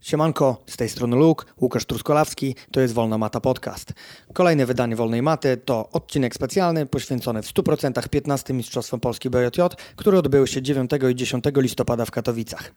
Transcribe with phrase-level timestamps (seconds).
[0.00, 3.92] Siemanko, z tej strony Luke, Łukasz Truskolawski, to jest Wolna Mata Podcast.
[4.32, 9.60] Kolejne wydanie Wolnej Maty to odcinek specjalny poświęcony w 100% 15 Mistrzostwom Polski BJJ,
[9.96, 12.72] które odbyły się 9 i 10 listopada w Katowicach.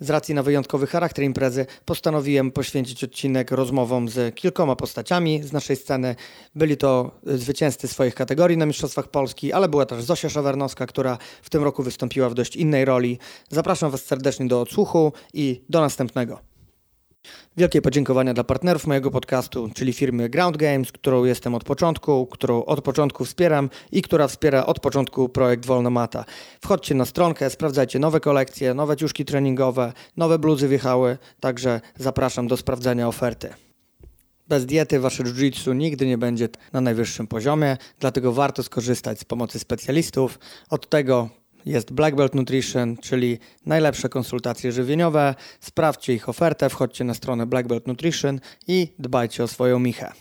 [0.00, 5.76] Z racji na wyjątkowy charakter imprezy postanowiłem poświęcić odcinek rozmowom z kilkoma postaciami z naszej
[5.76, 6.16] sceny.
[6.54, 11.50] Byli to zwycięzcy swoich kategorii na Mistrzostwach Polski, ale była też Zosia Szawarnowska, która w
[11.50, 13.18] tym roku wystąpiła w dość innej roli.
[13.48, 16.51] Zapraszam Was serdecznie do odsłuchu i do następnego.
[17.56, 22.64] Wielkie podziękowania dla partnerów mojego podcastu, czyli firmy Ground Games, którą jestem od początku, którą
[22.64, 26.24] od początku wspieram i która wspiera od początku projekt Wolna Mata.
[26.60, 32.56] Wchodźcie na stronkę, sprawdzajcie nowe kolekcje, nowe ciuszki treningowe, nowe bluzy wjechały, także zapraszam do
[32.56, 33.54] sprawdzenia oferty.
[34.48, 39.58] Bez diety wasze jiu-jitsu nigdy nie będzie na najwyższym poziomie, dlatego warto skorzystać z pomocy
[39.58, 40.38] specjalistów.
[40.70, 41.28] Od tego
[41.66, 45.34] jest Black Belt Nutrition, czyli najlepsze konsultacje żywieniowe.
[45.60, 50.12] Sprawdźcie ich ofertę, wchodźcie na stronę Black Belt Nutrition i dbajcie o swoją michę.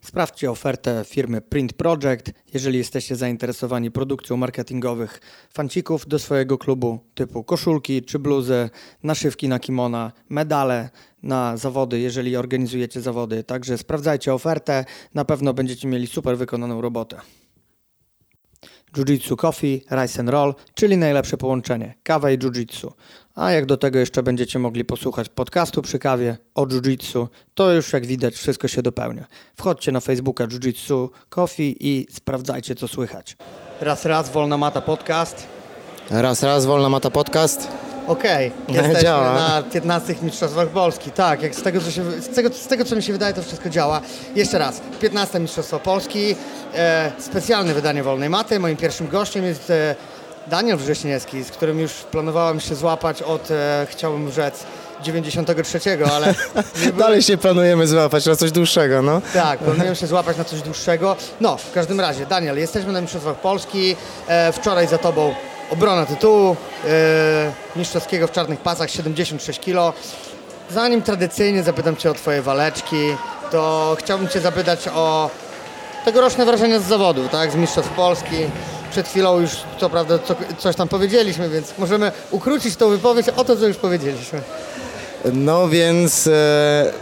[0.00, 5.20] Sprawdźcie ofertę firmy Print Project, jeżeli jesteście zainteresowani produkcją marketingowych
[5.54, 8.70] fancików do swojego klubu typu koszulki czy bluzy,
[9.02, 10.90] naszywki na kimona, medale
[11.22, 13.44] na zawody, jeżeli organizujecie zawody.
[13.44, 17.20] Także sprawdzajcie ofertę, na pewno będziecie mieli super wykonaną robotę.
[18.96, 22.92] Jiu-Jitsu Coffee, Rice and Roll, czyli najlepsze połączenie kawa i jiu-jitsu.
[23.34, 27.92] A jak do tego jeszcze będziecie mogli posłuchać podcastu przy kawie o jiu-jitsu, to już
[27.92, 29.26] jak widać wszystko się dopełnia.
[29.56, 33.36] Wchodźcie na Facebooka Jiu-Jitsu Coffee i sprawdzajcie co słychać.
[33.80, 35.57] Raz, raz, Wolna Mata Podcast.
[36.10, 37.68] Raz, raz, Wolna Mata Podcast.
[38.06, 39.34] Okej, No, jesteśmy działa.
[39.34, 41.10] na 15 Mistrzostwach Polski.
[41.10, 43.42] Tak, jak z tego, co się, z, tego, z tego co mi się wydaje, to
[43.42, 44.00] wszystko działa.
[44.34, 46.36] Jeszcze raz, 15 Mistrzostwa Polski,
[46.74, 48.60] e, specjalne wydanie Wolnej Maty.
[48.60, 49.94] Moim pierwszym gościem jest e,
[50.46, 54.64] Daniel Wrześniewski, z którym już planowałem się złapać od, e, chciałbym rzec,
[55.02, 55.80] 93,
[56.12, 56.34] ale
[56.98, 59.20] Dalej się planujemy złapać na coś dłuższego, no.
[59.34, 61.16] tak, planujemy się złapać na coś dłuższego.
[61.40, 63.96] No, w każdym razie, Daniel, jesteśmy na Mistrzostwach Polski.
[64.28, 65.34] E, wczoraj za tobą
[65.70, 69.98] obrona tytułu e, mistrzowskiego w czarnych pasach 76 kg.
[70.70, 73.16] Zanim tradycyjnie zapytam cię o twoje waleczki,
[73.50, 75.30] to chciałbym cię zapytać o
[76.04, 78.36] tegoroczne wrażenia z zawodu, tak, z Mistrzostw Polski.
[78.90, 83.44] Przed chwilą już, co prawda, co, coś tam powiedzieliśmy, więc możemy ukrócić tą wypowiedź o
[83.44, 84.40] to, co już powiedzieliśmy.
[85.32, 86.92] No więc, e,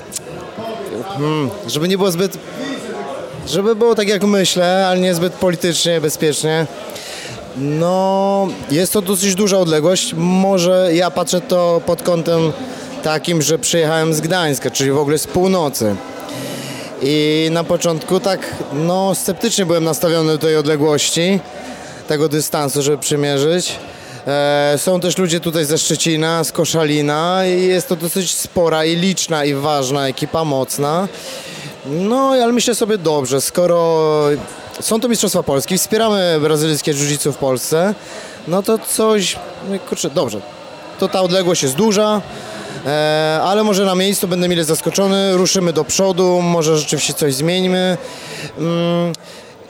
[1.08, 2.38] hmm, żeby nie było zbyt,
[3.46, 6.66] żeby było tak jak myślę, ale nie zbyt politycznie, bezpiecznie.
[7.58, 10.14] No, jest to dosyć duża odległość.
[10.16, 12.52] Może ja patrzę to pod kątem
[13.02, 15.96] takim, że przyjechałem z Gdańska, czyli w ogóle z północy.
[17.02, 21.40] I na początku tak, no, sceptycznie byłem nastawiony do tej odległości,
[22.08, 23.78] tego dystansu, żeby przymierzyć.
[24.26, 28.96] E, są też ludzie tutaj ze Szczecina, z Koszalina i jest to dosyć spora i
[28.96, 31.08] liczna i ważna ekipa, mocna.
[31.86, 34.20] No, ale myślę sobie dobrze, skoro
[34.80, 37.94] są to Mistrzostwa Polski, wspieramy brazylijskie jiu-jitsu w Polsce,
[38.48, 39.36] no to coś,
[39.68, 40.40] no kurczę, dobrze,
[40.98, 42.20] to ta odległość jest duża,
[42.86, 47.96] e, ale może na miejscu będę mile zaskoczony, ruszymy do przodu, może rzeczywiście coś zmieńmy.
[48.58, 49.12] Mm,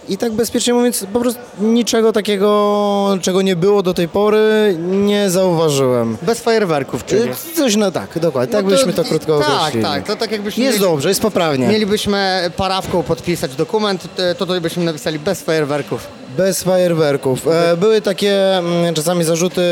[0.09, 5.31] I tak bezpiecznie mówiąc, po prostu niczego takiego, czego nie było do tej pory, nie
[5.31, 6.17] zauważyłem.
[6.23, 7.23] Bez fajerwerków, czyli...
[7.57, 9.85] Coś no tak, dokładnie, tak No byśmy to krótko Tak, określili.
[9.85, 10.65] tak, to tak jakbyśmy...
[10.65, 11.69] Jest mieli- dobrze, jest poprawnie.
[11.69, 16.07] Mielibyśmy parawką podpisać dokument, e, to tutaj byśmy napisali bez fajerwerków.
[16.37, 17.47] Bez fajerwerków.
[17.49, 19.63] E, były takie mm, czasami zarzuty,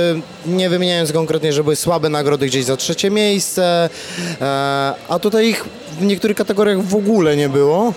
[0.46, 3.88] nie wymieniając konkretnie, że były słabe nagrody gdzieś za trzecie miejsce,
[4.40, 5.64] e, a tutaj ich
[6.00, 7.92] w niektórych kategoriach w ogóle nie było.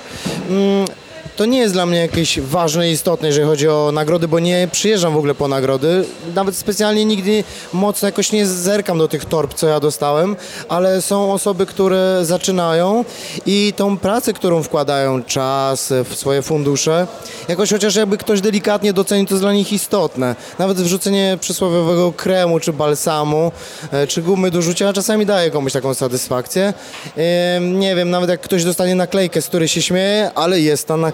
[1.37, 4.67] To nie jest dla mnie jakieś ważne i istotne, jeżeli chodzi o nagrody, bo nie
[4.71, 6.05] przyjeżdżam w ogóle po nagrody.
[6.35, 10.35] Nawet specjalnie nigdy mocno jakoś nie zerkam do tych torb, co ja dostałem,
[10.69, 13.05] ale są osoby, które zaczynają
[13.45, 17.07] i tą pracę, którą wkładają, czas w swoje fundusze,
[17.47, 20.35] jakoś chociaż jakby ktoś delikatnie docenił, to jest dla nich istotne.
[20.59, 23.51] Nawet wrzucenie przysłowiowego kremu, czy balsamu,
[23.91, 26.73] e, czy gumy do rzucia czasami daje komuś taką satysfakcję.
[27.61, 31.06] Nie wiem, nawet jak ktoś dostanie naklejkę, z której się śmieje, ale jest ta naklejka.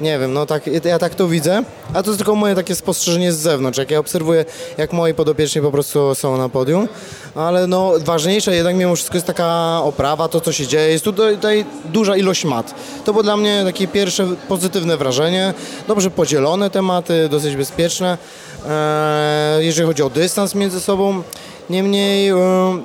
[0.00, 1.62] Nie wiem, no tak, ja tak to widzę,
[1.94, 4.44] a to jest tylko moje takie spostrzeżenie z zewnątrz, jak ja obserwuję,
[4.78, 6.88] jak moi podopieczni po prostu są na podium,
[7.34, 11.34] ale no ważniejsze jednak mimo wszystko jest taka oprawa, to co się dzieje, jest tutaj,
[11.36, 12.74] tutaj duża ilość mat.
[13.04, 15.54] To było dla mnie takie pierwsze pozytywne wrażenie,
[15.88, 18.18] dobrze podzielone tematy, dosyć bezpieczne,
[18.68, 21.22] eee, jeżeli chodzi o dystans między sobą,
[21.70, 22.28] niemniej...
[22.28, 22.82] em,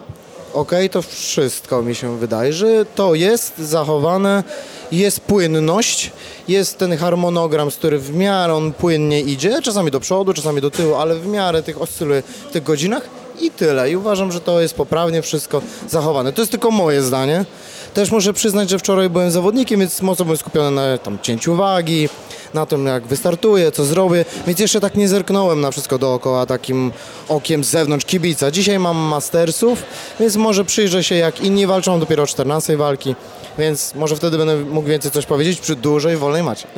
[0.54, 4.44] Okej, to wszystko mi się wydaje, że to jest zachowane,
[4.92, 6.12] jest płynność,
[6.48, 10.72] jest ten harmonogram, z który w miarę on płynnie idzie, czasami do przodu, czasami do
[10.72, 13.10] tyłu, ale w miarę tych oscyluje w tych godzinach
[13.42, 13.92] i tyle.
[13.92, 16.34] I uważam, że to jest poprawnie wszystko zachowane.
[16.34, 17.46] To jest tylko moje zdanie.
[17.94, 22.10] Też muszę przyznać, że wczoraj byłem zawodnikiem, więc mocno byłem skupiony na tam cięciu wagi,
[22.54, 26.92] na tym jak wystartuję, co zrobię, więc jeszcze tak nie zerknąłem na wszystko dookoła takim
[27.30, 28.52] okiem z zewnątrz kibica.
[28.52, 29.84] Dzisiaj mam mastersów,
[30.20, 33.16] więc może przyjrzę się jak inni walczą dopiero o 14 walki,
[33.58, 36.68] więc może wtedy będę mógł więcej coś powiedzieć przy dużej wolnej macie.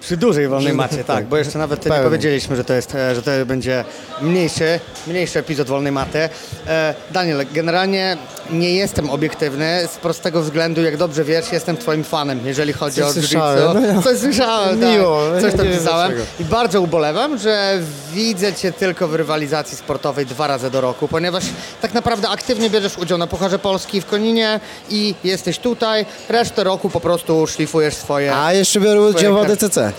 [0.00, 3.22] Przy dużej wolnej macie, tak, bo jeszcze nawet nie powiedzieliśmy, że to jest, e, że
[3.22, 3.84] to będzie
[4.22, 6.28] mniejszy, mniejszy epizod wolnej maty.
[6.66, 8.16] E, Daniel, generalnie
[8.50, 13.16] nie jestem obiektywny z prostego względu, jak dobrze wiesz, jestem twoim fanem, jeżeli chodzi Coś
[13.16, 13.74] o jiu-jitsu.
[13.74, 14.87] no ja- Coś słyszałem, tak.
[14.92, 16.12] Miło, Coś tam pisałem.
[16.40, 17.78] I bardzo ubolewam, że
[18.12, 21.44] widzę cię tylko w rywalizacji sportowej dwa razy do roku, ponieważ
[21.82, 26.90] tak naprawdę aktywnie bierzesz udział na Pucharze Polski w Koninie i jesteś tutaj, resztę roku
[26.90, 28.36] po prostu szlifujesz swoje...
[28.36, 29.92] A jeszcze biorę udział w ADCC.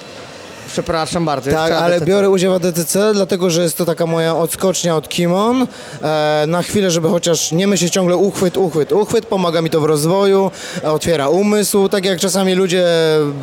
[0.72, 1.52] Przepraszam bardzo.
[1.52, 5.68] Tak, ale biorę udział w ADCC, dlatego że jest to taka moja odskocznia od Kimon.
[6.02, 9.86] E, na chwilę, żeby chociaż nie myśleć ciągle uchwyt, uchwyt, uchwyt, pomaga mi to w
[9.86, 10.52] rozwoju,
[10.84, 12.86] e, otwiera umysł, tak jak czasami ludzie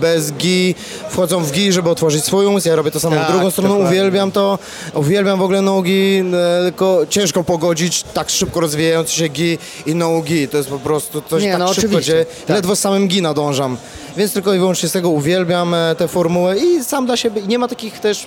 [0.00, 0.74] bez gi
[1.10, 3.68] wchodzą w gi, żeby otworzyć swój umysł, ja robię to samo Tak, w drugą stronę,
[3.68, 3.90] dokładnie.
[3.98, 4.58] uwielbiam to,
[4.94, 6.22] uwielbiam w ogóle nogi,
[6.58, 11.22] e, tylko ciężko pogodzić tak szybko rozwijający się gi i nogi, to jest po prostu
[11.30, 12.56] coś Nie, tak no szybko dzieje, tak.
[12.56, 13.76] ledwo z samym gi nadążam.
[14.16, 17.58] Więc tylko i wyłącznie z tego uwielbiam e, tę formułę i sam dla siebie nie
[17.58, 18.26] ma takich też,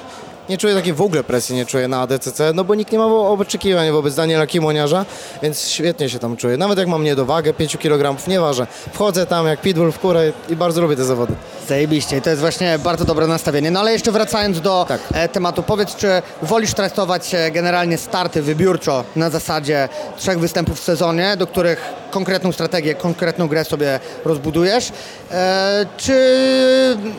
[0.49, 3.05] nie czuję takiej w ogóle presji, nie czuję na ADCC, no bo nikt nie ma
[3.05, 5.05] oczekiwań wobec Daniela Kimoniarza,
[5.41, 6.57] więc świetnie się tam czuję.
[6.57, 8.67] Nawet jak mam niedowagę 5 kg, nie ważę.
[8.93, 11.33] Wchodzę tam jak pitbull w kurę i bardzo lubię te zawody.
[11.67, 13.71] Zajebiście i to jest właśnie bardzo dobre nastawienie.
[13.71, 15.01] No ale jeszcze wracając do Tak.
[15.13, 20.83] e, tematu, powiedz, czy wolisz traktować e, generalnie starty wybiórczo na zasadzie trzech występów w
[20.83, 24.91] sezonie, do których konkretną strategię, konkretną grę sobie rozbudujesz,
[25.31, 26.17] e, czy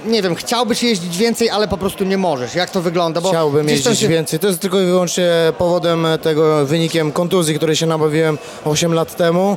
[0.06, 2.54] nie wiem, chciałbyś jeździć więcej, ale po prostu nie możesz?
[2.54, 3.20] Jak to wygląda?
[3.20, 4.38] Bo Chciałbym jeździć się- więcej.
[4.38, 9.56] To jest tylko i wyłącznie powodem tego, wynikiem kontuzji, której się nabawiłem 8 lat temu.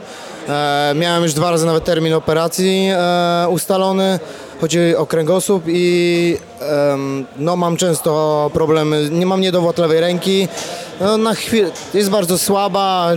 [0.50, 4.20] E, miałem już dwa razy nawet termin operacji e, ustalony.
[4.62, 6.38] Chodzi o kręgosłup i
[7.38, 9.10] no, mam często problemy.
[9.12, 10.48] Nie mam niedowład lewej ręki.
[11.02, 13.12] No, na chwilę jest bardzo słaba,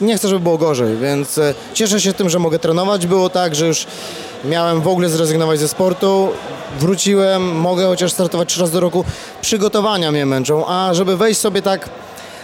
[0.00, 3.06] nie chcę, żeby było gorzej, więc e, cieszę się tym, że mogę trenować.
[3.06, 3.86] Było tak, że już
[4.44, 6.28] miałem w ogóle zrezygnować ze sportu.
[6.80, 9.04] Wróciłem, mogę chociaż startować trzy razy do roku.
[9.40, 11.88] Przygotowania mnie męczą, a żeby wejść sobie tak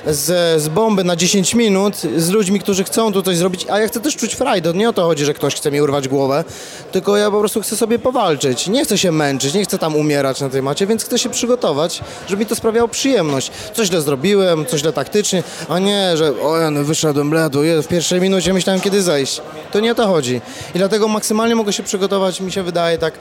[0.07, 3.89] z, z bomby na 10 minut z ludźmi, którzy chcą tu coś zrobić, a ja
[3.89, 4.73] chcę też czuć frajdę.
[4.75, 6.45] Nie o to chodzi, że ktoś chce mi urwać głowę,
[6.93, 8.69] tylko ja po prostu chcę sobie powalczyć.
[8.69, 12.01] Nie chcę się męczyć, nie chcę tam umierać na tej macie, więc chcę się przygotować,
[12.29, 13.51] żeby mi to sprawiało przyjemność.
[13.75, 17.83] Coś źle zrobiłem, coś źle taktycznie, a nie, że o ja no wyszedłem bledu, je,
[17.83, 19.41] w pierwszej minucie myślałem kiedy zejść.
[19.73, 20.41] To nie o to chodzi.
[20.75, 23.15] I dlatego maksymalnie mogę się przygotować, mi się wydaje tak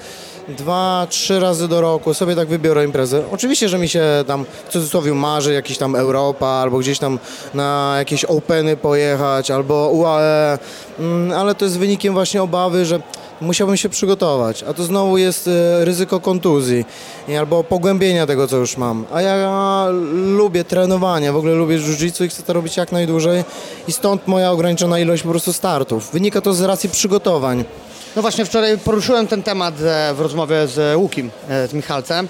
[0.47, 3.23] dwa, trzy razy do roku, sobie tak wybiorę imprezę.
[3.31, 7.19] Oczywiście, że mi się tam w cudzysłowie marzy jakiś tam Europa, albo gdzieś tam
[7.53, 10.57] na jakieś Openy pojechać, albo UAE,
[10.99, 12.99] mm, ale to jest wynikiem właśnie obawy, że
[13.41, 16.85] musiałbym się przygotować, a to znowu jest e, ryzyko kontuzji
[17.39, 19.05] albo pogłębienia tego, co już mam.
[19.13, 23.43] A ja lubię trenowanie, w ogóle lubię jiu-jitsu i chcę to robić jak najdłużej
[23.87, 26.11] i stąd moja ograniczona ilość po prostu startów.
[26.13, 27.65] Wynika to z racji przygotowań.
[28.15, 32.27] No właśnie wczoraj poruszyłem ten temat e, w rozmowie z Łukim, e, z Michalcem,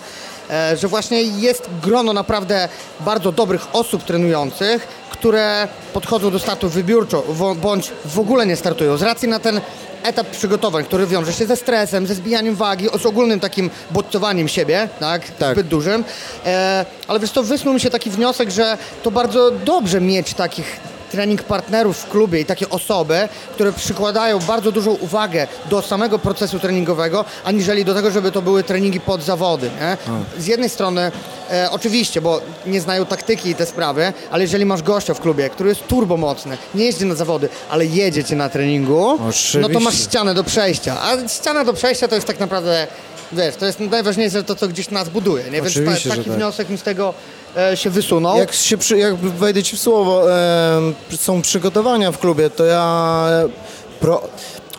[0.50, 2.69] e, że właśnie jest grono naprawdę
[3.00, 7.24] bardzo dobrych osób trenujących, które podchodzą do startu wybiórczo
[7.62, 9.61] bądź w ogóle nie startują z racji na ten
[10.04, 14.90] etap przygotowań, który wiąże się ze stresem, ze zbijaniem wagi, z ogólnym takim bodźcowaniem siebie,
[14.99, 15.54] tak, Tak.
[15.54, 16.04] zbyt dużym.
[16.45, 20.80] E, ale wiesz to wysnuł mi się taki wniosek, że to bardzo dobrze mieć takich
[21.14, 26.60] trening partnerów w klubie i takie osoby, które przykładają bardzo dużą uwagę do samego procesu
[26.60, 29.70] treningowego, aniżeli do tego, żeby to były treningi pod zawody.
[29.80, 29.98] Nie?
[30.42, 31.12] Z jednej strony
[31.52, 35.50] e, oczywiście, bo nie znają taktyki i te sprawy, ale jeżeli masz gościa w klubie,
[35.50, 39.60] który jest turbomocny, nie jeździ na zawody, ale jedzie cię na treningu, Oczywiście.
[39.60, 40.98] no to masz ścianę do przejścia.
[41.02, 42.88] A ściana do przejścia to jest tak naprawdę,
[43.33, 45.44] wiesz, to jest najważniejsze to, co gdzieś nas buduje.
[45.44, 45.52] Nie?
[45.52, 46.37] Więc Oczywiście, ta, że taki tak.
[46.40, 47.13] wniosek mi z tego
[47.57, 48.37] e, się wysunął.
[48.37, 53.25] Jak, się przy, jak wejdę ci w słowo, em, są przygotowania w klubie, to ja...
[53.30, 54.21] e, Pro,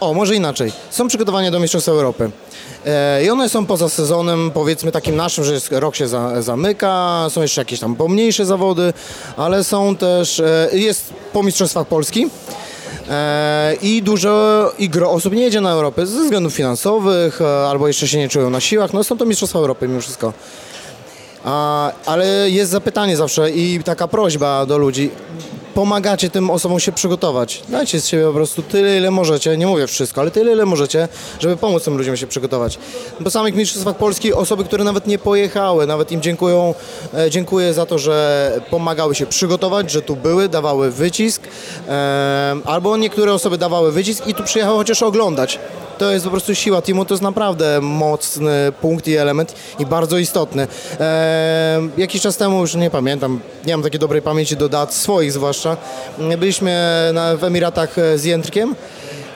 [0.01, 0.73] o, może inaczej.
[0.91, 2.31] Są przygotowania do Mistrzostw Europy.
[2.87, 7.27] E, I one są poza sezonem, powiedzmy takim naszym, że jest, rok się za, zamyka,
[7.31, 8.93] są jeszcze jakieś tam pomniejsze zawody,
[9.37, 12.27] ale są też, e, jest po Mistrzostwach Polski.
[13.11, 17.89] E, I dużo i gro osób nie jedzie na Europę ze względów finansowych, e, albo
[17.89, 18.93] jeszcze się nie czują na siłach.
[18.93, 20.33] No są to Mistrzostwa Europy mimo wszystko.
[22.07, 25.11] Ale jest zapytanie zawsze i taka prośba do ludzi.
[25.75, 27.63] Pomagacie tym osobom się przygotować.
[27.69, 31.09] Dajcie z siebie po prostu tyle, ile możecie, nie mówię wszystko, ale tyle, ile możecie,
[31.41, 32.79] żeby pomóc tym ludziom się przygotować.
[33.25, 36.75] Po samych Mistrzostwach Polski osoby, które nawet nie pojechały, nawet im dziękują,
[37.15, 41.43] e, dziękuję za to, że pomagały się przygotować, że tu były, dawały wycisk,
[41.89, 45.59] e, albo niektóre osoby dawały wycisk i tu przyjechały chociaż oglądać.
[45.99, 50.19] To jest po prostu siła teamu, to jest naprawdę mocny punkt i element i bardzo
[50.19, 50.67] istotny.
[51.01, 55.33] E, jakiś czas temu, już nie pamiętam, nie mam takiej dobrej pamięci do dat, swoich
[55.33, 55.64] zwłaszcza,
[56.39, 58.75] byliśmy na, w Emiratach z Jędrkiem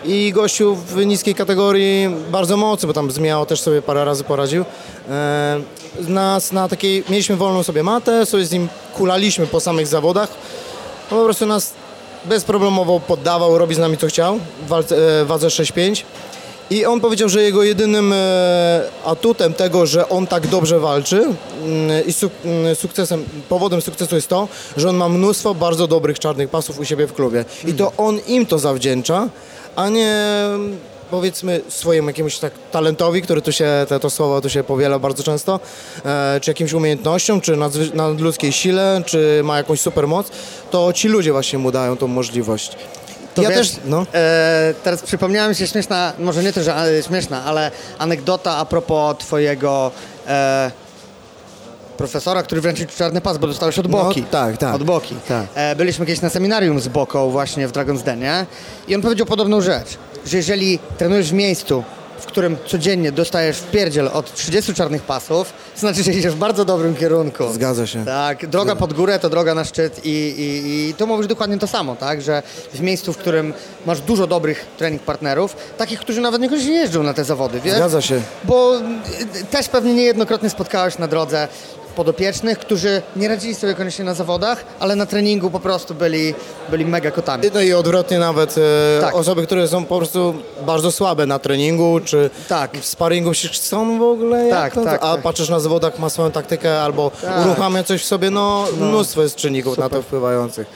[0.04, 4.64] i gościu w niskiej kategorii bardzo mocny, bo tam zmieniało też sobie parę razy poradził.
[5.10, 5.60] E,
[6.08, 10.28] nas na takiej, mieliśmy wolną sobie matę, sobie z nim kulaliśmy po samych zawodach.
[11.10, 11.72] No po prostu nas
[12.24, 16.02] bezproblemowo poddawał, robi z nami co chciał w walce, e, wadze 6-5.
[16.70, 21.34] I on powiedział, że jego jedynym e, atutem tego, że on tak dobrze walczy mm,
[22.06, 22.14] i
[22.48, 26.84] mm, sukcesem, powodem sukcesu jest to, że on ma mnóstwo bardzo dobrych czarnych pasów u
[26.84, 27.44] siebie w klubie.
[27.66, 29.28] I to on im to zawdzięcza,
[29.76, 30.14] a nie
[31.10, 35.22] powiedzmy swojemu jakiemuś tak talentowi, który tu się, to, to słowo tu się powiela bardzo
[35.22, 35.60] często,
[36.04, 37.56] e, czy jakimś umiejętnościom, czy
[37.94, 40.30] nadludzkiej sile, czy ma jakąś supermoc,
[40.70, 42.76] to ci ludzie właśnie mu dają tą możliwość.
[43.38, 44.06] To ja wiesz, też, no.
[44.14, 48.64] E, teraz przypomniała mi się śmieszna, może nie to, że ale śmieszna, ale anegdota a
[48.64, 49.90] propos twojego
[50.26, 50.70] e,
[51.96, 54.20] profesora, który wręczył czarny pas, bo dostałeś od no, Boki.
[54.20, 54.74] No, tak, tak.
[54.74, 55.14] Od Boki.
[55.28, 55.46] Tak.
[55.54, 58.46] E, byliśmy kiedyś na seminarium z Boką właśnie w Dragon's Denie
[58.88, 61.84] i on powiedział podobną rzecz, że jeżeli trenujesz w miejscu,
[62.18, 66.64] w którym codziennie dostajesz w pierdziel od 30 czarnych pasów, znaczy, że idziesz w bardzo
[66.64, 67.52] dobrym kierunku.
[67.52, 68.04] Zgadza się.
[68.04, 71.66] Tak, droga pod górę to droga na szczyt i, i, i to mówisz dokładnie to
[71.66, 72.42] samo, tak, że
[72.74, 73.54] w miejscu, w którym
[73.86, 77.74] masz dużo dobrych trening partnerów, takich, którzy nawet niekoniecznie jeżdżą na te zawody, wiesz?
[77.76, 78.20] Zgadza się.
[78.44, 81.48] Bo y, też pewnie niejednokrotnie spotkałeś na drodze
[81.98, 86.34] podopiecznych, którzy nie radzili sobie koniecznie na zawodach, ale na treningu po prostu byli,
[86.70, 87.44] byli mega kotami.
[87.54, 89.14] No i odwrotnie nawet e, tak.
[89.14, 90.34] osoby, które są po prostu
[90.66, 92.78] bardzo słabe na treningu, czy tak.
[92.78, 95.22] w sparingu się chcą w ogóle, tak, tak, a tak.
[95.22, 97.46] patrzysz na zawodach, ma swoją taktykę albo tak.
[97.46, 98.86] uruchamia coś w sobie, no, no.
[98.86, 99.90] mnóstwo jest czynników Super.
[99.90, 100.66] na to wpływających.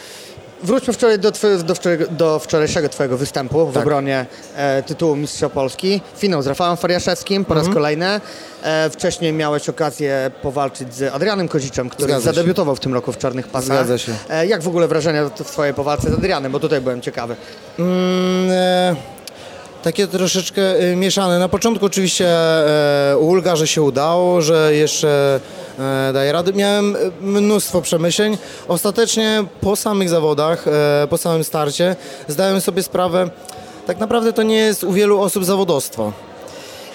[0.63, 1.33] Wróćmy wczoraj do,
[1.65, 1.75] do,
[2.11, 3.83] do, wczorajszego Twojego występu w tak.
[3.83, 4.27] obronie
[4.57, 6.01] e, tytułu Mistrza Polski.
[6.17, 7.75] Finał z Rafałem Fariaszewskim po raz mhm.
[7.75, 8.21] kolejny.
[8.63, 13.19] E, wcześniej miałeś okazję powalczyć z Adrianem Koziczem, który Zgadza zadebiutował w tym roku w
[13.19, 13.77] Czarnych Pasach.
[13.77, 14.13] Zgadza się.
[14.31, 17.37] E, jak w ogóle wrażenia w Twojej powalce z Adrianem, bo tutaj byłem ciekawy.
[17.79, 18.97] Mm, e,
[19.83, 21.39] takie troszeczkę y, mieszane.
[21.39, 25.62] Na początku oczywiście e, ulga, że się udało, że jeszcze e,
[26.13, 26.53] daje radę.
[26.53, 28.39] Miałem mnóstwo przemyśleń.
[28.69, 31.97] Ostatecznie po samych zawodach, e, po samym starcie
[32.29, 33.31] zdałem sobie sprawę,
[33.87, 36.13] tak naprawdę to nie jest u wielu osób zawodostwo.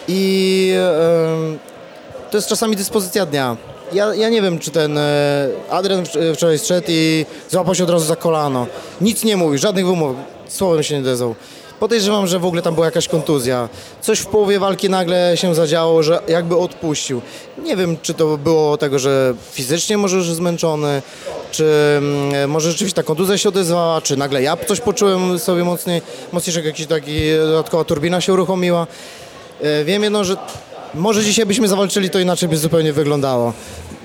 [0.08, 0.74] I
[2.32, 3.58] to jest czasami dyspozycja dnia.
[3.94, 5.00] Ja, ja nie wiem, czy ten
[5.70, 6.04] Adrian
[6.36, 8.68] wczoraj strzedł i złapał się od razu za kolano.
[9.02, 10.16] Nic nie mówi, żadnych wymów,
[10.48, 11.36] słowem się nie dezał.
[11.80, 13.70] Podejrzewam, że w ogóle tam była jakaś kontuzja.
[14.02, 17.22] Coś w połowie walki nagle się zadziało, że jakby odpuścił.
[17.64, 21.02] Nie wiem, czy to było tego, że fizycznie może już zmęczony,
[21.52, 26.02] czy mm, może rzeczywiście ta kontuzja się odezwała, czy nagle ja coś poczułem sobie mocniej,
[26.32, 28.88] mocniejszego, jakiś taki dodatkowa turbina się uruchomiła.
[29.62, 30.38] E, wiem jedno, że
[30.94, 33.54] może dzisiaj byśmy zawalczyli, to inaczej by zupełnie wyglądało.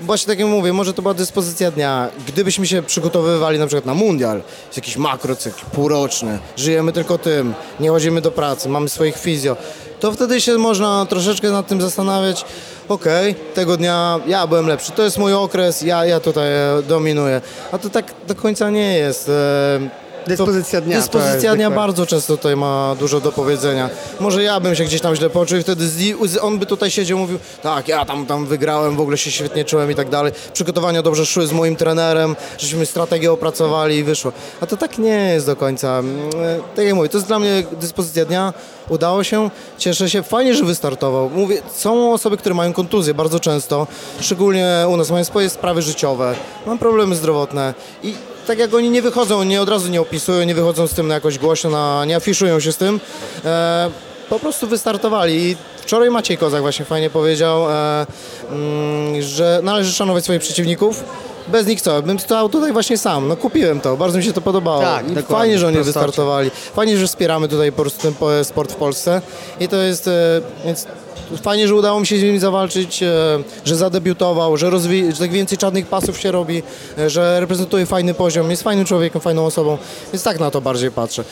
[0.01, 2.09] Właśnie tak jak mówię, może to była dyspozycja dnia.
[2.27, 7.89] Gdybyśmy się przygotowywali na przykład na mundial, jest jakiś makrocykl półroczny, żyjemy tylko tym, nie
[7.89, 9.57] chodzimy do pracy, mamy swoich fizjo,
[9.99, 12.45] to wtedy się można troszeczkę nad tym zastanawiać,
[12.89, 16.49] okej, okay, tego dnia ja byłem lepszy, to jest mój okres, ja, ja tutaj
[16.87, 17.41] dominuję.
[17.71, 19.31] A to tak do końca nie jest.
[20.25, 20.97] E, Dyspozycja dnia.
[20.97, 23.89] Dyspozycja dnia bardzo często tutaj ma dużo do powiedzenia.
[24.19, 25.85] Może ja bym się gdzieś tam źle poczuł i wtedy
[26.41, 29.91] on by tutaj siedział mówił, tak, ja tam, tam wygrałem, w ogóle się świetnie czułem
[29.91, 30.31] i tak dalej.
[30.53, 34.31] Przygotowania dobrze szły z moim trenerem, żeśmy strategię opracowali i wyszło.
[34.61, 35.99] A to tak nie jest do końca.
[35.99, 36.29] Mm,
[36.75, 38.53] tak jak mówię, to jest dla mnie dyspozycja dnia.
[38.89, 40.23] Udało się, cieszę się.
[40.23, 41.29] Fajnie, że wystartował.
[41.29, 43.87] Mówię, są osoby, które mają kontuzje bardzo często,
[44.19, 48.13] szczególnie u nas mają swoje sprawy życiowe, mam problemy zdrowotne i
[48.47, 51.13] tak jak oni nie wychodzą, nie od razu nie opisują, nie wychodzą z tym na
[51.13, 52.99] jakoś głośno, na, nie afiszują się z tym,
[53.45, 53.89] e,
[54.29, 55.35] po prostu wystartowali.
[55.35, 58.05] I wczoraj Maciej Kozak właśnie fajnie powiedział, e,
[58.49, 61.03] mm, że należy szanować swoich przeciwników.
[61.47, 62.01] Bez nich co?
[62.01, 63.27] Bym stał tutaj właśnie sam.
[63.27, 64.81] No kupiłem to, bardzo mi się to podobało.
[64.81, 66.51] Tak, fajnie, że oni wystartowali.
[66.75, 69.21] Fajnie, że wspieramy tutaj po prostu ten sport w Polsce.
[69.59, 70.87] I to jest, e, więc
[71.41, 73.07] fajnie, że udało mi się z nim zawalczyć, e,
[73.65, 76.63] że zadebiutował, że, rozwi- że tak więcej czarnych pasów się robi,
[76.97, 79.77] e, że reprezentuje fajny poziom, jest fajnym człowiekiem, fajną osobą,
[80.13, 81.23] więc tak na to bardziej patrzę.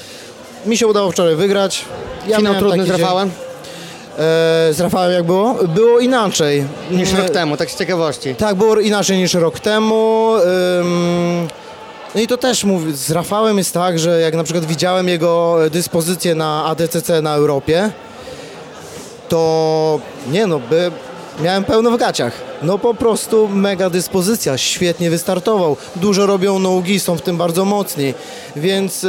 [0.65, 1.85] Mi się udało wczoraj wygrać.
[2.27, 3.27] Ja Finał trudny z Rafałem?
[3.29, 3.50] E,
[4.71, 5.53] z Rafałem jak było?
[5.53, 6.63] Było inaczej.
[6.91, 8.35] Niż rok temu, tak z ciekawości.
[8.35, 10.31] Tak, było inaczej niż rok temu.
[12.15, 15.57] No i to też mówię, z Rafałem jest tak, że jak na przykład widziałem jego
[15.71, 17.91] dyspozycję na ADCC na Europie,
[19.29, 19.99] to
[20.31, 20.91] nie no, by,
[21.43, 22.33] miałem pełno w gaciach.
[22.61, 25.77] No po prostu mega dyspozycja, świetnie wystartował.
[25.95, 28.13] Dużo robią nogi, są w tym bardzo mocni,
[28.55, 29.05] więc...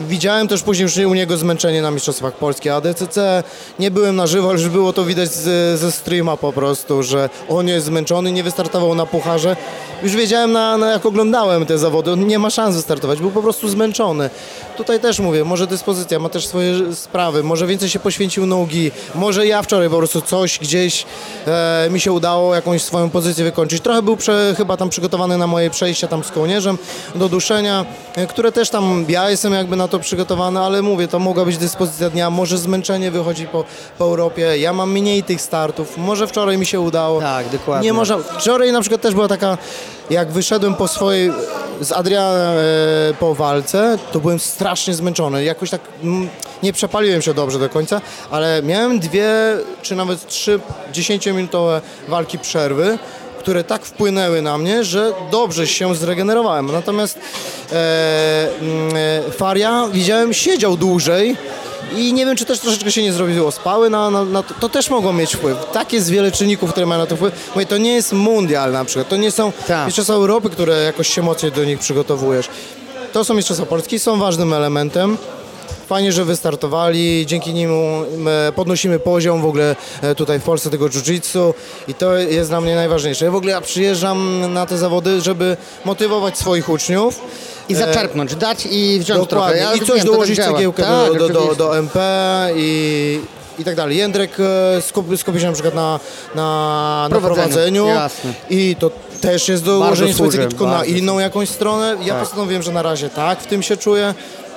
[0.00, 3.42] Widziałem też później u niego zmęczenie na Mistrzostwach Polski ADCC.
[3.78, 7.30] Nie byłem na żywo, ale już było to widać z, ze streama po prostu, że
[7.48, 9.56] on jest zmęczony, nie wystartował na pucharze.
[10.02, 13.42] Już wiedziałem, na, na jak oglądałem te zawody, on nie ma szans wystartować, był po
[13.42, 14.30] prostu zmęczony.
[14.76, 19.46] Tutaj też mówię, może dyspozycja, ma też swoje sprawy, może więcej się poświęcił nogi, może
[19.46, 21.06] ja wczoraj po prostu coś gdzieś
[21.46, 23.82] e, mi się udało jakąś swoją pozycję wykończyć.
[23.82, 26.78] Trochę był prze, chyba tam przygotowany na moje przejścia tam z kołnierzem
[27.14, 27.86] do duszenia,
[28.16, 31.58] e, które też tam, ja jestem jakby na to przygotowany, ale mówię, to mogła być
[31.58, 33.64] dyspozycja dnia, może zmęczenie wychodzi po,
[33.98, 37.20] po Europie, ja mam mniej tych startów, może wczoraj mi się udało.
[37.20, 37.88] Tak, dokładnie.
[37.88, 39.58] Nie można, wczoraj na przykład też była taka,
[40.10, 41.32] jak wyszedłem po swojej,
[41.80, 46.28] z Adrianem e, po walce, to byłem strasznie zmęczony, jakoś tak mm,
[46.62, 48.00] nie przepaliłem się dobrze do końca,
[48.30, 49.30] ale miałem dwie,
[49.82, 50.60] czy nawet trzy
[50.92, 52.98] dziesięciominutowe walki przerwy,
[53.46, 56.72] które tak wpłynęły na mnie, że dobrze się zregenerowałem.
[56.72, 57.18] Natomiast
[57.72, 58.96] e, mm,
[59.28, 61.36] e, Faria widziałem siedział dłużej
[61.96, 64.68] i nie wiem, czy też troszeczkę się nie zrobiło spały na, na, na to, to
[64.68, 65.58] też mogło mieć wpływ.
[65.72, 67.50] Tak jest wiele czynników, które mają na to wpływ.
[67.54, 69.86] Mówię, to nie jest mundial na przykład, to nie są Tak.
[69.86, 72.48] mistrzostwa Europy, które jakoś się mocniej do nich przygotowujesz.
[73.12, 75.16] To są mistrzostwa Polski, są ważnym elementem.
[75.86, 80.88] Fajnie, że wystartowali, dzięki nim e, podnosimy poziom w ogóle e, tutaj w Polsce tego
[80.88, 81.54] jiu-jitsu
[81.88, 83.24] i to jest dla mnie najważniejsze.
[83.24, 87.20] Ja w ogóle ja przyjeżdżam na te zawody, żeby motywować swoich uczniów.
[87.68, 89.46] I zaczerpnąć, dać i wziąć trochę.
[89.46, 89.60] Dokładnie.
[89.62, 90.56] Ja I coś wiem, dołożyć tak działa.
[90.56, 91.98] cegiełkę Tak, do, do, do, do MP
[92.56, 93.20] i,
[93.58, 93.96] i tak dalej.
[93.96, 96.00] Jędrek e, skupi, skupi się na przykład na,
[96.34, 98.32] na, na Prowadzeniu, jasne.
[98.50, 98.90] i to
[99.20, 101.96] też jest dołożenie cegiełki, tylko na inną jakąś stronę.
[102.04, 102.22] Ja Tak.
[102.22, 104.14] postanowiłem, że na razie tak, w tym się czuję.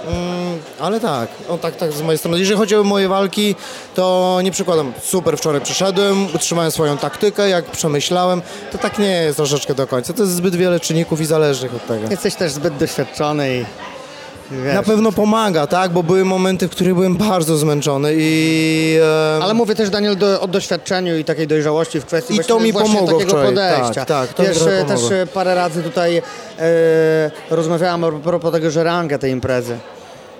[0.08, 2.39] Mm, ale tak, o, tak, tak z mojej strony.
[2.39, 3.56] Jeżeli chodzi o moje walki,
[3.96, 4.94] to nie przykładam.
[5.03, 8.41] Super wczoraj przyszedłem, utrzymałem swoją taktykę, jak przemyślałem.
[8.72, 10.13] To tak nie jest troszeczkę do końca.
[10.13, 12.08] To jest zbyt wiele czynników i zależnych od tego.
[12.12, 13.65] Jesteś też zbyt doświadczony i
[14.51, 14.75] wiesz.
[14.75, 15.91] Na pewno pomaga, tak?
[15.91, 19.00] Bo były momenty, w których byłem bardzo zmęczony i...
[19.39, 22.55] E, Ale mówię też, Daniel, do, o doświadczeniu i takiej dojrzałości w kwestii I właśnie,
[22.55, 23.48] to mi właśnie pomogło takiego wczoraj.
[23.48, 24.05] podejścia.
[24.05, 25.01] Tak, tak, to Wiesz, też
[25.33, 26.22] parę razy tutaj e,
[27.50, 29.77] rozmawiałam a propos tego, że ranga tej imprezy,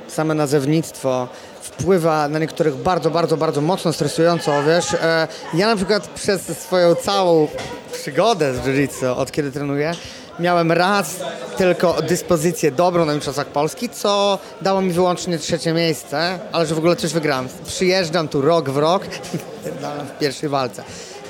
[0.08, 1.28] same nazewnictwo
[1.62, 4.94] wpływa na niektórych bardzo, bardzo, bardzo mocno stresująco, wiesz.
[4.94, 7.48] E, ja na przykład przez swoją całą
[7.94, 9.92] przygodę z jiu-jitsu, od kiedy trenuję,
[10.40, 11.16] miałem raz
[11.58, 16.78] tylko dyspozycję dobrą na Mistrzostwach Polski, co dało mi wyłącznie trzecie miejsce, ale że w
[16.78, 17.48] ogóle coś wygrałem.
[17.68, 19.04] Przyjeżdżam tu rok w rok
[20.16, 20.84] w pierwszej walce.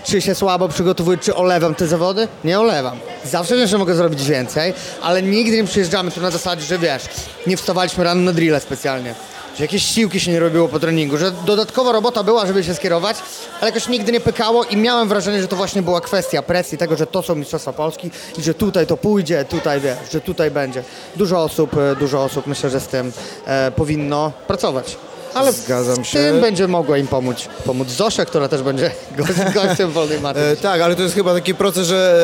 [0.04, 2.28] Czy się słabo przygotowuję, czy olewam te zawody?
[2.44, 2.98] Nie olewam.
[3.26, 7.04] Zawsze wiem, że mogę zrobić więcej, ale nigdy nie przyjeżdżamy tu na zasadzie, że wiesz,
[7.48, 9.16] nie wstawaliśmy rano na drille specjalnie.
[9.60, 13.18] Że jakieś siłki się nie robiło po treningu, że dodatkowa robota była, żeby się skierować,
[13.62, 16.96] ale jakoś nigdy nie pykało i miałem wrażenie, że to właśnie była kwestia presji tego,
[16.96, 20.84] że to są Mistrzostwa Polski i że tutaj to pójdzie, tutaj wiesz, że tutaj będzie.
[21.16, 23.12] Dużo osób, e, dużo osób myślę, że z tym
[23.46, 24.98] e, powinno pracować.
[25.34, 26.20] Ale Zgadzam się.
[26.20, 28.92] tym będzie mogła im pomóc, pomóc Zosia, która też będzie
[29.54, 30.40] gościem wolnej maty.
[30.40, 32.20] E, tak, ale to jest chyba taki proces, że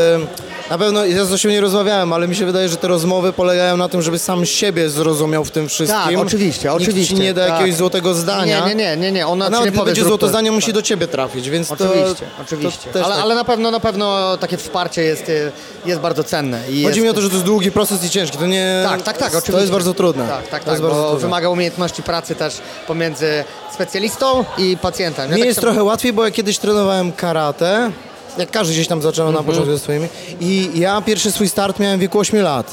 [0.67, 3.33] e, na pewno ja z Zosią nie rozmawiałem, ale mi się wydaje, że te rozmowy
[3.33, 6.15] polegają na tym, żeby sam siebie zrozumiał w tym wszystkim.
[6.15, 7.15] Tak, oczywiście, Nikt oczywiście.
[7.15, 7.51] ci nie da tak.
[7.51, 8.67] jakiegoś złotego zdania.
[8.67, 9.27] Nie, nie, nie, nie, nie.
[9.27, 10.29] ona A ci nawet nie gdy powie, będzie zrób złote to.
[10.29, 11.73] zdanie, musi do ciebie trafić, więc to...
[11.73, 12.89] Oczywiście, oczywiście.
[12.93, 13.23] To ale, tak.
[13.23, 15.51] ale na pewno, na pewno takie wsparcie jest, e,
[15.85, 16.61] jest bardzo cenne.
[16.69, 16.99] I Chodzi jest...
[16.99, 18.83] mi o to, że to jest długi proces i ciężki, to nie...
[18.89, 19.51] Tak, tak, tak, oczywiście.
[19.51, 20.27] To jest bardzo trudne.
[20.27, 21.21] Tak, tak, to tak, jest bardzo bo trudne.
[21.21, 22.57] wymaga umiejętności pracy też
[22.99, 25.29] pomiędzy specjalistą i pacjentem.
[25.29, 27.91] Ja Mi tak jest trochę łatwiej, bo ja kiedyś trenowałem karate,
[28.37, 29.45] jak każdy gdzieś tam zaczął Mhm.
[29.45, 30.07] na początku ze swoimi
[30.39, 32.71] i ja pierwszy swój start miałem w wieku 8 lat.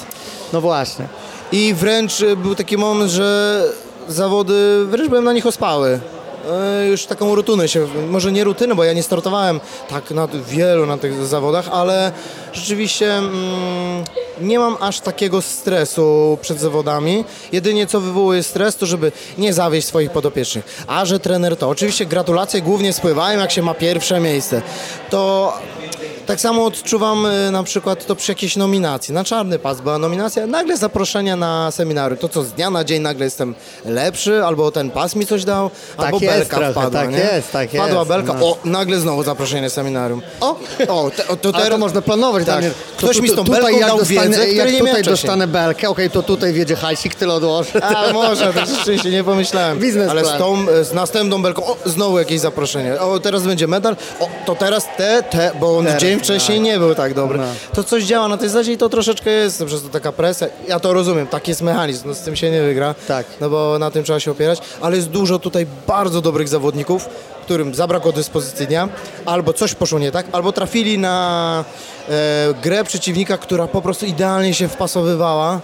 [0.53, 1.07] No właśnie.
[1.53, 3.63] I wręcz y, był taki moment, że
[4.09, 6.01] zawody, wręcz byłem na nich ospały.
[6.51, 10.87] E, Już taką rutynę się, może nie rutynę, bo ja nie startowałem tak na wielu
[10.87, 12.13] na tych zawodach, ale
[12.53, 14.05] rzeczywiście mm,
[14.41, 17.25] nie mam aż takiego stresu przed zawodami.
[17.53, 20.85] Jedynie co wywołuje stres, to żeby nie zawieść swoich podopiecznych.
[20.87, 24.63] A że trener to, oczywiście gratulacje głównie spływają, jak się ma pierwsze miejsce.
[25.11, 25.53] To
[26.27, 29.15] tak samo odczuwam y, na przykład to przy jakiejś nominacji.
[29.15, 32.19] Na czarny pas była nominacja, nagle zaproszenia na seminarium.
[32.19, 33.55] To co, z dnia na dzień nagle jestem
[33.85, 37.19] lepszy, albo ten pas mi coś dał, albo jest belka trochę, wpadła, tak nie?
[37.19, 38.47] jest, tak Wpadła jest, belka, no.
[38.47, 40.23] o, nagle znowu zaproszenie na seminarium.
[40.41, 40.57] O,
[40.89, 41.81] O, te, o to ale to teraz...
[41.81, 42.47] można planować.
[42.47, 42.65] Tak.
[42.97, 46.23] Ktoś mi z tą belką dał dostanę, wiedzę, jak nie tutaj dostanę belkę, okej, to
[46.23, 47.85] tutaj wiedzie hajsik, tyle odłożę.
[47.85, 49.79] A może, to rzeczywiście nie pomyślałem.
[49.79, 50.19] Biznesplan.
[50.19, 53.01] Ale z tą, e, z następną belką, o, znowu jakieś zaproszenie.
[53.01, 53.97] O, teraz będzie medal.
[54.21, 56.01] O, to teraz te, te, bo on Teraz.
[56.13, 57.39] Dzień wcześniej nie był tak dobry.
[57.75, 60.47] To coś działa na tej zasadzie i to troszeczkę jest przez to taka presja.
[60.69, 62.95] Ja to rozumiem, taki jest mechanizm, no z tym się nie wygra.
[63.09, 63.27] Tak.
[63.41, 67.09] No bo na tym trzeba się opierać, ale jest dużo tutaj bardzo dobrych zawodników,
[67.43, 68.89] którym zabrakło dyspozycji dnia,
[69.27, 71.65] albo coś poszło nie tak, albo trafili na
[72.09, 75.61] e, grę przeciwnika, która po prostu idealnie się wpasowywała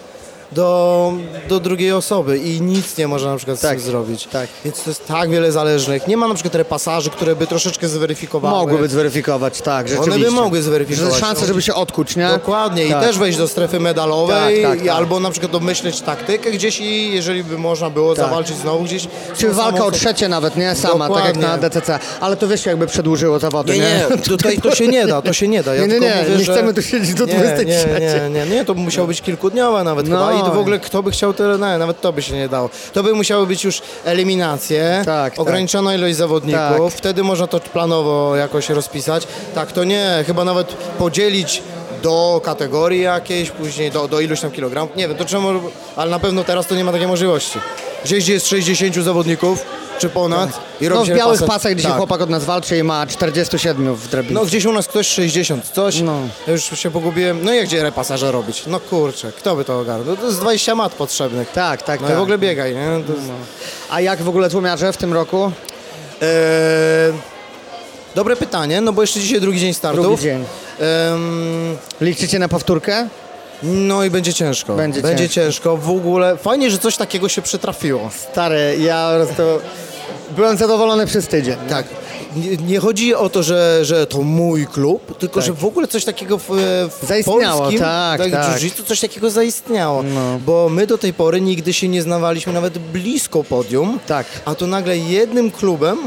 [0.53, 1.13] do,
[1.49, 4.27] do drugiej osoby i nic nie można na przykład z Tak, tym zrobić.
[4.33, 4.49] tak.
[4.65, 6.07] Więc to jest tak wiele zależnych.
[6.07, 8.59] Nie ma na przykład repasaży, które by troszeczkę zweryfikowały.
[8.59, 10.21] Mogłyby zweryfikować, tak, rzeczywiście.
[10.21, 11.15] by mogły zweryfikować.
[11.15, 12.29] Że szanse, żeby się odkuć, nie?
[12.29, 13.03] Dokładnie i Tak.
[13.05, 14.97] też wejść do strefy medalowej, Tak, tak, i tak.
[14.97, 18.25] albo na przykład domyśleć taktykę gdzieś i jeżeli by można było Tak.
[18.25, 19.09] zawalczyć znowu gdzieś.
[19.39, 20.75] Czy to walka o trzecie nawet, nie?
[20.75, 21.81] Sama, tak jak na Dokładnie.
[21.81, 21.99] DCC.
[22.21, 24.07] Ale to wiesz, jakby przedłużyło zawody, Nie, nie?
[24.11, 25.75] nie, tutaj to się nie da, to się nie da.
[25.75, 26.53] Ja Nie, nie, nie, mówię, nie że...
[26.53, 27.89] chcemy tu siedzieć do nie, 23.
[28.01, 30.19] Nie, nie, nie, nie, to by musiało być kilkudniowe nawet No.
[30.27, 32.49] chyba i to w ogóle kto by chciał tyle, nie, nawet to by się nie
[32.49, 32.71] dało.
[32.93, 35.41] To by musiały być już eliminacje, Tak, tak.
[35.41, 36.99] ograniczona ilość zawodników, Tak.
[36.99, 39.27] wtedy można to planowo jakoś rozpisać.
[39.55, 40.67] Tak, to nie, chyba nawet
[40.99, 41.63] podzielić
[42.03, 45.43] do kategorii jakiejś, później do, do iluś tam kilogramów, nie wiem, to trzeba,
[45.97, 47.59] ale na pewno teraz to nie ma takiej możliwości.
[48.05, 49.65] Gdzieś, gdzie jest 60 zawodników,
[49.99, 51.97] czy ponad i robi No w białych repasy- pasach, gdzie się tak.
[51.97, 54.35] chłopak od nas walczy i ma 47 w drabinie.
[54.35, 56.01] No gdzieś u nas ktoś 60, coś.
[56.01, 56.21] No.
[56.47, 57.45] Ja już się pogubiłem.
[57.45, 58.63] No i gdzie repasaże robić?
[58.67, 60.17] No kurczę, kto by to ogarnął?
[60.17, 61.51] To jest 20 mat potrzebnych.
[61.53, 62.17] Tak, tak, No tak.
[62.17, 62.81] i w ogóle biegaj, nie?
[62.81, 63.31] Jest...
[63.91, 65.53] A jak w ogóle tłumiarze w tym roku?
[66.23, 67.13] Eee,
[68.15, 70.05] dobre pytanie, no bo jeszcze dzisiaj drugi dzień startów.
[70.05, 70.45] Drugi dzień.
[70.81, 73.09] Ehm, Liczycie na powtórkę?
[73.63, 74.75] no i będzie ciężko.
[74.75, 75.77] Będzie będzie ciężko.
[75.77, 78.11] W ogóle fajnie, że coś takiego się przytrafiło.
[78.33, 79.43] Stary, ja po prostu
[80.37, 81.57] byłem zadowolony przez tydzień.
[81.69, 81.87] Tak.
[82.37, 85.45] Nie, nie chodzi o to, że, że to mój klub, tylko Tak.
[85.45, 86.45] że w ogóle coś takiego w,
[87.01, 88.31] w Zaistniało, polskim tak, tak.
[88.31, 90.03] jiu-jitsu coś takiego zaistniało.
[90.03, 90.39] No.
[90.47, 94.27] Bo my do tej pory nigdy się nie znawaliśmy nawet blisko podium, Tak.
[94.45, 95.99] a tu nagle jednym klubem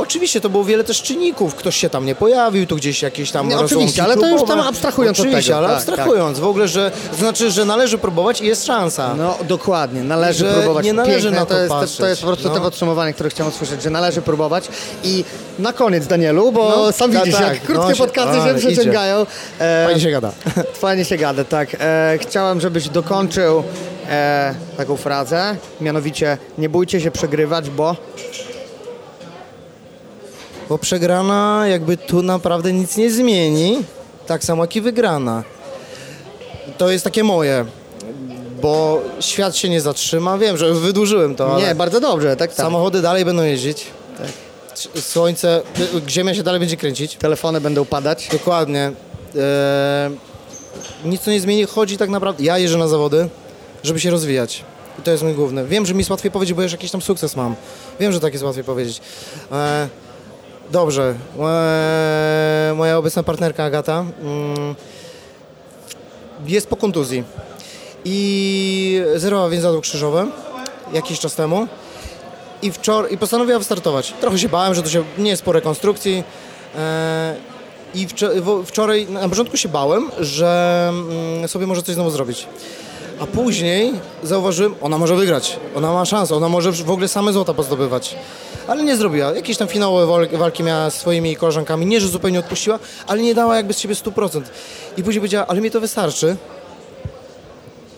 [0.00, 1.54] Oczywiście to było wiele też czynników.
[1.54, 4.60] Ktoś się tam nie pojawił, tu gdzieś jakieś tam rozłamki oczywiście, ale to już tam
[4.60, 8.46] abstrahując od Oczywiście, tego, ale tak, abstrahując w ogóle, że znaczy, że należy próbować i
[8.46, 9.14] jest szansa.
[9.14, 10.84] No dokładnie, należy Że próbować.
[10.84, 12.54] nie należy Piękne, na to to, jest, patrzeć, to jest po prostu no.
[12.54, 14.68] to podsumowanie, które chciałem usłyszeć, że należy próbować.
[15.04, 15.24] I
[15.58, 18.54] na koniec, Danielu, bo No, sam tak, widzisz, tak, jak krótkie no się- podcasty się
[18.54, 19.26] przeciągają.
[19.60, 20.32] E, Fajnie się gada.
[20.74, 21.76] Fajnie się gada, tak.
[21.80, 23.62] E, chciałem, żebyś dokończył
[24.10, 27.96] e, taką frazę, mianowicie nie bójcie się przegrywać, bo...
[30.70, 33.84] Bo przegrana jakby tu naprawdę nic nie zmieni,
[34.26, 35.42] tak samo jak i wygrana.
[36.78, 37.64] To jest takie moje,
[38.62, 40.38] bo świat się nie zatrzyma.
[40.38, 42.56] Wiem, że wydłużyłem to, Nie, bardzo dobrze, tak, tak.
[42.56, 43.86] samochody dalej będą jeździć.
[45.00, 45.62] Słońce,
[46.08, 47.14] ziemia się dalej będzie kręcić.
[47.16, 48.28] Telefony będą padać.
[48.32, 48.92] Dokładnie.
[49.36, 49.40] Eee,
[51.04, 52.44] nic to nie zmieni, chodzi tak naprawdę.
[52.44, 53.28] Ja jeżdżę na zawody,
[53.82, 54.64] żeby się rozwijać.
[54.98, 55.66] I to jest mój główny.
[55.66, 57.54] Wiem, że mi jest łatwiej powiedzieć, bo już jakiś tam sukces mam.
[58.00, 59.00] Wiem, że tak jest łatwiej powiedzieć.
[59.52, 59.88] Eee,
[60.70, 61.14] dobrze.
[61.40, 64.74] Eee, moja obecna partnerka Agata mm,
[66.46, 67.24] jest po kontuzji.
[68.04, 70.26] I zerwała więzadło krzyżowe
[70.92, 71.66] jakiś czas temu.
[72.62, 74.14] I, wczor- I postanowiła wystartować.
[74.20, 76.24] Trochę się bałem, że to się nie jest po rekonstrukcji.
[76.76, 77.36] E,
[77.94, 78.06] I
[78.66, 82.46] wczoraj, na początku się bałem, że mm, sobie może coś znowu zrobić.
[83.20, 87.54] A później zauważyłem, ona może wygrać, ona ma szansę, ona może w ogóle same złota
[87.54, 88.16] pozdobywać.
[88.68, 89.32] Ale nie zrobiła.
[89.32, 91.86] Jakieś tam finałowe wal- walki miała z swoimi koleżankami.
[91.86, 94.42] Nie, że zupełnie odpuściła, ale nie dała jakby z siebie 100%.
[94.96, 96.36] I później powiedziała, ale mi to wystarczy.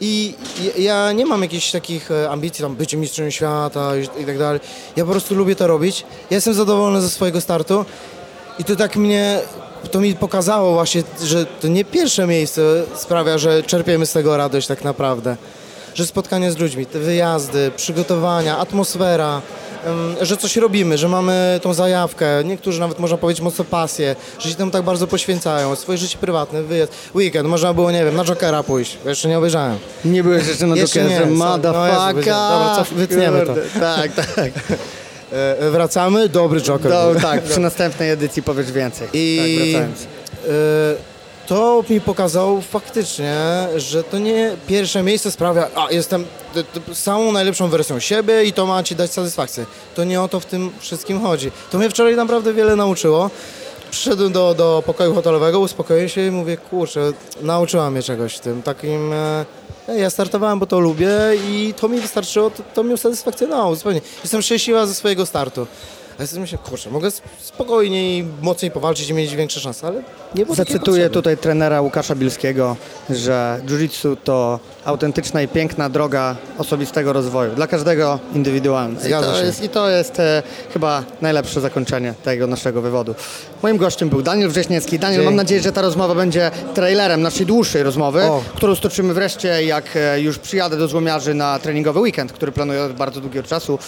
[0.00, 0.34] I
[0.78, 4.60] ja- nie mam jakichś takich e, ambicji, tam bycie mistrzem świata i, tak dalej.
[4.96, 6.00] Ja po prostu lubię to robić.
[6.30, 7.84] Ja jestem zadowolony ze swojego startu
[8.58, 9.38] i to tak mnie,
[9.90, 12.62] to mi pokazało właśnie, że to nie pierwsze miejsce
[12.94, 15.36] sprawia, że czerpiemy z tego radość tak naprawdę.
[15.94, 19.40] Że spotkanie z ludźmi, te wyjazdy, przygotowania, atmosfera,
[20.20, 24.54] że coś robimy, że mamy tą zajawkę, niektórzy nawet można powiedzieć mocno pasję, że się
[24.54, 28.62] temu tak bardzo poświęcają, swoje życie prywatne, wyjazd, weekend, można było, nie wiem, na Jokera
[28.62, 29.78] pójść, jeszcze nie obejrzałem.
[30.04, 31.26] Nie byłeś jeszcze na Jokerze, co?
[31.26, 33.54] No dobra, co, wytniemy to.
[33.80, 34.52] Tak, tak.
[35.32, 36.90] E, wracamy, dobry Joker.
[36.92, 39.08] Do, tak, przy następnej edycji powiesz więcej.
[39.12, 40.02] I Tak, wracając.
[40.02, 41.11] e,
[41.46, 43.34] to mi pokazało faktycznie,
[43.76, 46.24] że to nie pierwsze miejsce sprawia, a jestem
[46.92, 49.66] samą najlepszą wersją siebie i to ma ci dać satysfakcję.
[49.94, 51.50] To nie o to w tym wszystkim chodzi.
[51.70, 53.30] To mnie wczoraj naprawdę wiele nauczyło.
[53.90, 58.62] Przyszedłem do, do pokoju hotelowego, uspokoiłem się i mówię, kurczę, nauczyła mnie czegoś w tym
[58.62, 59.12] takim...
[59.12, 59.44] E,
[59.96, 61.08] ja startowałem, bo to lubię
[61.48, 64.00] i to mi wystarczyło, to, to mnie usatysfakcjonowało zupełnie.
[64.22, 65.66] Jestem szczęśliwa ze swojego startu.
[66.18, 70.02] A ja sobie myślę, kurczę, mogę sp- spokojniej, mocniej powalczyć i mieć większe szanse, ale
[70.34, 72.76] nie było Zacytuję tutaj trenera Łukasza Bilskiego,
[73.10, 77.54] że jiu-jitsu to autentyczna i piękna droga osobistego rozwoju.
[77.54, 79.00] Dla każdego indywidualna.
[79.00, 79.44] I Zgadza to się.
[79.44, 83.14] jest, i to jest e, chyba najlepsze zakończenie tego naszego wywodu.
[83.62, 84.98] Moim gościem był Daniel Wrześniewski.
[84.98, 85.24] Daniel, Dzięki.
[85.26, 88.42] mam nadzieję, że ta rozmowa będzie trailerem naszej dłuższej rozmowy, O.
[88.56, 92.92] którą stoczymy wreszcie, jak e, już przyjadę do Złomiarzy na treningowy weekend, który planuję od
[92.92, 93.78] bardzo długiego czasu.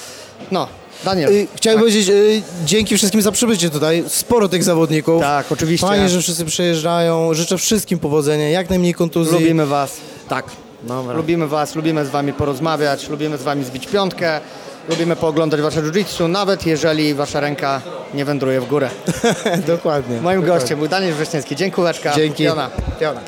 [0.51, 0.69] No,
[1.05, 1.31] Daniel.
[1.33, 4.05] Y, Chciałem powiedzieć, y, dzięki wszystkim za przybycie tutaj.
[4.09, 5.23] Sporo tych zawodników.
[5.23, 5.87] Tak, oczywiście.
[5.87, 7.35] Fajnie, że wszyscy przyjeżdżają.
[7.35, 9.33] Życzę wszystkim powodzenia, jak najmniej kontuzji.
[9.33, 9.97] Lubimy Was.
[10.29, 10.45] Tak.
[10.83, 11.15] Dobra.
[11.17, 14.41] Lubimy Was, lubimy z Wami porozmawiać, lubimy z Wami zbić piątkę,
[14.89, 17.81] lubimy pooglądać Wasze jiu-jitsu, nawet jeżeli Wasza ręka
[18.15, 18.91] nie wędruje w górę.
[19.67, 20.21] Dokładnie.
[20.21, 20.61] Moim Dokładnie.
[20.61, 21.57] gościem był Daniel Wrześniewski.
[21.57, 22.13] Dziękułeczka.
[22.15, 22.45] Dzięki.
[22.45, 22.71] Piona.
[23.01, 23.21] Piona.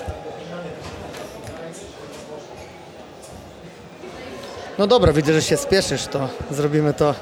[4.78, 7.14] No dobra, widzę, że się spieszysz, to zrobimy to,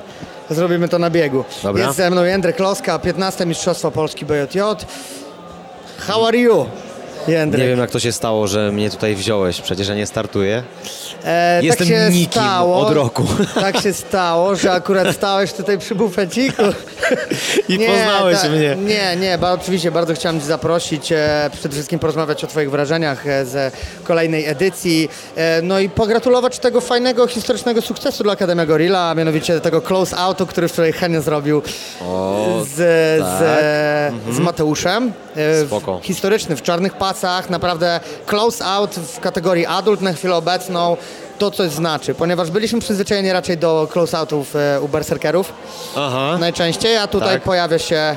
[0.50, 1.44] zrobimy to na biegu.
[1.62, 1.84] Dobra.
[1.84, 4.58] Jest ze mną Jędrek Kloska, 15 Mistrzostwo Polski BJJ.
[5.98, 6.66] How are you?
[7.28, 7.62] Jędrek.
[7.62, 10.62] Nie wiem jak to się stało, że mnie tutaj wziąłeś, przecież ja nie startuję.
[11.24, 13.26] E, Jestem tak nikim stało, od roku.
[13.54, 16.62] Tak się stało, że akurat stałeś tutaj przy bufeciku.
[17.68, 18.76] I poznałeś ta- mnie.
[18.76, 23.26] Nie, nie, bo oczywiście bardzo chciałem Cię zaprosić, e, przede wszystkim porozmawiać o Twoich wrażeniach
[23.26, 23.70] e, ze
[24.04, 29.60] kolejnej edycji, e, no i pogratulować tego fajnego, historycznego sukcesu dla Akademia Gorilla, a mianowicie
[29.60, 31.62] tego close outu, który wczoraj Henia zrobił
[32.00, 34.34] O, z, z, tak.
[34.34, 35.12] z Mateuszem.
[35.36, 36.00] E, w- Spoko.
[36.02, 37.13] Historyczny, w czarnych pasach,
[37.50, 40.96] naprawdę close out w kategorii adult na chwilę obecną.
[41.38, 45.52] To coś znaczy, ponieważ byliśmy przyzwyczajeni raczej do close outów e, u berserkerów
[45.96, 46.36] Aha.
[46.40, 47.42] najczęściej, a tutaj Tak.
[47.42, 48.16] pojawia się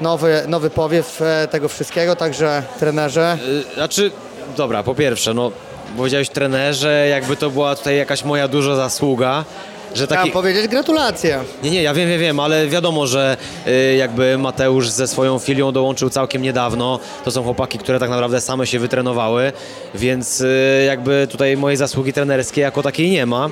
[0.00, 3.38] nowy, nowy powiew e, tego wszystkiego, także trenerze.
[3.70, 4.10] Y, Znaczy,
[4.56, 5.52] dobra, po pierwsze, no
[5.96, 9.44] powiedziałeś trenerze, jakby to była tutaj jakaś moja duża zasługa,
[9.94, 10.30] że Chciałem taki...
[10.30, 11.40] powiedzieć gratulacje.
[11.62, 15.72] Nie, nie, ja wiem, wiem, wiem, ale wiadomo, że y, jakby Mateusz ze swoją filią
[15.72, 16.98] dołączył całkiem niedawno.
[17.24, 19.52] To są chłopaki, które tak naprawdę same się wytrenowały,
[19.94, 23.48] więc y, jakby tutaj mojej zasługi trenerskiej jako takiej nie ma.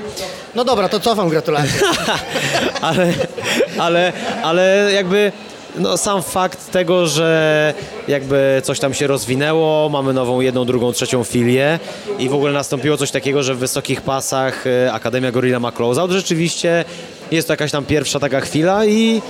[0.55, 1.81] No dobra, to cofam gratulacje.
[2.81, 3.13] ale,
[3.79, 5.33] ale, ale jakby
[5.77, 7.75] no, sam fakt tego, że
[8.09, 11.79] jakby coś tam się rozwinęło, mamy nową jedną, drugą, trzecią filię
[12.19, 16.11] i w ogóle nastąpiło coś takiego, że w wysokich pasach e, Akademia Gorilla ma closeout,
[16.11, 16.85] rzeczywiście
[17.31, 19.23] jest to jakaś tam pierwsza taka chwila i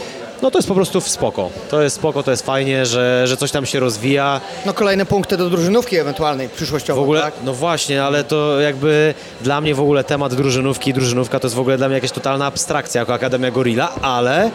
[0.42, 1.50] no to jest po prostu spoko.
[1.70, 4.40] To jest spoko, to jest fajnie, że, że coś tam się rozwija.
[4.66, 7.34] No kolejne punkty do drużynówki ewentualnej, W przyszłościowo, ogóle, tak?
[7.44, 11.54] no właśnie, ale to jakby dla mnie w ogóle temat drużynówki i drużynówka to jest
[11.54, 14.50] w ogóle dla mnie jakaś totalna abstrakcja jako Akademia Gorilla, ale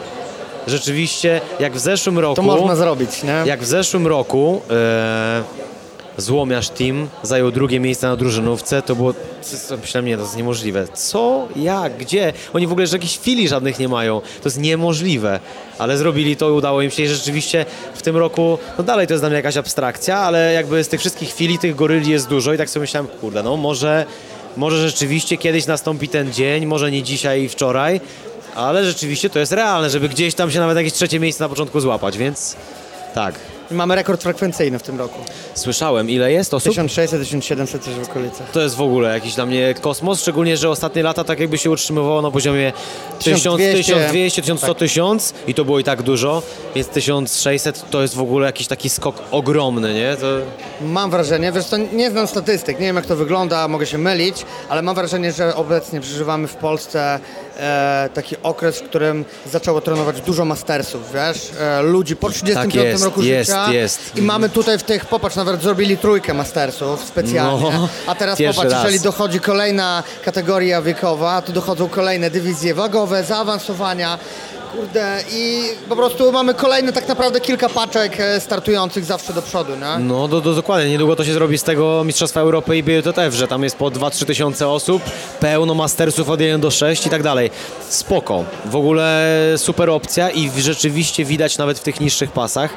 [0.67, 2.35] rzeczywiście jak w zeszłym roku...
[2.35, 3.43] To można zrobić, nie?
[3.45, 5.43] Jak w zeszłym roku e,
[6.17, 9.13] Złomiarz Team zajął drugie miejsce na drużynówce, to było,
[9.81, 10.87] myślałem, nie, to jest niemożliwe.
[10.93, 11.47] Co?
[11.55, 11.97] Jak?
[11.97, 12.33] Gdzie?
[12.53, 14.21] Oni w ogóle że jakichś filii żadnych nie mają.
[14.21, 15.39] To jest niemożliwe.
[15.77, 19.13] Ale zrobili to i udało im się i rzeczywiście w tym roku, no dalej to
[19.13, 22.53] jest dla mnie jakaś abstrakcja, ale jakby z tych wszystkich filii tych goryli jest dużo
[22.53, 24.05] i tak sobie myślałem, kurde, no może,
[24.57, 28.01] może rzeczywiście kiedyś nastąpi ten dzień, może nie dzisiaj i wczoraj,
[28.55, 31.79] ale rzeczywiście to jest realne, żeby gdzieś tam się nawet jakieś trzecie miejsce na początku
[31.79, 32.55] złapać, więc
[33.15, 33.35] tak.
[33.71, 35.19] Mamy rekord frekwencyjny w tym roku.
[35.53, 36.73] Słyszałem, ile jest osób?
[36.73, 38.51] 1600-1700 coś w okolicach.
[38.51, 41.69] To jest w ogóle jakiś dla mnie kosmos, szczególnie, że ostatnie lata tak jakby się
[41.69, 42.73] utrzymywało na poziomie
[43.19, 46.43] 1000, 1200, 1200, 1100, 1000 i to było i tak dużo,
[46.75, 50.15] więc 1600 to jest w ogóle jakiś taki skok ogromny, nie?
[50.15, 50.27] To...
[50.85, 54.45] Mam wrażenie, wiesz, to nie znam statystyk, nie wiem jak to wygląda, mogę się mylić,
[54.69, 57.19] ale mam wrażenie, że obecnie przeżywamy w Polsce
[57.61, 62.83] e, taki okres, w którym zaczęło trenować dużo mastersów, wiesz, e, ludzi po 35 Tak
[62.83, 64.17] jest, roku jest, życia jest.
[64.17, 68.57] i mamy tutaj w tych, popatrz, nawet zrobili trójkę mastersów specjalnie, No, a teraz popatrz,
[68.63, 68.73] raz.
[68.83, 74.17] jeżeli dochodzi kolejna kategoria wiekowa, to dochodzą kolejne dywizje wagowe, zaawansowania,
[74.71, 79.71] Kurde, i po prostu mamy kolejne tak naprawdę kilka paczek e, startujących zawsze do przodu,
[79.75, 80.03] nie?
[80.03, 83.47] No do, do, dokładnie, niedługo to się zrobi z tego Mistrzostwa Europy i BJTF, że
[83.47, 85.03] tam jest po 2-3 tysiące osób,
[85.39, 87.51] pełno mastersów od 1 do 6 i tak dalej.
[87.89, 92.71] Spoko, w ogóle super opcja i rzeczywiście widać nawet w tych niższych pasach,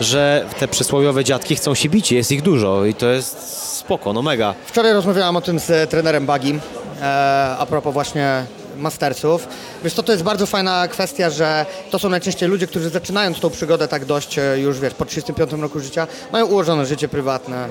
[0.00, 3.38] że te przysłowiowe dziadki chcą się bić, jest ich dużo i to jest
[3.78, 4.54] spoko, no mega.
[4.66, 6.58] Wczoraj rozmawiałam o tym z e, trenerem Bagi,
[7.02, 8.44] e, a propos właśnie
[8.76, 9.48] mastersów.
[9.84, 13.50] Wiesz co, to jest bardzo fajna kwestia, że to są najczęściej ludzie, którzy zaczynając tą
[13.50, 17.68] przygodę tak dość e, już, wiesz, po 35 roku życia, mają ułożone życie prywatne,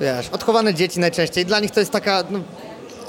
[0.00, 1.46] wiesz, odchowane dzieci najczęściej.
[1.46, 2.40] Dla nich to jest taka, no,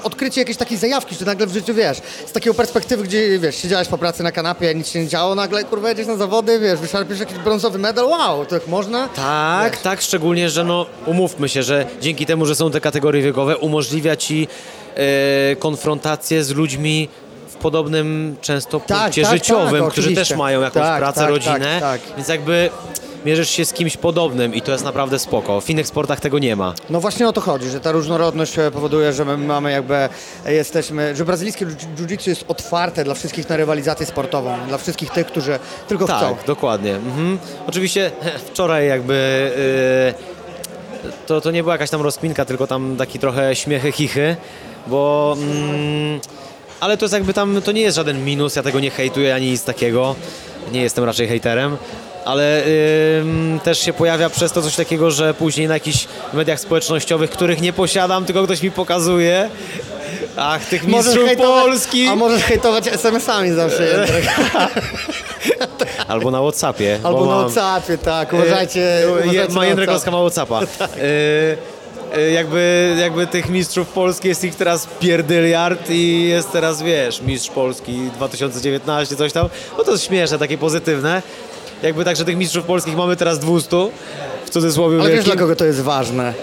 [0.04, 3.88] odkrycie jakiejś takiej zajawki, że nagle w życiu, wiesz, z takiej perspektywy, gdzie, wiesz, siedziałeś
[3.88, 7.20] po pracy na kanapie, nic się nie działo, nagle, kurwa, jedziesz na zawody, wiesz, wyszarpiesz
[7.20, 9.08] jakiś brązowy medal, wow, to jak można?
[9.08, 9.82] Tak, Wiesz.
[9.82, 14.16] tak, szczególnie, że no umówmy się, że dzięki temu, że są te kategorie wiekowe, umożliwia
[14.16, 14.48] ci
[14.94, 17.08] e, konfrontację z ludźmi
[17.58, 21.78] podobnym często Tak, punkcie tak, życiowym, tak, którzy też mają jakąś Tak, pracę, tak, rodzinę,
[21.80, 22.16] tak, tak.
[22.16, 22.70] więc jakby
[23.24, 25.60] mierzysz się z kimś podobnym i to jest naprawdę spoko.
[25.60, 26.74] W innych sportach tego nie ma.
[26.90, 30.08] No właśnie o to chodzi, że ta różnorodność e, powoduje, że my mamy jakby, e,
[30.54, 35.26] jesteśmy, że brazylijskie jiu- jiu-jitsu jest otwarte dla wszystkich na rywalizację sportową, dla wszystkich tych,
[35.26, 36.20] którzy tylko chcą.
[36.20, 36.94] Tak, dokładnie.
[36.94, 37.38] Mhm.
[37.66, 38.10] Oczywiście
[38.46, 39.50] wczoraj jakby
[41.04, 44.36] yy, to, to nie była jakaś tam rozkminka, tylko tam taki trochę śmiechy, chichy,
[44.86, 45.36] bo...
[45.38, 46.20] Mm,
[46.80, 49.50] ale to jest jakby tam, to nie jest żaden minus, ja tego nie hejtuję ani
[49.50, 50.14] nic takiego.
[50.72, 51.76] Nie jestem raczej hejterem.
[52.24, 52.62] Ale
[53.20, 57.60] ym, też się pojawia przez to coś takiego, że później na jakichś mediach społecznościowych, których
[57.60, 59.50] nie posiadam, tylko ktoś mi pokazuje.
[60.36, 62.08] Ach, tych mistrzów Polski!
[62.08, 64.06] a możesz hejtować SMS-ami zawsze.
[66.08, 66.98] Albo na Whatsappie.
[67.02, 69.04] Albo bo na mam- Whatsappie, tak, uważajcie.
[69.04, 69.86] E, Ma WhatsApp.
[69.86, 70.60] Laska ma Whatsappa.
[70.80, 71.77] E, e,
[72.34, 77.92] jakby, jakby tych mistrzów Polski jest ich teraz pierdyliard i jest teraz, wiesz, mistrz Polski
[78.16, 79.48] 2019, coś tam.
[79.78, 81.22] No to jest śmieszne, takie pozytywne.
[81.82, 83.76] Jakby także tych mistrzów polskich mamy teraz 200,
[84.46, 85.32] w cudzysłowie Ale wiesz, wielkim.
[85.34, 86.34] dla kogo to jest ważne?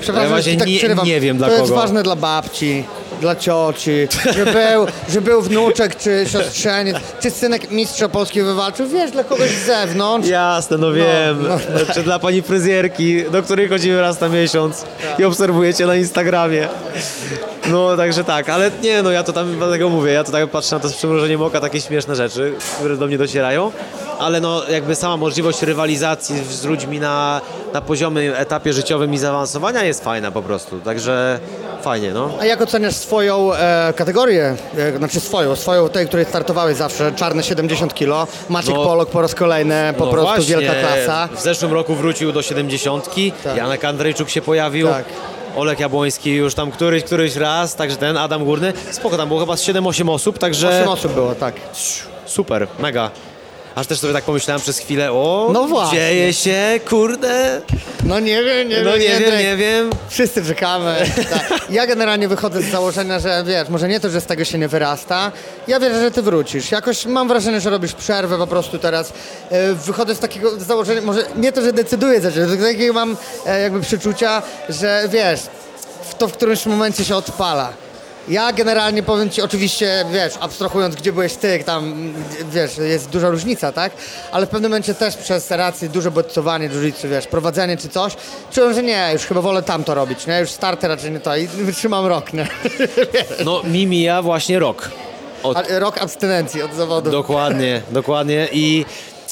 [0.00, 1.80] Przepraszam, Ja właśnie tak nie- nie wiem, dla To jest kogo.
[1.80, 2.84] ważne dla babci,
[3.20, 8.88] dla cioci, że był, że był wnuczek, czy siostrzeniec, czy synek mistrza Polski wywalczył.
[8.88, 10.28] Wiesz, dla kogoś z zewnątrz.
[10.28, 11.48] Jasne, no wiem.
[11.48, 14.84] no, Czy dla pani fryzjerki, do której chodzimy raz na miesiąc
[15.18, 16.68] i obserwujecie na Instagramie.
[17.70, 20.76] No, także tak, ale nie, no ja to tam dlatego mówię, ja to tak patrzę
[20.76, 23.72] na to z przymrużeniem oka, takie śmieszne rzeczy, które do mnie docierają,
[24.18, 27.40] ale no jakby sama możliwość rywalizacji z ludźmi na,
[27.72, 31.40] na poziomie, etapie życiowym i zaawansowania jest fajna po prostu, także
[31.80, 32.30] fajnie, no.
[32.40, 37.42] A jak oceniasz swoją e, kategorię, e, znaczy swoją, swoją tej, której startowałeś zawsze, czarne
[37.42, 38.84] 70 kg, Maciek No.
[38.84, 41.28] Polok po raz kolejny, po no prostu właśnie, wielka klasa.
[41.36, 43.08] W zeszłym roku wrócił do 70.
[43.44, 43.56] Tak.
[43.56, 44.88] Janek Andrzejczuk się pojawił.
[44.88, 45.04] Tak.
[45.56, 48.72] Olek Jabłoński już tam któryś, któryś raz, także ten Adam Górny.
[48.90, 51.54] Spoko, tam było chyba z 7-8 osób, także 8 osób było, tak.
[52.26, 53.10] super, mega.
[53.74, 55.98] Aż też sobie tak pomyślałem przez chwilę, o, No właśnie.
[55.98, 57.60] dzieje się, kurde.
[58.04, 59.90] No nie wiem, nie No wiem, nie wiem, nie wiem.
[60.08, 60.96] Wszyscy czekamy.
[61.30, 61.60] Tak.
[61.70, 64.68] Ja generalnie wychodzę z założenia, że wiesz, może nie to, że z tego się nie
[64.68, 65.32] wyrasta.
[65.68, 66.70] Ja wierzę, że ty wrócisz.
[66.70, 69.12] Jakoś mam wrażenie, że robisz przerwę po prostu teraz.
[69.50, 73.16] E, Wychodzę z takiego założenia, może nie to, że decyduję za ciebie, tylko takiego mam
[73.46, 75.40] e, jakby przeczucia, że wiesz,
[76.10, 77.72] w to w którymś momencie się odpala.
[78.28, 82.12] Ja generalnie powiem Ci, oczywiście, wiesz, abstrahując, gdzie byłeś Ty, tam,
[82.50, 83.92] wiesz, jest duża różnica, tak?
[84.32, 88.16] Ale w pewnym momencie też przez rację, duże bodźcowanie, jiu-jitsu, wiesz, prowadzenie czy coś,
[88.52, 90.40] czułem, że nie, już chyba wolę tam to robić, nie?
[90.40, 92.48] Już starty raczej nie to i wytrzymam rok, nie?
[93.44, 94.90] No mi mija właśnie rok.
[95.42, 97.10] Od Rok abstynencji od zawodu.
[97.10, 98.84] Dokładnie, dokładnie i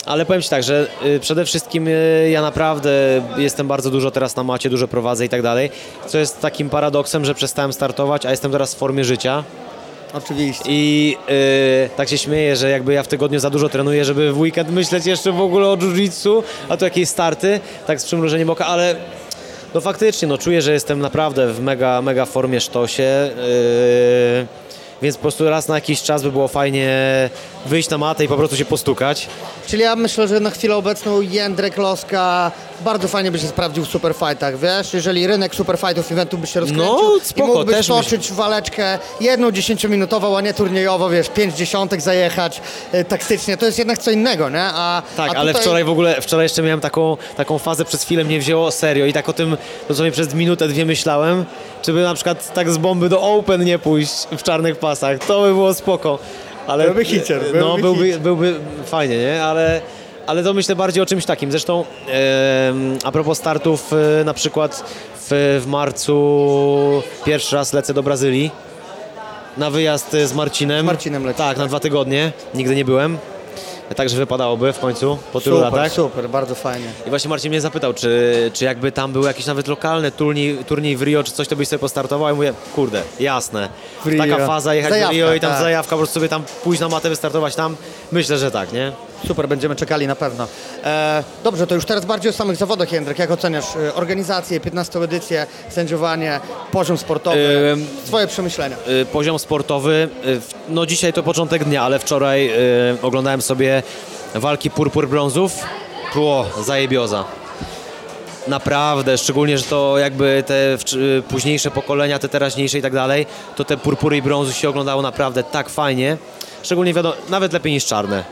[0.07, 2.91] ale powiem Ci tak, że y, przede wszystkim y, ja naprawdę
[3.37, 5.71] jestem bardzo dużo teraz na macie, dużo prowadzę i tak dalej,
[6.07, 9.45] co jest takim paradoksem, że przestałem startować, a jestem teraz w formie życia
[10.13, 10.65] Oczywiście.
[10.69, 14.39] i y, tak się śmieję, że jakby ja w tygodniu za dużo trenuję, żeby w
[14.39, 18.67] weekend myśleć jeszcze w ogóle o jiu-jitsu, a tu jakieś starty, tak z przymrużeniem oka,
[18.67, 18.97] ale
[19.75, 23.31] no faktycznie, no czuję, że jestem naprawdę w mega, mega formie sztosie,
[24.43, 24.69] y,
[25.03, 26.91] więc po prostu raz na jakiś czas by było fajnie
[27.69, 29.29] wyjść na matę i po prostu się postukać.
[29.67, 32.53] Czyli ja myślę, że na chwilę obecną Jędrek Loska
[32.85, 34.95] bardzo fajnie by się sprawdził w superfightach, wiesz?
[34.95, 39.51] Jeżeli rynek superfightów eventu by się rozkręcił No, i spoko, mógłbyś też toczyć waleczkę jedną
[39.51, 42.61] dziesięciominutową, a nie turniejowo, wiesz, pięć dziesiątek zajechać
[42.93, 44.63] e, taktycznie, to jest jednak co innego, nie?
[44.63, 45.63] A, Tak, a ale tutaj...
[45.63, 49.13] wczoraj w ogóle, wczoraj jeszcze miałem taką, taką fazę, przez chwilę mnie wzięło serio i
[49.13, 49.57] tak o tym
[49.89, 51.45] dosłownie przez minutę, dwie myślałem,
[51.83, 55.41] czy by na przykład tak z bomby do Open nie pójść w czarnych pasach, to
[55.43, 56.19] by było spoko.
[56.69, 58.19] Ale, Byłby hicier, No, byłby byłby, hit.
[58.19, 58.55] byłby
[58.87, 59.43] fajnie, nie?
[59.45, 59.81] Ale,
[60.27, 61.51] ale to myślę bardziej o czymś takim.
[61.51, 64.85] Zresztą em, a propos startów, e, na przykład
[65.31, 68.51] w, w marcu pierwszy raz lecę do Brazylii
[69.57, 70.85] na wyjazd z Marcinem.
[70.85, 72.33] Z Marcinem lecisz, Tak, na dwa tygodnie.
[72.55, 73.19] Nigdy nie byłem.
[73.97, 75.93] Także wypadałoby w końcu, po tylu Super, latach.
[75.93, 76.87] super, bardzo fajnie.
[77.07, 80.97] I właśnie Marcin mnie zapytał, czy, czy jakby tam był jakiś nawet lokalny turniej, turniej
[80.97, 82.33] w Rio, czy coś, to byś sobie postartował?
[82.33, 83.69] I mówię, kurde, jasne.
[84.19, 85.61] Taka faza, jechać Zajawka, do Rio i tam tak.
[85.61, 87.77] zajawka, po prostu sobie tam pójść na matę, wystartować tam.
[88.13, 88.93] Myślę, że tak, nie?
[89.27, 90.47] Super, będziemy czekali na pewno.
[90.85, 93.19] E, dobrze, to już teraz bardziej o samych zawodach, Jędrek.
[93.19, 96.41] Jak oceniasz e, organizację, 15 edycję, sędziowanie,
[96.73, 98.77] poziom sportowy, Ym, swoje przemyślenia?
[99.03, 103.83] Y, poziom sportowy, w- no dzisiaj to początek dnia, ale wczoraj y, oglądałem sobie
[104.35, 105.53] walki purpur brązów.
[106.15, 107.25] Było zajebioza.
[108.49, 110.55] Naprawdę, szczególnie, że to jakby te
[111.29, 113.27] późniejsze pokolenia, te teraźniejsze i tak dalej,
[113.57, 116.17] to te purpury i brązy się oglądało naprawdę tak fajnie.
[116.63, 118.25] Szczególnie wiadomo, nawet lepiej niż czarne.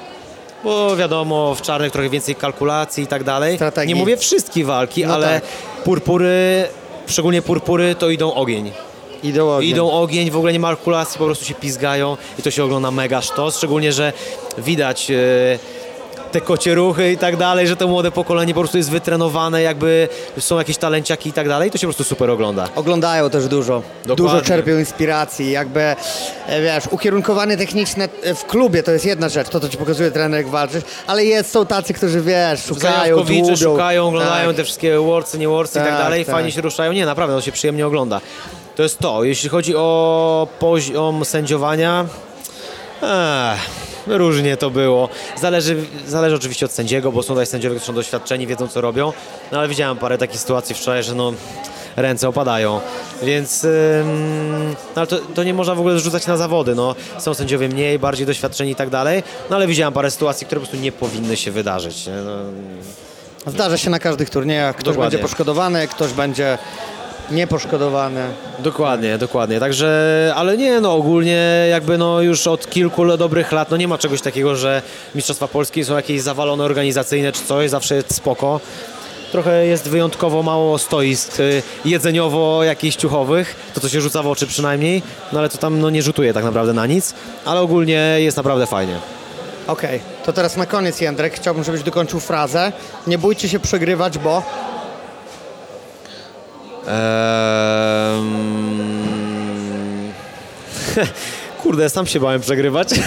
[0.65, 3.57] Bo wiadomo, w czarnych trochę więcej kalkulacji i tak dalej.
[3.57, 3.95] Strategii.
[3.95, 5.51] Nie mówię wszystkie walki, No ale tak.
[5.85, 6.65] purpury,
[7.07, 8.73] szczególnie purpury, to idą ogień.
[9.23, 9.71] Idą ogień.
[9.71, 12.91] Idą ogień, w ogóle nie ma kalkulacji, po prostu się pizgają i to się ogląda
[12.91, 14.13] mega sztos, szczególnie, że
[14.59, 15.15] widać e,
[16.37, 20.09] te kocie ruchy i tak dalej, że to młode pokolenie po prostu jest wytrenowane, jakby
[20.39, 22.69] są jakieś talenciaki i tak dalej, to się po prostu super ogląda.
[22.75, 23.83] Oglądają też dużo.
[24.05, 24.17] Dokładnie.
[24.17, 25.51] Dużo czerpią inspiracji.
[25.51, 25.97] Jakby, e,
[26.63, 30.39] wiesz, ukierunkowanie techniczne e, w klubie to jest jedna rzecz, to, to ci pokazuje trener,
[30.41, 33.57] jak walczysz, ale jest, są tacy, którzy, wiesz, szukają, dłubią.
[33.57, 34.57] szukają, oglądają Tak.
[34.57, 36.35] te wszystkie worcy, nie worcy i tak Tak, dalej, tak.
[36.35, 36.93] fajnie się ruszają.
[36.93, 38.21] Nie, naprawdę, to się przyjemnie ogląda.
[38.77, 39.25] To jest to.
[39.25, 42.07] Jeśli chodzi o poziom sędziowania,
[43.03, 45.09] ech, różnie to było.
[45.37, 45.77] Zależy,
[46.07, 49.13] zależy oczywiście od sędziego, bo są tutaj sędziowie, którzy są doświadczeni, wiedzą co robią,
[49.53, 51.33] no ale widziałem parę takich sytuacji wczoraj, że no
[51.97, 52.81] ręce opadają,
[53.23, 53.71] więc ym,
[54.71, 56.95] no, ale to, to nie można w ogóle zrzucać na zawody, no.
[57.19, 60.67] Są sędziowie mniej, bardziej doświadczeni i tak dalej, no ale widziałem parę sytuacji, które po
[60.67, 62.09] prostu nie powinny się wydarzyć.
[62.25, 62.33] No,
[63.47, 64.77] Zdarza się na każdych turniejach.
[64.77, 65.03] Ktoś Dokładnie.
[65.11, 66.59] będzie poszkodowany, ktoś będzie
[67.31, 68.21] nieposzkodowany.
[68.59, 69.61] Dokładnie, dokładnie.
[69.61, 73.99] Także, ale nie, no ogólnie jakby no już od kilku dobrych lat, no nie ma
[73.99, 74.83] czegoś takiego, że
[75.15, 78.61] Mistrzostwa Polskie są jakieś zawalone organizacyjne czy coś, zawsze jest spoko.
[79.33, 84.47] Trochę jest wyjątkowo mało stoisk y, jedzeniowo jakichś ciuchowych, to co się rzuca w oczy
[84.47, 85.03] przynajmniej,
[85.33, 87.15] no ale to tam no nie rzutuje tak naprawdę na nic,
[87.45, 88.99] ale ogólnie jest naprawdę fajnie.
[89.67, 92.73] Okej, to teraz na koniec, Jędrek, chciałbym, żebyś dokończył frazę.
[93.07, 94.43] Nie bójcie się przegrywać, bo...
[96.87, 98.47] Ehm...
[101.63, 102.89] Kurde, sam się bałem przegrywać.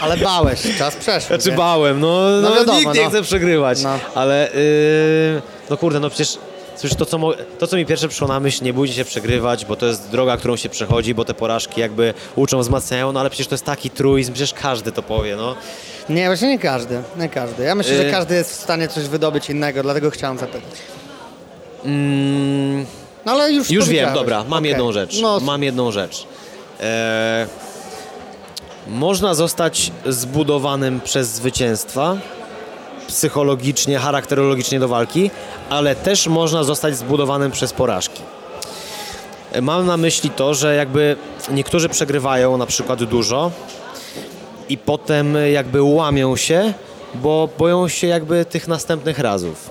[0.00, 1.26] Ale bałeś, czas przeszły.
[1.36, 1.56] Znaczy nie?
[1.56, 3.08] bałem, no, No no, wiadomo, nikt nie no.
[3.10, 3.98] chce przegrywać, No.
[4.14, 6.38] ale yy, no kurde, no przecież
[6.76, 7.18] Słysz, to co,
[7.58, 10.36] to, co mi pierwsze przyszło na myśl, nie bójcie się przegrywać, bo to jest droga,
[10.36, 13.90] którą się przechodzi, bo te porażki jakby uczą, wzmacniają, no ale przecież to jest taki
[13.90, 15.54] truizm, przecież każdy to powie, no.
[16.08, 17.62] Nie, właśnie nie każdy, nie każdy.
[17.62, 20.62] Ja myślę, że Y- każdy jest w stanie coś wydobyć innego, dlatego chciałem zapytać.
[21.84, 22.86] Mm,
[23.26, 24.68] No ale już już wiem, dobra, mam Okej.
[24.70, 26.26] jedną rzecz, No, mam jedną rzecz.
[26.80, 27.46] E,
[28.88, 32.16] można zostać zbudowanym przez zwycięstwa,
[33.08, 35.30] psychologicznie, charakterologicznie do walki,
[35.70, 38.22] ale też można zostać zbudowanym przez porażki.
[39.52, 41.16] E, Mam na myśli to, że jakby
[41.50, 43.50] niektórzy przegrywają na przykład dużo
[44.68, 46.72] i potem jakby łamią się,
[47.14, 49.70] bo boją się jakby tych następnych razów.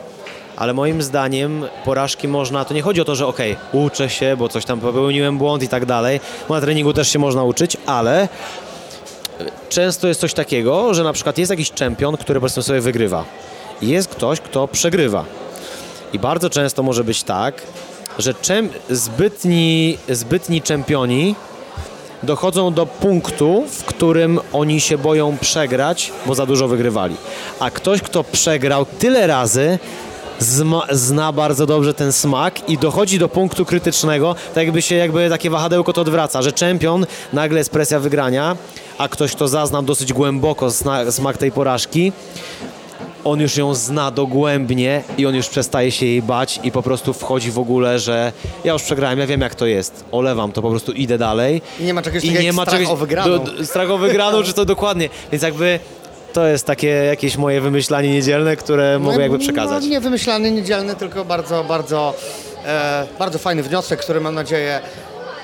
[0.61, 4.49] Ale moim zdaniem porażki można, to nie chodzi o to, że okej, uczę się, bo
[4.49, 8.27] coś tam popełniłem błąd i tak dalej, bo na treningu też się można uczyć, ale
[9.69, 13.23] często jest coś takiego, że na przykład jest jakiś czempion, który po prostu sobie wygrywa.
[13.81, 15.25] Jest ktoś, kto przegrywa.
[16.13, 17.61] I bardzo często może być tak,
[18.19, 21.35] że czem, zbytni, zbytni czempioni
[22.23, 27.15] dochodzą do punktu, w którym oni się boją przegrać, bo za dużo wygrywali.
[27.59, 29.79] A ktoś, kto przegrał tyle razy,
[30.91, 35.49] zna bardzo dobrze ten smak i dochodzi do punktu krytycznego, tak jakby się jakby takie
[35.49, 38.57] wahadełko to odwraca, że czempion nagle jest presja wygrania,
[38.97, 40.71] a ktoś, kto zaznał dosyć głęboko
[41.09, 42.11] smak tej porażki,
[43.23, 47.13] on już ją zna dogłębnie i on już przestaje się jej bać i po prostu
[47.13, 48.31] wchodzi w ogóle, że
[48.63, 51.61] ja już przegrałem, ja wiem jak to jest, olewam to, po prostu idę dalej.
[51.79, 53.29] I nie ma czegoś I takiego nie jak ma strach czegoś o wygraną.
[53.29, 55.09] Do, do, strach o wygraną, czy to dokładnie.
[55.31, 55.79] Więc jakby
[56.33, 59.83] to jest takie jakieś moje wymyślanie niedzielne, które mogę jakby przekazać.
[59.83, 62.13] No, nie wymyślany, niedzielny, tylko bardzo, bardzo,
[62.65, 64.79] e, bardzo fajny wniosek, który mam nadzieję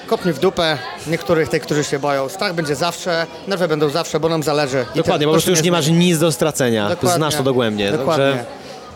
[0.08, 0.78] kopnie w dupę
[1.08, 2.30] niektórych tych, którzy się boją.
[2.30, 4.86] Strach będzie zawsze, nerwy będą zawsze, bo nam zależy.
[4.96, 6.90] Dokładnie, to- po prostu już nie masz nic do stracenia.
[6.90, 7.18] Dokładnie.
[7.18, 7.92] Znasz to dogłębnie.
[7.92, 8.26] Dokładnie.
[8.26, 8.46] Także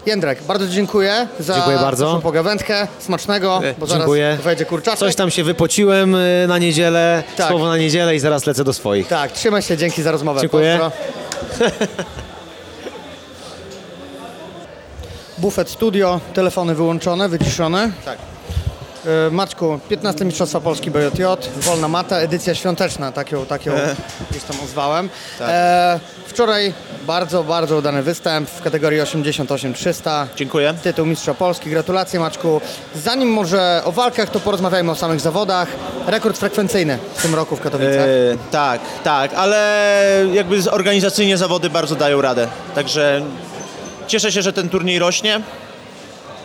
[0.06, 2.20] Jędrek, bardzo dziękuję za Dziękuję bardzo.
[2.24, 2.88] pogawędkę.
[3.00, 4.24] Smacznego, bo dziękuję.
[4.32, 5.00] zaraz wejdzie kurczaczek.
[5.00, 7.48] coś tam się wypociłem y, na niedzielę, Tak.
[7.48, 9.08] słowo na niedzielę i zaraz lecę do swoich.
[9.08, 10.42] Tak, trzymaj się, dzięki za rozmowę.
[10.42, 10.80] Dziękuję.
[10.82, 11.31] Pozdro.
[15.38, 17.92] Bufet Studio, telefony wyłączone, wyciszone.
[18.06, 18.31] Tak.
[19.06, 21.24] E, Maćku, 15 Mistrzostwa Polski BJJ,
[21.58, 23.74] wolna mata, edycja świąteczna, tak ją, tak ją
[24.32, 25.10] gdzieś tam ozwałem.
[25.40, 25.48] Tak.
[25.50, 26.74] E, wczoraj
[27.08, 30.26] bardzo, bardzo udany występ w kategorii 88-300.
[30.36, 30.74] Dziękuję.
[30.84, 32.62] Tytuł Mistrza Polski, gratulacje Maczku.
[32.96, 35.68] Zanim może o walkach, to porozmawiajmy o samych zawodach.
[36.08, 37.96] Rekord frekwencyjny w tym roku w Katowicach.
[37.96, 42.48] E, tak, tak, ale jakby organizacyjnie zawody bardzo dają radę.
[42.76, 43.22] Także
[44.08, 45.42] cieszę się, że ten turniej rośnie.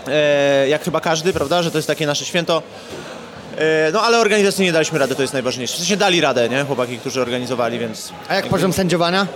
[0.08, 2.62] E, jak chyba każdy, prawda, że to jest takie nasze święto.
[3.58, 5.74] E, no ale organizacyjnie daliśmy radę, to jest najważniejsze.
[5.74, 6.64] W sensie dali radę, nie?
[6.64, 8.12] Chłopaki, którzy organizowali, więc...
[8.28, 9.22] A jak poziom sędziowania?
[9.22, 9.26] E,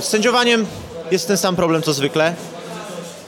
[0.00, 0.66] z sędziowaniem
[1.10, 2.34] jest ten sam problem co zwykle.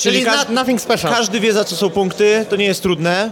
[0.02, 1.10] Czyli każ- na- nothing special.
[1.12, 3.30] Każdy wie za co są punkty, to nie jest trudne,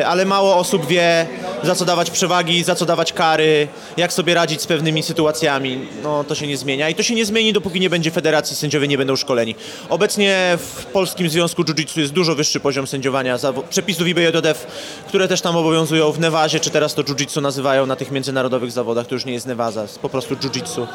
[0.00, 1.26] e, ale mało osób wie
[1.62, 5.88] za co dawać przewagi, za co dawać kary, jak sobie radzić z pewnymi sytuacjami.
[6.02, 8.88] No to się nie zmienia i to się nie zmieni, dopóki nie będzie federacji, sędziowie
[8.88, 9.54] nie będą szkoleni.
[9.88, 14.66] Obecnie w Polskim Związku Jiu-Jitsu jest dużo wyższy poziom sędziowania, zawo- przepisów IBJJF,
[15.08, 19.06] które też tam obowiązują w Nevazie, czy teraz to Jiu-Jitsu nazywają na tych międzynarodowych zawodach,
[19.06, 20.86] to już nie jest Nevaza, jest po prostu Jiu-Jitsu.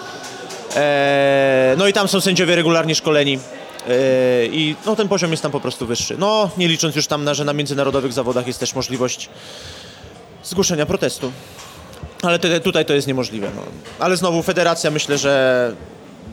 [0.76, 3.40] Eee, no i tam są sędziowie regularnie szkoleni.
[3.90, 6.16] Eee, I no, ten poziom jest tam po prostu wyższy.
[6.18, 9.30] No, nie licząc już tam, na, że na międzynarodowych zawodach jest też możliwość
[10.44, 11.32] zgłoszenia protestu.
[12.24, 13.52] Ale tutaj to jest niemożliwe.
[13.56, 13.62] No.
[14.00, 15.74] Ale znowu federacja myślę, że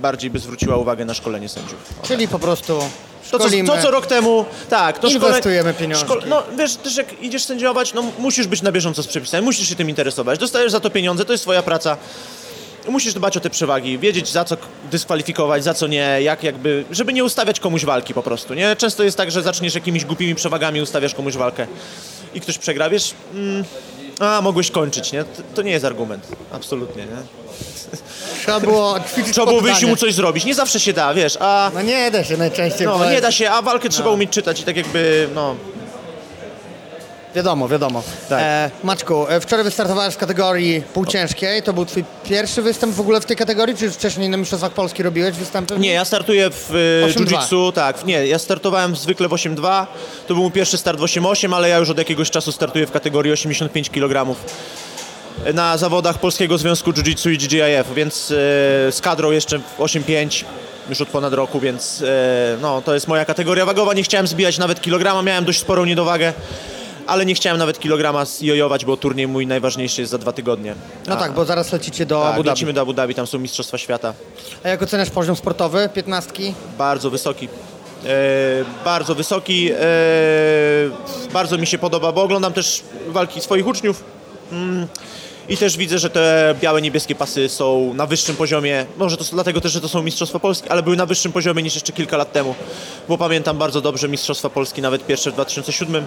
[0.03, 1.79] bardziej by zwróciła uwagę na szkolenie sędziów.
[2.03, 2.79] Czyli po prostu
[3.31, 4.99] To co, to, co rok temu, tak.
[4.99, 6.13] To Inwestujemy pieniążki.
[6.27, 9.75] no wiesz, też jak idziesz sędziować, no musisz być na bieżąco z przepisami, musisz się
[9.75, 10.39] tym interesować.
[10.39, 11.97] Dostajesz za to pieniądze, to jest twoja praca.
[12.89, 14.57] Musisz dbać o te przewagi, wiedzieć za co
[14.91, 18.76] dyskwalifikować, za co nie, jak jakby, żeby nie ustawiać komuś walki po prostu, nie?
[18.76, 21.66] Często jest tak, że zaczniesz jakimiś głupimi przewagami, ustawiasz komuś walkę
[22.34, 23.64] i ktoś przegra, wiesz, mm,
[24.20, 25.24] a mogłeś kończyć, nie?
[25.24, 27.16] To, to nie jest argument, absolutnie, nie?
[28.43, 31.39] Trzeba było ćwiczyć Trzeba było wyjść i mu coś zrobić, nie zawsze się da, wiesz,
[31.41, 31.70] a...
[31.74, 32.86] No nie da się najczęściej.
[32.86, 35.55] No, nie da się, a walkę trzeba umieć czytać i tak jakby, no,
[37.35, 38.03] Wiadomo, wiadomo.
[38.29, 38.41] Tak.
[38.43, 41.62] E, Maczku, e, wczoraj wystartowałeś w kategorii półciężkiej.
[41.62, 44.72] To był twój pierwszy występ w ogóle w tej kategorii, czy już wcześniej na Mistrzostwach
[44.72, 45.79] Polski robiłeś występy?
[45.79, 46.70] Nie, ja startuję w
[47.05, 47.24] e, 8-2.
[47.24, 49.87] jiu-jitsu, tak, nie, ja startowałem zwykle w 8.2,
[50.26, 52.91] to był mój pierwszy start w 8.8, ale ja już od jakiegoś czasu startuję w
[52.91, 54.37] kategorii 85 kg
[55.55, 58.35] na zawodach Polskiego Związku Jiu-Jitsu i GGIF, więc e,
[58.93, 60.45] z kadrą jeszcze w 8.5
[60.89, 64.59] już od ponad roku, więc e, no, to jest moja kategoria wagowa, nie chciałem zbijać
[64.59, 66.33] nawet kilograma, miałem dość sporą niedowagę,
[67.09, 70.75] ale nie chciałem nawet kilograma jojować, bo turniej mój najważniejszy jest za dwa tygodnie.
[71.07, 72.49] No tak, bo zaraz lecicie do Tak, Abu Dhabi.
[72.49, 74.15] lecimy do Abu Dhabi, tam są Mistrzostwa Świata.
[74.65, 75.89] A jak oceniasz poziom sportowy?
[75.95, 76.55] Piętnastki?
[76.79, 77.49] Bardzo wysoki.
[78.05, 78.09] E,
[78.85, 79.71] bardzo wysoki.
[79.73, 79.77] E,
[81.33, 84.05] bardzo mi się podoba, bo oglądam też walki swoich uczniów.
[84.53, 84.87] Mm,
[85.49, 88.87] I też widzę, że te białe, niebieskie pasy są na wyższym poziomie.
[88.97, 91.75] Może to dlatego też, że to są Mistrzostwa Polski, ale były na wyższym poziomie niż
[91.75, 92.55] jeszcze kilka lat temu.
[93.09, 96.07] Bo pamiętam bardzo dobrze Mistrzostwa Polski, nawet pierwsze w 2007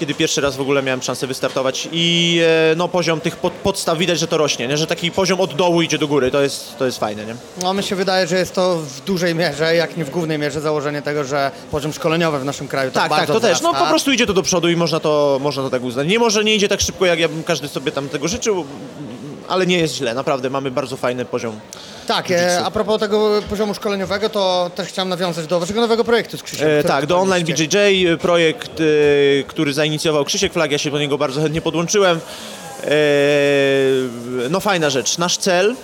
[0.00, 2.40] kiedy pierwszy raz w ogóle miałem szansę wystartować i
[2.72, 4.76] e, no, poziom tych pod, podstaw widać, że to rośnie, nie?
[4.76, 7.24] że taki poziom od dołu idzie do góry, to jest, to jest fajne.
[7.26, 7.34] Nie?
[7.62, 10.60] No mi się wydaje, że jest to w dużej mierze, jak nie w głównej mierze,
[10.60, 13.60] założenie tego, że poziom szkoleniowy w naszym kraju tak, Tak, tak, bardzo to też.
[13.60, 13.84] No wzrasta.
[13.84, 16.08] po prostu idzie to do przodu i można to, można to tak uznać.
[16.08, 18.64] Nie może nie idzie tak szybko, jak ja bym każdy sobie tam tego życzył,
[19.48, 21.60] ale nie jest źle, naprawdę mamy bardzo fajny poziom.
[22.10, 26.38] Tak, e, a propos tego poziomu szkoleniowego, to też chciałem nawiązać do waszego nowego projektu
[26.38, 26.68] z Krzysiem.
[26.68, 27.46] E, tak, do Online.
[27.46, 28.84] BJJ, e, projekt, e,
[29.46, 32.20] który zainicjował Krzysiek Flag, ja się do niego bardzo chętnie podłączyłem.
[32.84, 32.90] E,
[34.50, 35.18] no fajna rzecz.
[35.18, 35.76] Nasz cel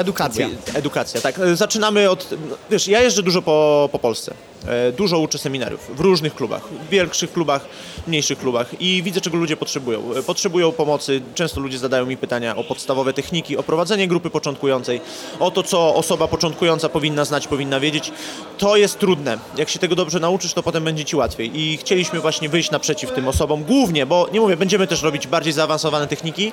[0.00, 0.48] Edukacja.
[0.74, 1.40] Edukacja, tak.
[1.54, 2.28] Zaczynamy od.
[2.70, 4.34] Wiesz, ja jeżdżę dużo po, po Polsce.
[4.66, 7.64] E, Dużo uczę seminariów w różnych klubach, w większych klubach,
[8.06, 10.14] mniejszych klubach i widzę, czego ludzie potrzebują.
[10.18, 11.20] E, Potrzebują pomocy.
[11.34, 15.00] Często ludzie zadają mi pytania o podstawowe techniki, o prowadzenie grupy początkującej,
[15.40, 18.12] o to, co osoba początkująca powinna znać, powinna wiedzieć.
[18.58, 19.38] To jest trudne.
[19.56, 21.60] Jak się tego dobrze nauczysz, to potem będzie ci łatwiej.
[21.60, 25.52] I chcieliśmy właśnie wyjść naprzeciw tym osobom, głównie, bo nie mówię, będziemy też robić bardziej
[25.52, 26.52] zaawansowane techniki,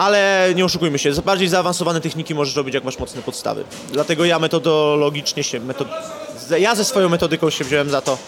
[0.00, 3.64] ale nie oszukujmy się, bardziej zaawansowane techniki możesz robić, jak masz mocne podstawy.
[3.92, 5.88] Dlatego ja metodologicznie się, metod...
[6.58, 8.18] ja ze swoją metodyką się wziąłem za to.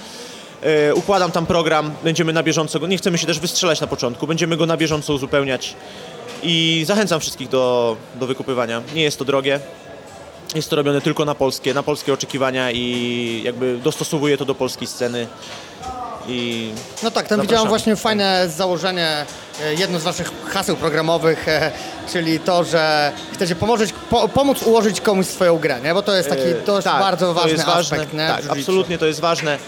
[0.62, 4.26] E, układam tam program, będziemy na bieżąco go, nie chcemy się też wystrzelać na początku,
[4.26, 5.74] będziemy go na bieżąco uzupełniać
[6.42, 8.82] i zachęcam wszystkich do, do wykupywania.
[8.94, 9.60] Nie jest to drogie,
[10.54, 14.88] jest to robione tylko na polskie, na polskie oczekiwania i jakby dostosowuję to do polskiej
[14.88, 15.26] sceny.
[16.28, 19.26] I No tak, tam widziałem właśnie fajne założenie,
[19.62, 21.72] e, jedno z waszych haseł programowych, e,
[22.12, 25.94] czyli to, że chcecie pomożeć, po, pomóc ułożyć komuś swoją grę, nie?
[25.94, 28.22] Bo to jest taki dość tak, bardzo ważny aspekt, ważne.
[28.22, 28.28] nie?
[28.28, 29.58] Tak, absolutnie to jest ważne.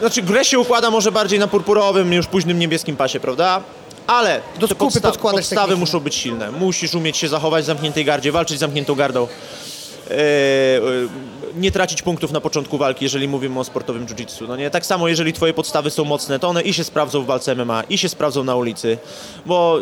[0.00, 3.60] Znaczy grę się układa może bardziej na purpurowym, już późnym niebieskim pasie, prawda?
[4.06, 6.50] Ale Do te podkładać podstawy muszą być silne.
[6.50, 9.28] Musisz umieć się zachować w zamkniętej gardzie, walczyć z zamkniętą gardą.
[10.10, 10.80] E, e,
[11.56, 14.48] nie tracić punktów na początku walki, jeżeli mówimy o sportowym jiu-jitsu.
[14.48, 14.70] No nie?
[14.70, 17.82] Tak samo, jeżeli twoje podstawy są mocne, to one i się sprawdzą w walce MMA,
[17.82, 18.98] i się sprawdzą na ulicy,
[19.46, 19.80] bo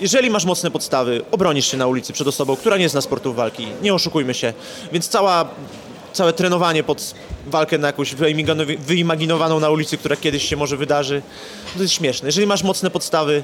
[0.00, 3.66] jeżeli masz mocne podstawy, obronisz się na ulicy przed osobą, która nie zna sportów walki.
[3.82, 4.52] Nie oszukujmy się.
[4.92, 5.48] Więc cała,
[6.12, 7.14] całe trenowanie pod
[7.46, 8.14] walkę na jakąś
[8.78, 11.22] wyimaginowaną na ulicy, która kiedyś się może wydarzy,
[11.76, 12.28] to jest śmieszne.
[12.28, 13.42] Jeżeli masz mocne podstawy,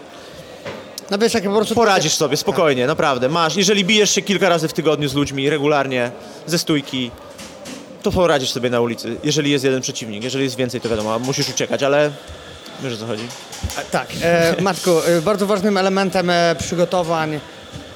[1.13, 1.75] No wiesz, jak po prostu...
[1.75, 3.29] poradzisz sobie spokojnie, naprawdę.
[3.29, 6.11] Masz, jeżeli bijesz się kilka razy w tygodniu z ludźmi, regularnie,
[6.47, 7.11] ze stójki,
[8.03, 10.25] to poradzisz sobie na ulicy, jeżeli jest jeden przeciwnik.
[10.25, 12.11] Jeżeli jest więcej, to wiadomo, musisz uciekać, ale
[12.83, 13.25] wiesz o co chodzi.
[13.91, 14.59] Tak, e,
[15.17, 17.41] e, bardzo ważnym elementem e, przygotowań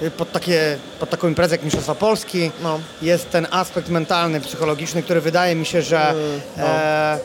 [0.02, 2.80] e, pod, takie, pod taką imprezę jak Mistrzostwa Polski No.
[3.02, 6.14] jest ten aspekt mentalny, psychologiczny, który wydaje mi się, że
[6.56, 6.64] no.
[6.64, 7.18] e,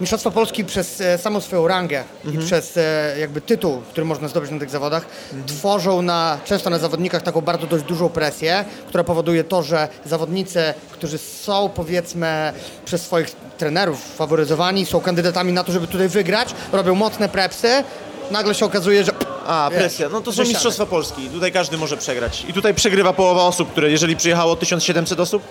[0.00, 2.42] Mistrzostwa Polski przez e, samą swoją rangę Mhm.
[2.44, 5.06] i przez e, jakby tytuł, który można zdobyć na tych zawodach,
[5.46, 10.74] tworzą na, często na zawodnikach taką bardzo dość dużą presję, która powoduje to, że zawodnicy,
[10.92, 12.52] którzy są powiedzmy
[12.84, 17.84] przez swoich trenerów faworyzowani, są kandydatami na to, żeby tutaj wygrać, robią mocne prepsy,
[18.30, 19.12] nagle się okazuje, że
[19.46, 20.08] A, presja.
[20.08, 20.42] No to są.
[20.42, 21.28] Mistrzostwa Polski.
[21.28, 22.44] Tutaj każdy może przegrać.
[22.48, 25.42] I tutaj przegrywa połowa osób, które jeżeli przyjechało 1700 osób,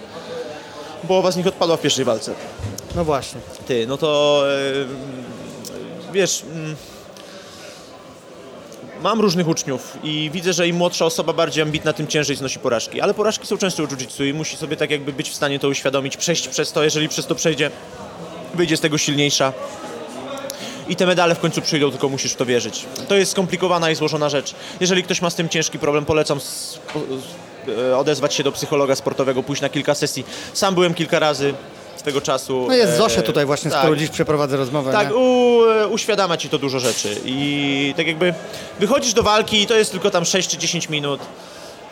[1.07, 2.33] połowa z nich odpadła w pierwszej walce.
[2.95, 3.41] no właśnie.
[3.67, 6.75] Ty, no to e, wiesz, mm,
[9.03, 13.01] mam różnych uczniów i widzę, że im młodsza osoba bardziej ambitna, tym ciężej znosi porażki.
[13.01, 16.17] Ale porażki są często u i musi sobie tak jakby być w stanie to uświadomić,
[16.17, 17.71] przejść przez to, jeżeli przez to przejdzie,
[18.53, 19.53] wyjdzie z tego silniejsza.
[20.87, 22.85] I te medale w końcu przyjdą, tylko musisz w to wierzyć.
[23.07, 24.55] To jest skomplikowana i złożona rzecz.
[24.79, 26.39] Jeżeli ktoś ma z tym ciężki problem, polecam
[27.89, 30.25] e, odezwać się do psychologa sportowego, pójść na kilka sesji.
[30.53, 31.53] Sam byłem kilka razy
[31.97, 32.65] swego czasu.
[32.67, 33.81] No jest E, Zosia tutaj właśnie, z tak.
[33.81, 34.91] którą dziś przeprowadzę rozmowę.
[34.91, 35.15] Tak, nie?
[35.15, 38.33] u, uświadamia ci to dużo rzeczy i tak jakby
[38.79, 41.19] wychodzisz do walki i to jest tylko tam 6 czy 10 minut.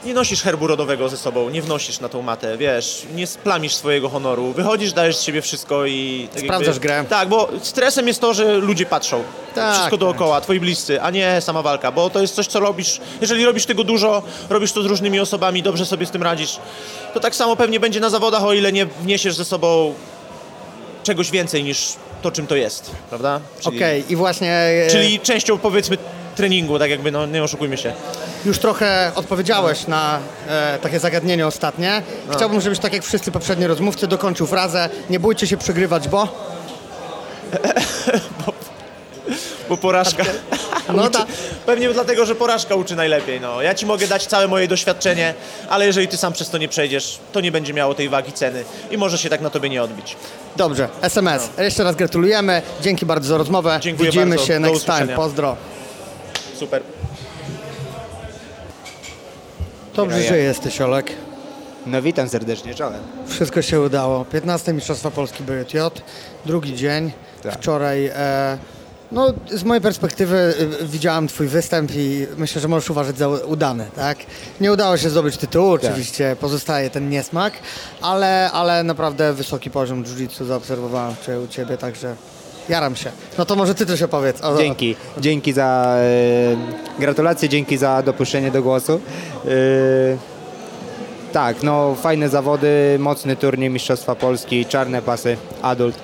[0.05, 4.09] Nie nosisz herbu rodowego ze sobą, nie wnosisz na tą matę, wiesz, nie splamisz swojego
[4.09, 6.27] honoru, wychodzisz, dajesz z siebie wszystko i...
[6.33, 7.05] Tak Sprawdzasz jakby, grę.
[7.09, 9.23] Tak, bo stresem jest to, że ludzie patrzą.
[9.55, 9.99] Tak, wszystko tak.
[9.99, 13.65] dookoła, twoi bliscy, a nie sama walka, bo to jest coś, co robisz, jeżeli robisz
[13.65, 16.59] tego dużo, robisz to z różnymi osobami, dobrze sobie z tym radzisz,
[17.13, 19.93] to tak samo pewnie będzie na zawodach, o ile nie wniesiesz ze sobą
[21.03, 23.39] czegoś więcej niż to, czym to jest, prawda?
[23.65, 25.97] Okej, i właśnie e, czyli częścią powiedzmy
[26.41, 27.93] treningu, tak jakby, no nie oszukujmy się.
[28.45, 32.01] już trochę odpowiedziałeś na e, takie zagadnienie ostatnie.
[32.27, 32.33] No.
[32.33, 36.27] Chciałbym, żebyś tak jak wszyscy poprzedni rozmówcy dokończył frazę Nie bójcie się przegrywać, bo...
[39.69, 40.23] Bo porażka.
[40.95, 41.25] No tak.
[41.65, 43.41] Pewnie dlatego, że porażka uczy najlepiej.
[43.41, 43.61] No.
[43.61, 45.33] Ja ci mogę dać całe moje doświadczenie,
[45.69, 48.63] ale jeżeli ty sam przez to nie przejdziesz, to nie będzie miało tej wagi ceny
[48.91, 50.15] i może się tak na tobie nie odbić.
[50.55, 51.49] Dobrze, SMS.
[51.57, 52.61] Jeszcze raz gratulujemy.
[52.81, 53.73] Dzięki bardzo za rozmowę.
[53.73, 53.79] No.
[53.79, 54.45] Dziękuję Widzimy bardzo.
[54.45, 54.93] się Do next time.
[54.93, 55.15] usłyszenia.
[55.15, 55.55] Pozdro.
[56.61, 56.83] Super.
[59.95, 61.11] Dobrze, że jesteś, Olek.
[61.85, 63.01] No witam serdecznie, czołem.
[63.27, 64.25] Wszystko się udało.
[64.25, 65.77] 15 Mistrzostwa Polski BJJ,
[66.45, 67.11] drugi dzień.
[67.43, 67.53] Tak.
[67.53, 68.57] Wczoraj, e,
[69.11, 73.85] no z mojej perspektywy e, widziałam Twój występ i myślę, że możesz uważać za udany,
[73.95, 74.17] tak?
[74.61, 75.91] Nie udało się zdobyć tytułu, Tak.
[75.91, 77.53] oczywiście pozostaje ten niesmak,
[78.01, 82.15] ale, ale naprawdę wysoki poziom jiu-jitsu zaobserwowałem u Ciebie, także
[82.69, 83.11] jaram się.
[83.37, 84.41] No to może Ty też opowiedz.
[84.43, 88.99] O, Dzięki, dzięki za e, gratulacje, dzięki za dopuszczenie do głosu.
[89.45, 89.49] E,
[91.33, 95.95] tak, no fajne zawody, mocny turniej Mistrzostwa Polski, czarne pasy, adult.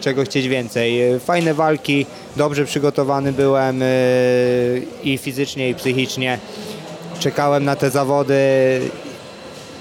[0.00, 1.02] Czego chcieć więcej.
[1.10, 2.06] E, Fajne walki,
[2.36, 3.86] dobrze przygotowany byłem e,
[5.04, 6.38] i fizycznie, i psychicznie.
[7.18, 8.34] Czekałem na te zawody.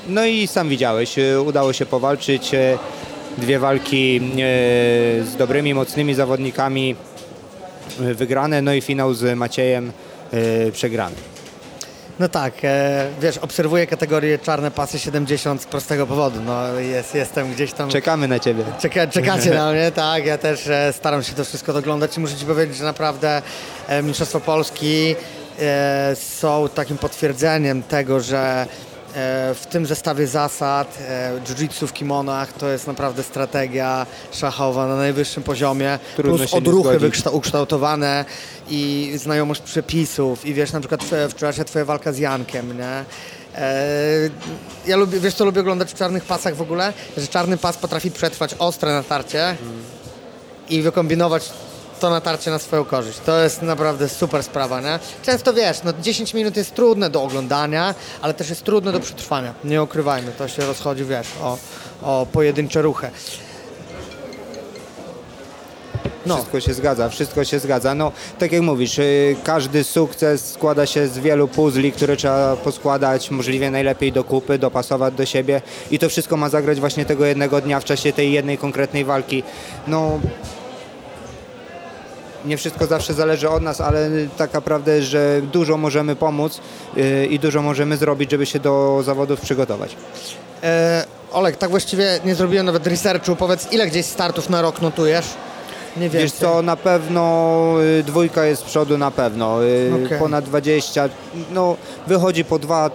[0.09, 2.51] No i sam widziałeś, e, udało się powalczyć.
[3.37, 4.21] Dwie walki e,
[5.23, 6.95] z dobrymi, mocnymi zawodnikami
[8.01, 9.91] e, wygrane, no i finał z Maciejem
[10.31, 11.15] e, przegrany.
[12.19, 12.53] No tak,
[13.21, 16.39] wiesz, obserwuję kategorię czarne pasy 70 z prostego powodu.
[16.45, 17.89] No jest, jestem gdzieś tam...
[17.89, 18.63] Czekamy na Ciebie.
[18.79, 20.25] Czeka, czekacie na mnie, tak.
[20.25, 23.41] Ja też staram się to wszystko doglądać i muszę Ci powiedzieć, że naprawdę
[24.03, 25.15] Mistrzostwa Polski
[26.15, 28.67] są takim potwierdzeniem tego, że
[29.55, 35.43] w tym zestawie zasad e, jiu-jitsu w kimonach to jest naprawdę strategia szachowa na najwyższym
[35.43, 36.99] poziomie, Trudno plus odruchy
[37.31, 38.25] ukształtowane
[38.69, 43.05] i znajomość przepisów i wiesz, na przykład wczorajsza twoja walka z Jankiem, nie?
[43.55, 44.29] E,
[44.87, 46.93] Ja lubię, wiesz co lubię oglądać w czarnych pasach w ogóle?
[47.17, 49.55] Że czarny pas potrafi przetrwać ostre natarcie
[50.69, 51.49] i wykombinować
[51.99, 53.19] to natarcie na swoją korzyść.
[53.25, 54.99] To jest naprawdę super sprawa, nie?
[55.23, 59.53] Często wiesz, no 10 minut jest trudne do oglądania, ale też jest trudne do przetrwania.
[59.63, 61.57] Nie ukrywajmy, to się rozchodzi, wiesz, o,
[62.01, 63.09] o pojedyncze ruchy.
[66.25, 66.35] No.
[66.35, 67.95] Wszystko się zgadza, wszystko się zgadza.
[67.95, 73.31] No, tak jak mówisz, y, każdy sukces składa się z wielu puzli, które trzeba poskładać
[73.31, 77.61] możliwie najlepiej do kupy, dopasować do siebie i to wszystko ma zagrać właśnie tego jednego
[77.61, 79.43] dnia w czasie tej jednej konkretnej walki.
[79.87, 80.19] No,
[82.45, 86.61] nie wszystko zawsze zależy od nas, ale tak naprawdę, że dużo możemy pomóc
[86.97, 89.95] y, i dużo możemy zrobić, żeby się do zawodów przygotować.
[90.63, 93.35] E, Olek, tak właściwie nie zrobiłem nawet researchu.
[93.35, 95.25] Powiedz, ile gdzieś startów na rok notujesz?
[95.97, 96.21] Nie wiem.
[96.21, 100.19] Wiesz co, na pewno y, dwójka jest z przodu na pewno, y, Okej.
[100.19, 101.09] ponad 20,
[101.51, 101.75] no
[102.07, 102.91] wychodzi po dwa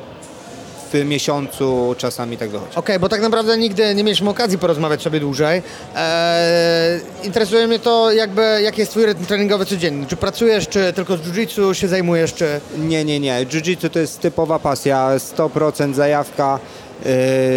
[0.93, 2.77] w miesiącu, czasami tak wychodzi.
[2.77, 5.63] Okej, bo tak naprawdę nigdy nie mieliśmy okazji porozmawiać sobie dłużej.
[5.97, 10.07] Eee, interesuje mnie to, jakby, jaki jest twój rytm treningowy codzienny.
[10.07, 12.61] Czy pracujesz, czy tylko z jiu-jitsu się zajmujesz, czy...
[12.79, 16.59] Nie, nie, nie, jiu-jitsu to jest typowa pasja, 100% zajawka,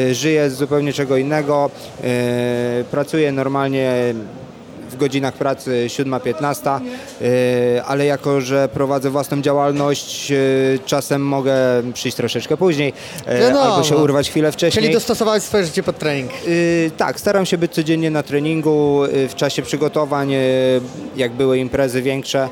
[0.09, 1.69] y, żyję z zupełnie czego innego,
[2.03, 4.13] y, pracuję normalnie
[5.03, 6.79] godzinach pracy 7-15,
[7.21, 11.55] y, ale jako, że prowadzę własną działalność, y, czasem mogę
[11.93, 12.93] przyjść troszeczkę później,
[13.27, 13.61] y, Wiadomo.
[13.61, 14.83] albo się urwać chwilę wcześniej.
[14.83, 16.31] Czyli dostosowałeś swoje życie pod trening.
[16.97, 19.01] Tak, staram się być codziennie na treningu.
[19.29, 20.31] W czasie przygotowań,
[21.15, 22.49] jak były imprezy większe,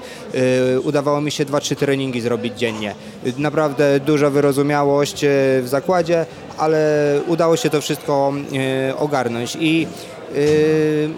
[0.83, 2.95] udawało mi się 2-3 treningi zrobić dziennie.
[3.37, 5.25] Naprawdę duża wyrozumiałość
[5.61, 6.25] w zakładzie,
[6.57, 6.79] ale
[7.27, 8.33] udało się to wszystko
[8.97, 9.87] ogarnąć i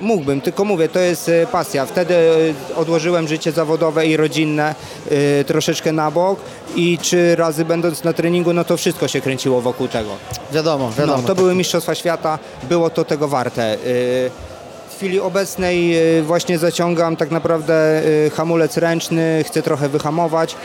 [0.01, 1.85] mógłbym, tylko mówię, to jest y, pasja.
[1.85, 4.75] Wtedy y, odłożyłem życie zawodowe i rodzinne
[5.11, 6.39] y, troszeczkę na bok
[6.75, 10.09] i trzy razy będąc na treningu, no to wszystko się kręciło wokół tego.
[10.51, 11.21] Wiadomo, wiadomo.
[11.21, 12.39] No, to były Mistrzostwa Świata,
[12.69, 13.77] było to tego warte.
[14.89, 18.01] W chwili obecnej właśnie zaciągam tak naprawdę
[18.33, 20.55] hamulec ręczny, chcę trochę wyhamować,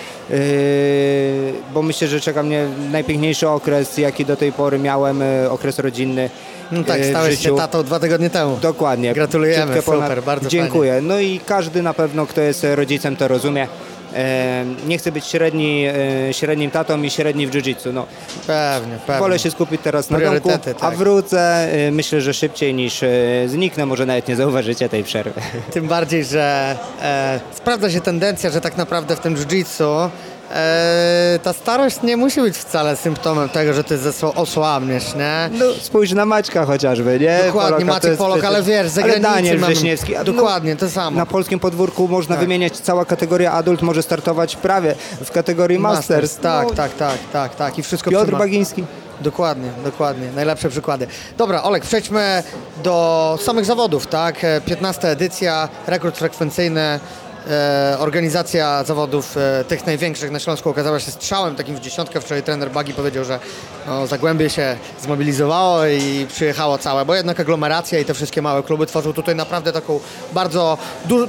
[1.74, 6.30] bo myślę, że czeka mnie najpiękniejszy okres, jaki do tej pory miałem, okres rodzinny.
[6.72, 8.58] No tak, w stałeś się tatą dwa tygodnie temu.
[8.62, 9.14] Dokładnie.
[9.14, 11.00] Gratulujemy, Ciutkę super, bardzo Dziękuję.
[11.02, 13.68] No i każdy na pewno, kto jest rodzicem, to rozumie.
[14.14, 15.86] E, Nie chcę być średni,
[16.28, 17.92] e, średnim tatą i średni w jiu-jitsu.
[17.94, 18.06] No,
[18.46, 19.20] Pewnie, pewnie.
[19.20, 20.96] Wolę się skupić teraz na domku, Priorytety, a tak.
[20.98, 23.04] wrócę myślę, że szybciej niż
[23.46, 25.40] zniknę, może nawet nie zauważycie tej przerwy.
[25.72, 30.08] Tym bardziej, że e, sprawdza się tendencja, że tak naprawdę w tym jiu-jitsu
[30.51, 35.51] e, ta starość nie musi być wcale symptomem tego, że ty zesło- osłabniesz, nie?
[35.59, 37.38] No, spójrz na Maćka chociażby, nie?
[37.46, 40.16] Dokładnie, Poloka, to Maciek jest Polok, przecież- ale wiesz, za ale granicą Daniel mamy- Wrześniewski.
[40.16, 41.16] a Dokładnie, to samo.
[41.18, 42.44] Na polskim podwórku można Tak.
[42.44, 44.94] wymieniać cała kategoria adult, może startować prawie
[45.24, 46.36] w kategorii Masters.
[46.36, 47.78] tak, No, tak, tak, tak, tak.
[47.78, 48.38] I wszystko Piotr trzyma.
[48.38, 48.84] Bagiński.
[49.20, 50.26] Dokładnie, dokładnie.
[50.36, 51.07] Najlepsze przykłady.
[51.38, 52.42] Dobra, Olek, przejdźmy
[52.82, 54.44] do samych zawodów, tak?
[54.44, 57.01] E, 15 edycja, rekord frekwencyjny.
[57.49, 62.20] E, organizacja zawodów e, tych największych na Śląsku okazała się strzałem takim w dziesiątkę.
[62.20, 63.38] Wczoraj trener Bagi powiedział, że
[63.86, 68.86] no, Zagłębie się zmobilizowało i przyjechało całe, bo jednak aglomeracja i te wszystkie małe kluby
[68.86, 70.01] tworzą tutaj naprawdę taką
[70.32, 70.78] bardzo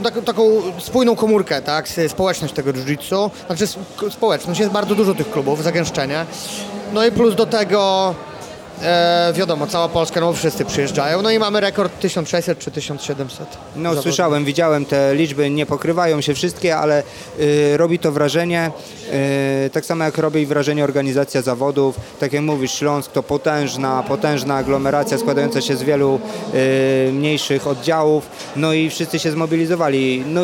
[0.03, 1.87] taką, taką spójną komórkę, tak?
[2.07, 3.29] Społeczność tego jiu-jitsu.
[3.47, 6.25] Znaczy sp- społeczność, jest bardzo dużo tych klubów, zagęszczenie.
[6.93, 8.15] No i plus do tego
[8.81, 11.21] e, wiadomo, cała Polska, no wszyscy przyjeżdżają.
[11.21, 13.47] No i mamy rekord 1600 czy 1700.
[13.75, 14.03] No zawodów.
[14.03, 17.03] słyszałem, widziałem te liczby, nie pokrywają się wszystkie, ale
[17.39, 18.71] y, robi to wrażenie,
[19.65, 21.95] y, tak samo jak robi wrażenie organizacja zawodów.
[22.19, 26.19] Tak jak mówisz, Śląsk to potężna, potężna aglomeracja składająca się z wielu
[26.53, 30.23] y, mniejszych oddziałów, no i wszyscy się zmobilizowali.
[30.27, 30.41] No,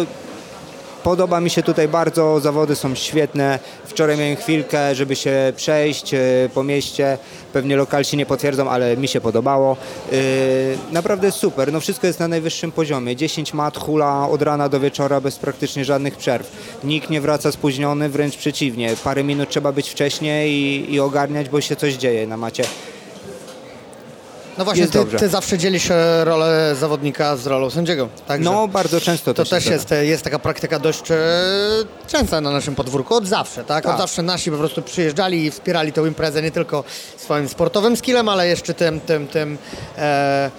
[1.05, 3.59] Podoba mi się tutaj bardzo, zawody są świetne.
[3.85, 6.19] Wczoraj miałem chwilkę, żeby się przejść e,
[6.53, 7.17] po mieście.
[7.53, 9.77] Pewnie lokalsi nie potwierdzą, ale mi się podobało.
[10.11, 10.15] E,
[10.91, 13.15] Naprawdę super, no wszystko jest na najwyższym poziomie.
[13.15, 16.51] 10 mat hula od rana do wieczora bez praktycznie żadnych przerw.
[16.83, 18.95] Nikt nie wraca spóźniony, wręcz przeciwnie.
[19.03, 22.63] Parę minut trzeba być wcześniej i, i ogarniać, bo się coś dzieje na macie.
[24.57, 28.09] No właśnie, ty, ty zawsze dzielisz e, rolę zawodnika z rolą sędziego.
[28.27, 29.71] Także No bardzo często to też zdarza.
[29.71, 31.15] jest, e, jest taka praktyka dość e,
[32.07, 33.85] częsta na naszym podwórku, od zawsze, tak?
[33.85, 33.99] Od Tak.
[34.01, 36.83] zawsze nasi po prostu przyjeżdżali i wspierali tą imprezę nie tylko
[37.17, 39.57] swoim sportowym skillem, ale jeszcze tym, tym, tym
[39.97, 40.51] e,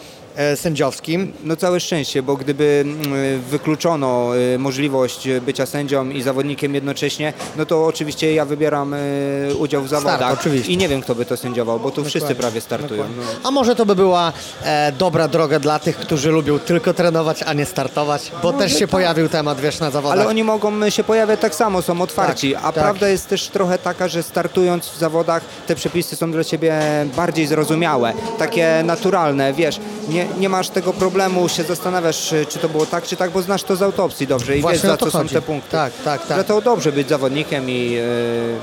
[0.57, 1.33] sędziowskim.
[1.45, 7.67] No całe szczęście, bo gdyby mm, wykluczono y, możliwość bycia sędzią i zawodnikiem jednocześnie, no
[7.67, 10.73] to oczywiście ja wybieram y, udział w zawodach oczywiście.
[10.73, 13.03] i nie wiem kto by to sędziował, bo tu wszyscy prawie startują.
[13.17, 13.23] No.
[13.45, 14.33] A może to by była
[14.65, 18.89] e, dobra droga dla tych, którzy lubią tylko trenować, a nie startować, bo też się
[18.89, 20.19] pojawił temat, wiesz, na zawodach.
[20.19, 22.85] Ale oni mogą się pojawiać tak samo, są otwarci, Tak, a tak.
[22.85, 26.81] prawda jest też trochę taka, że startując w zawodach te przepisy są dla ciebie
[27.17, 32.87] bardziej zrozumiałe, takie naturalne, wiesz, nie, nie masz tego problemu, się zastanawiasz, czy to było
[32.87, 35.29] tak, czy tak, bo znasz to z autopsji dobrze i Właśnie wiesz, za co chodzi.
[35.29, 35.71] są te punkty.
[35.71, 36.39] Tak, tak, tak.
[36.39, 38.57] Że to dobrze być zawodnikiem i, yy,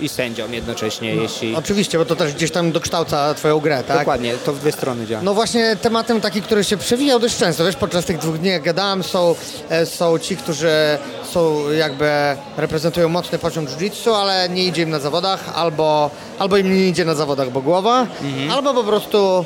[0.00, 1.56] i sędzią jednocześnie, jeśli...
[1.56, 3.98] Oczywiście, bo to też gdzieś tam dokształca twoją grę, tak?
[3.98, 5.22] Dokładnie, to w dwie strony działa.
[5.22, 8.62] No właśnie tematem taki, który się przewijał dość często, wiesz, podczas tych dwóch dni jak
[8.62, 9.34] gadałem, są,
[9.68, 10.98] e, są ci, którzy
[11.32, 12.10] są jakby,
[12.56, 17.04] reprezentują mocny poziom jiu-jitsu, ale nie idzie im na zawodach, albo, albo im nie idzie
[17.04, 18.06] na zawodach, bo głowa,
[18.50, 19.44] albo po prostu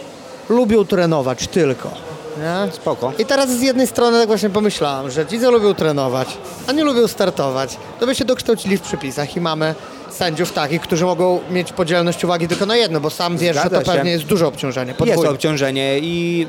[0.50, 1.90] lubią trenować tylko.
[2.38, 2.72] Nie?
[2.72, 3.12] Spoko.
[3.18, 6.28] I teraz z jednej strony tak właśnie pomyślałem, że ci, co lubią trenować,
[6.66, 9.74] a nie lubią startować, to by się dokształcili w przepisach i mamy
[10.10, 13.80] sędziów takich, którzy mogą mieć podzielność uwagi tylko na jedno, bo sam wiesz, że Zgadza
[13.80, 13.96] to się.
[13.96, 14.88] pewnie jest duże obciążenie.
[14.88, 15.30] Jest podwójne.
[15.30, 16.46] obciążenie i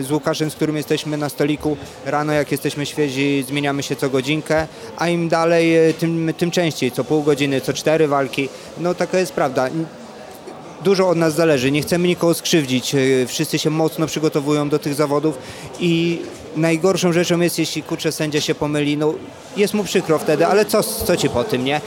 [0.00, 1.76] y, z Łukaszem, z którym jesteśmy na stoliku,
[2.06, 4.66] rano jak jesteśmy świeżi, zmieniamy się co godzinkę,
[4.96, 8.48] a im dalej, y, tym, tym częściej, co pół godziny, co cztery walki.
[8.78, 9.68] No taka jest prawda.
[10.84, 14.94] Dużo od nas zależy, nie chcemy nikogo skrzywdzić, y, wszyscy się mocno przygotowują do tych
[14.94, 15.38] zawodów
[15.80, 16.22] i
[16.56, 19.14] najgorszą rzeczą jest, jeśli kurczę sędzia się pomyli, no
[19.56, 21.80] jest mu przykro wtedy, ale co, co ci po tym, nie?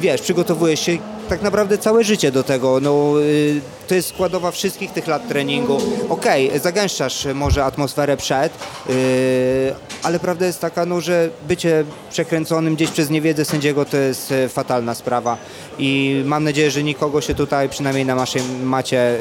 [0.00, 0.98] Wiesz, przygotowujesz się,
[1.28, 2.78] tak naprawdę całe życie do tego.
[2.82, 5.78] No, y, to jest składowa wszystkich tych lat treningu.
[6.08, 8.52] Okej, zagęszczasz może atmosferę przed,
[8.90, 14.32] y, ale prawda jest taka, no, że bycie przekręconym gdzieś przez niewiedzę sędziego to jest
[14.32, 15.36] y, fatalna sprawa
[15.78, 19.18] i mam nadzieję, że nikogo się tutaj, przynajmniej na naszej macie,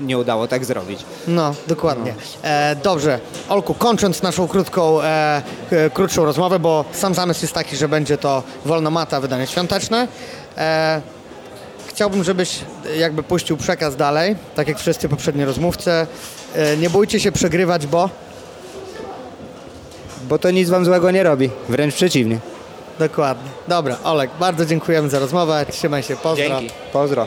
[0.00, 1.00] nie udało tak zrobić.
[1.28, 2.14] No, dokładnie.
[2.42, 7.76] E, dobrze, Olku, kończąc naszą krótką, e, k- krótszą rozmowę, bo sam zamysł jest taki,
[7.76, 10.08] że będzie to wolna mata, wydanie świąteczne.
[10.58, 11.00] E,
[11.86, 15.90] chciałbym, żebyś e, jakby puścił przekaz dalej, tak jak wszyscy poprzedni rozmówcy.
[16.54, 18.10] E, nie bójcie się przegrywać, bo...
[20.28, 22.38] Bo to nic wam złego nie robi, wręcz przeciwnie.
[22.98, 23.50] Dokładnie.
[23.68, 25.66] Dobra, Olek, bardzo dziękujemy za rozmowę.
[25.70, 26.48] Trzymaj się, pozdro.
[26.48, 26.70] Dzięki.
[26.92, 27.26] Pozdro.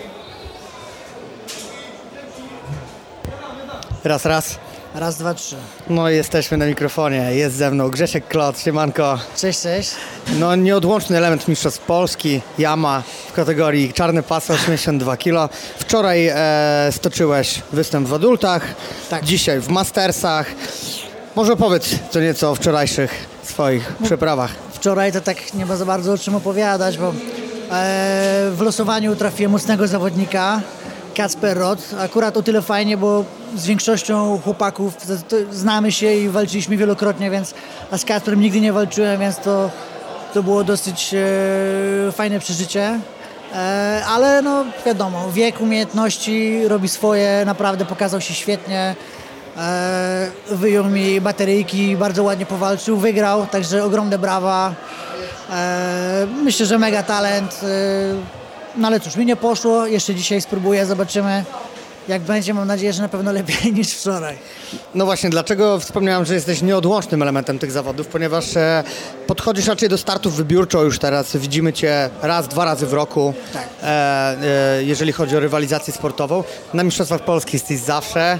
[4.03, 4.59] Raz, raz.
[4.95, 5.55] Raz, dwa, trzy.
[5.89, 7.35] No i jesteśmy na mikrofonie.
[7.35, 9.19] Jest ze mną Grzesiek Klot, siemanko.
[9.37, 9.91] Cześć, cześć.
[10.39, 15.53] No nieodłączny element Mistrzostw Polski, Yama w kategorii czarny pas 82 kg.
[15.79, 18.63] Wczoraj e, stoczyłeś występ w adultach,
[19.09, 19.23] Tak.
[19.25, 20.47] dzisiaj w Mastersach.
[21.35, 24.51] Może powiedz co nieco o wczorajszych swoich przeprawach.
[24.73, 27.13] Wczoraj to tak nie ma za bardzo o czym opowiadać, bo e,
[28.55, 30.61] w losowaniu trafiłem mocnego zawodnika,
[31.13, 31.93] Kacper Roth.
[31.99, 34.93] Akurat o tyle fajnie, bo z większością chłopaków
[35.51, 37.53] znamy się i walczyliśmy wielokrotnie, więc
[37.91, 39.69] a z Kacperem nigdy nie walczyłem, więc to,
[40.33, 42.99] to było dosyć e, fajne przeżycie.
[43.55, 48.95] E, ale no wiadomo, wiek, umiejętności robi swoje, naprawdę pokazał się świetnie.
[49.57, 54.73] E, wyjął mi bateryjki, bardzo ładnie powalczył, wygrał, także ogromne brawa.
[55.49, 57.61] E, myślę, że mega talent.
[57.63, 58.42] E,
[58.75, 61.43] no ale cóż, mi nie poszło, jeszcze dzisiaj spróbuję, zobaczymy
[62.07, 62.53] jak będzie.
[62.53, 64.37] Mam nadzieję, że na pewno lepiej niż wczoraj.
[64.95, 68.83] No właśnie, dlaczego wspomniałem, że jesteś nieodłącznym elementem tych zawodów, ponieważ e,
[69.27, 71.37] podchodzisz raczej do startów wybiórczo już teraz.
[71.37, 73.67] Widzimy Cię raz, dwa razy w roku, Tak.
[73.83, 73.87] e,
[74.77, 76.43] e, jeżeli chodzi o rywalizację sportową.
[76.73, 78.39] Na Mistrzostwach Polski jesteś zawsze,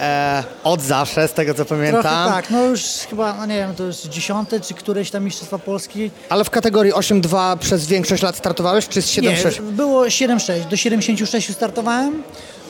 [0.00, 2.02] e, od zawsze, z tego co pamiętam.
[2.02, 5.58] Trochę tak, no już chyba, no nie wiem, to jest dziesiąte czy któreś tam Mistrzostwa
[5.58, 6.10] Polski.
[6.28, 9.22] Ale w kategorii 8-2 przez większość lat startowałeś, czy z 7-6?
[9.62, 12.22] Nie, było 7-6, do 76 startowałem.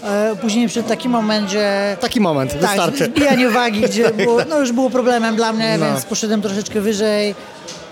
[0.04, 3.04] E, później przy takim momencie Taki moment, Tak, wystarczy.
[3.04, 5.86] zbijanie wagi, gdzie było, no już było problemem dla mnie, No.
[5.86, 7.34] więc poszedłem troszeczkę wyżej.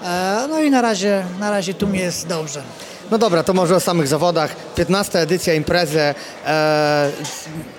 [0.05, 2.62] E, no i na razie, na razie tu mi jest dobrze.
[3.11, 4.56] No dobra, to może o samych zawodach.
[4.76, 6.14] 15 edycja imprezy.
[6.46, 7.11] E,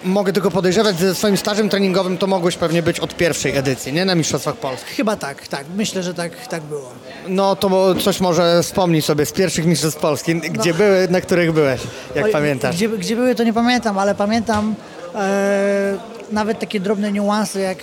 [0.03, 3.93] mogę tylko podejrzewać, że ze swoim stażem treningowym to mogłeś pewnie być od pierwszej edycji,
[3.93, 4.05] nie?
[4.05, 4.93] Na Mistrzostwach Polski.
[4.95, 5.65] Chyba tak, tak.
[5.75, 6.91] Myślę, że tak, tak było.
[7.27, 11.81] No to coś może wspomnij sobie z pierwszych Mistrzostw Polski, gdzie były, na których byłeś,
[12.15, 12.75] jak Oj, pamiętasz.
[12.75, 14.75] Gdzie, gdzie były, to nie pamiętam, ale pamiętam
[15.15, 15.97] e,
[16.31, 17.77] nawet takie drobne niuanse, jak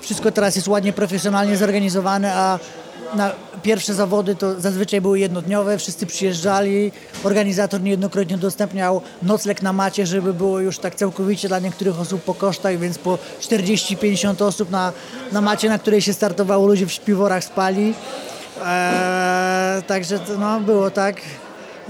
[0.00, 2.58] wszystko teraz jest ładnie, profesjonalnie zorganizowane, a
[3.14, 3.30] na
[3.62, 6.92] pierwsze zawody to zazwyczaj były jednodniowe, wszyscy przyjeżdżali,
[7.24, 12.34] organizator niejednokrotnie udostępniał nocleg na macie, żeby było już tak całkowicie dla niektórych osób po
[12.34, 14.92] kosztach, więc po 40-50 osób na,
[15.32, 17.94] na macie, na której się startowało, ludzie w śpiworach spali.
[18.66, 21.16] E, także to, no, było tak.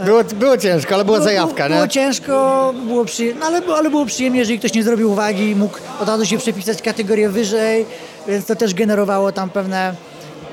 [0.04, 1.88] Było, było ciężko, ale była zajawka, było, było nie?
[1.88, 6.08] ciężko, było przyjemnie, ale, było- ale było przyjemnie, jeżeli ktoś nie zrobił uwagi, mógł od
[6.08, 7.86] razu się przepisać kategorię wyżej,
[8.28, 9.94] więc to też generowało tam pewne,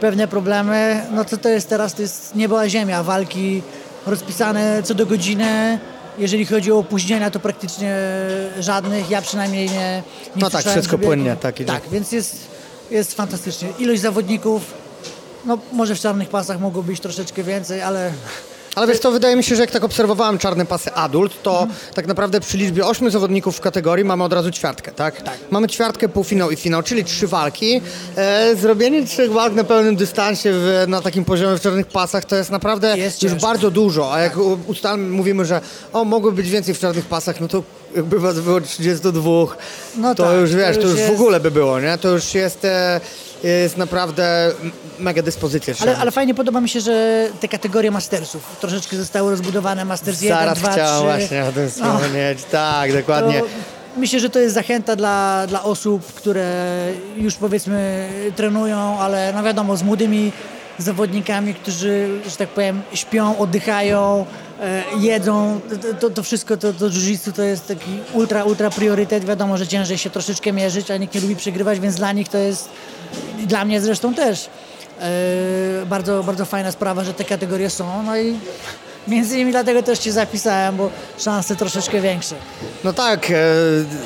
[0.06, 1.06] pewne problemy.
[1.12, 3.62] No co to jest teraz, to jest niebo ziemia, walki
[4.06, 5.80] rozpisane co do godziny.
[6.18, 7.96] Jeżeli chodzi o opóźnienia, to praktycznie
[8.60, 10.04] żadnych, ja przynajmniej nie,
[10.36, 11.74] nie No tak, wszystko płynnie, tak idzie.
[11.74, 12.36] Tak, więc jest,
[12.92, 13.70] jest fantastycznie.
[13.80, 14.74] Ilość zawodników,
[15.46, 18.12] no może w czarnych pasach mogło być troszeczkę więcej, ale
[18.76, 22.08] Ale wiesz co, wydaje mi się, że jak tak obserwowałem czarne pasy adult, to tak
[22.08, 25.22] naprawdę przy liczbie ośmiu zawodników w kategorii mamy od razu ćwiartkę, tak?
[25.52, 27.82] Mamy ćwiartkę, półfinał i finał, czyli trzy walki.
[28.18, 32.36] E, zrobienie trzech walk na pełnym dystansie w, na takim poziomie w czarnych pasach to
[32.36, 33.48] jest naprawdę Jest już ciężko.
[33.48, 34.34] bardzo dużo, a jak
[34.68, 35.62] ustalmy, mówimy, że
[35.94, 37.64] o, mogło być więcej w czarnych pasach, no to
[37.96, 39.22] jakby was było 32,
[39.98, 41.98] No to tak, już to wiesz, to już już w ogóle by było, nie?
[41.98, 43.02] To już jest, e,
[43.44, 44.52] jest naprawdę
[45.00, 45.74] mega dyspozycja.
[45.82, 49.86] Ale, ale fajnie podoba mi się, że te kategorie mastersów troszeczkę zostały rozbudowane.
[49.86, 51.28] Masters 1, Zaraz 2, chciałem 3.
[51.28, 52.44] właśnie o tym wspomnieć.
[52.52, 53.40] Tak, dokładnie.
[53.40, 53.46] To
[53.98, 56.74] myślę, że to jest zachęta dla, dla osób, które
[57.18, 60.32] już powiedzmy trenują, ale no wiadomo, z młodymi
[60.78, 64.26] zawodnikami, którzy, że tak powiem, śpią, oddychają,
[64.62, 65.60] e, jedzą,
[66.00, 69.26] to, to, wszystko, to, to jiu-jitsu to jest taki ultra, ultra priorytet.
[69.26, 72.38] Wiadomo, że ciężej się troszeczkę mierzyć, a nikt nie lubi przegrywać, więc dla nich to
[72.38, 72.70] jest,
[73.40, 74.50] i dla mnie zresztą też,
[75.00, 78.04] e, bardzo, bardzo fajna sprawa, że te kategorie są.
[78.04, 78.38] No i
[79.08, 80.90] między innymi dlatego też Cię zapisałem, bo
[81.20, 82.36] szanse troszeczkę większe.
[82.84, 83.36] No tak, e,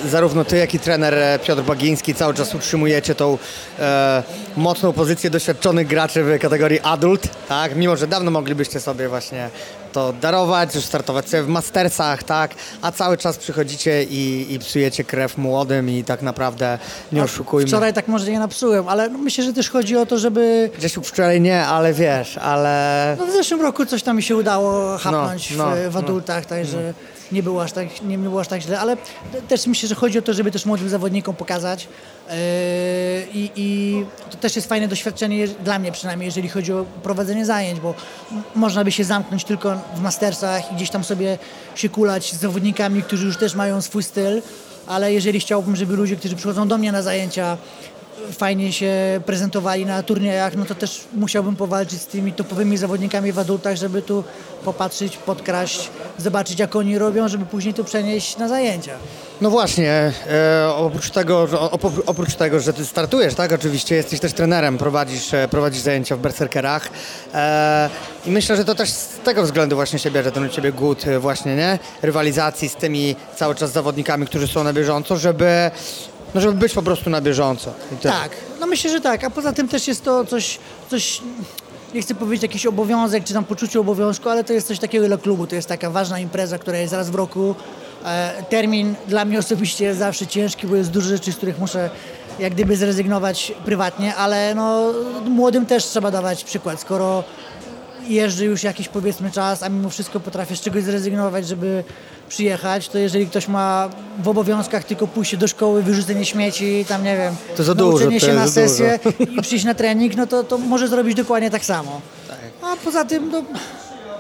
[0.10, 3.38] zarówno ty, jak i trener e, Piotr Bagiński cały czas utrzymujecie tą
[3.80, 4.24] e,
[4.58, 7.76] mocną pozycję doświadczonych graczy w kategorii adult, tak?
[7.76, 9.50] Mimo, że dawno moglibyście sobie właśnie
[9.92, 12.52] to darować, już startować sobie w Mastersach, tak?
[12.82, 16.80] A cały czas przychodzicie i, i psujecie krew młodym i tak naprawdę
[17.12, 17.68] nie oszukujmy.
[17.68, 20.70] Wczoraj tak może nie napsułem, ale no myślę, że też chodzi o to, żeby...
[20.78, 23.16] Grzesiu wczoraj nie, ale wiesz, ale...
[23.20, 26.00] No w zeszłym roku coś tam mi się udało hapnąć no, w, w no.
[26.00, 26.94] adultach, także
[27.32, 28.98] nie, było aż tak, nie, było aż tak źle, ale
[29.48, 31.88] też myślę, że chodzi o to, żeby też młodym zawodnikom pokazać
[32.28, 32.36] yy,
[33.34, 37.80] i, i to też jest fajne doświadczenie, dla mnie przynajmniej, jeżeli chodzi o prowadzenie zajęć,
[37.80, 37.94] bo
[38.56, 41.38] można by się zamknąć tylko w mastersach i gdzieś tam sobie
[41.76, 44.42] się kulać z zawodnikami, którzy już też mają swój styl,
[44.88, 47.58] ale jeżeli chciałbym, żeby ludzie, którzy przychodzą do mnie na zajęcia,
[48.32, 53.40] fajnie się prezentowali na turniejach, no to też musiałbym powalczyć z tymi topowymi zawodnikami w
[53.40, 54.24] adultach, żeby tu
[54.66, 58.92] popatrzeć, podkraść, zobaczyć jak oni robią, żeby później to przenieść na zajęcia.
[59.42, 61.48] No właśnie, e, oprócz, tego,
[62.06, 66.20] oprócz tego, że ty startujesz, tak, oczywiście jesteś też trenerem, prowadzisz, e, prowadzisz zajęcia w
[66.20, 66.90] Berserkerach
[67.34, 67.90] e,
[68.26, 71.08] i myślę, że to też z tego względu właśnie się bierze ten u ciebie głód
[71.08, 75.72] e, właśnie, nie, rywalizacji z tymi cały czas zawodnikami, którzy są na bieżąco, żeby,
[76.36, 77.74] no żeby być po prostu na bieżąco.
[78.02, 78.14] Tyle.
[78.14, 80.60] Tak, no myślę, że tak, a poza tym też jest to coś,
[80.90, 81.22] coś
[81.94, 85.18] nie chcę powiedzieć jakiś obowiązek, czy tam poczucie obowiązku, ale to jest coś takiego dla
[85.18, 87.56] klubu, to jest taka ważna impreza, która jest raz w roku.
[88.06, 91.90] E, termin dla mnie osobiście jest zawsze ciężki, bo jest dużo rzeczy, z których muszę
[92.40, 94.94] jak gdyby zrezygnować prywatnie, ale no
[95.26, 97.24] młodym też trzeba dawać przykład, skoro
[98.08, 101.84] jeżdżę już jakiś powiedzmy czas, a mimo wszystko potrafię z czegoś zrezygnować, żeby
[102.30, 103.90] przyjechać, to jeżeli ktoś ma
[104.24, 108.20] w obowiązkach tylko pójście do szkoły, wyrzucenie śmieci, tam nie wiem, To za dużo, nauczenie
[108.20, 109.00] to się na sesję
[109.38, 112.02] i przyjść na trening, no to, to może zrobić dokładnie tak samo.
[112.62, 113.42] A poza tym, no,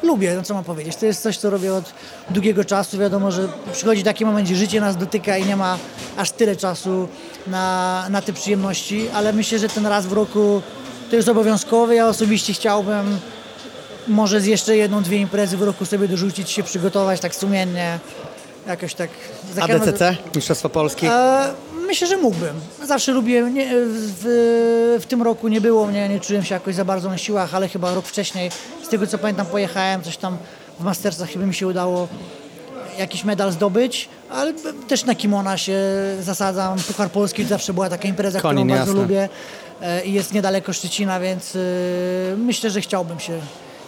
[0.03, 1.93] lubię, no co mam powiedzieć, to jest coś, co robię od
[2.29, 5.77] długiego czasu, wiadomo, że przychodzi taki moment, gdzie życie nas dotyka i nie ma
[6.17, 7.07] aż tyle czasu
[7.47, 10.61] na, na te przyjemności, ale myślę, że ten raz w roku
[11.09, 13.19] to jest obowiązkowy, ja osobiście chciałbym
[14.09, 17.99] może z jeszcze jedną, dwie imprezy w roku sobie dorzucić, się przygotować tak sumiennie,
[18.67, 19.09] jakoś tak...
[19.61, 21.05] ADCC, Mistrzostwo Polski.
[21.05, 21.53] E,
[21.87, 22.53] myślę, że mógłbym.
[22.83, 23.41] Zawsze lubię.
[23.41, 27.17] Nie, w, w tym roku nie było mnie, nie czułem się jakoś za bardzo na
[27.17, 28.51] siłach, ale chyba rok wcześniej,
[28.83, 30.37] z tego co pamiętam, pojechałem, coś tam
[30.79, 32.07] w Mastersach chyba mi się udało
[32.99, 34.53] jakiś medal zdobyć, ale
[34.87, 35.79] też na kimona się
[36.21, 36.79] zasadzam.
[36.79, 39.01] Puchar Polski zawsze była taka impreza, Konin, którą bardzo jasne.
[39.01, 39.29] lubię
[39.81, 41.59] e, i jest niedaleko Szczecina, więc e,
[42.37, 43.39] myślę, że chciałbym się,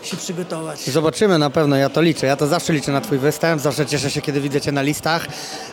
[0.03, 0.79] się przygotować.
[0.89, 2.27] Zobaczymy na pewno, ja to liczę.
[2.27, 5.27] Ja to zawsze liczę na Twój występ, zawsze cieszę się, kiedy widzę Cię na listach,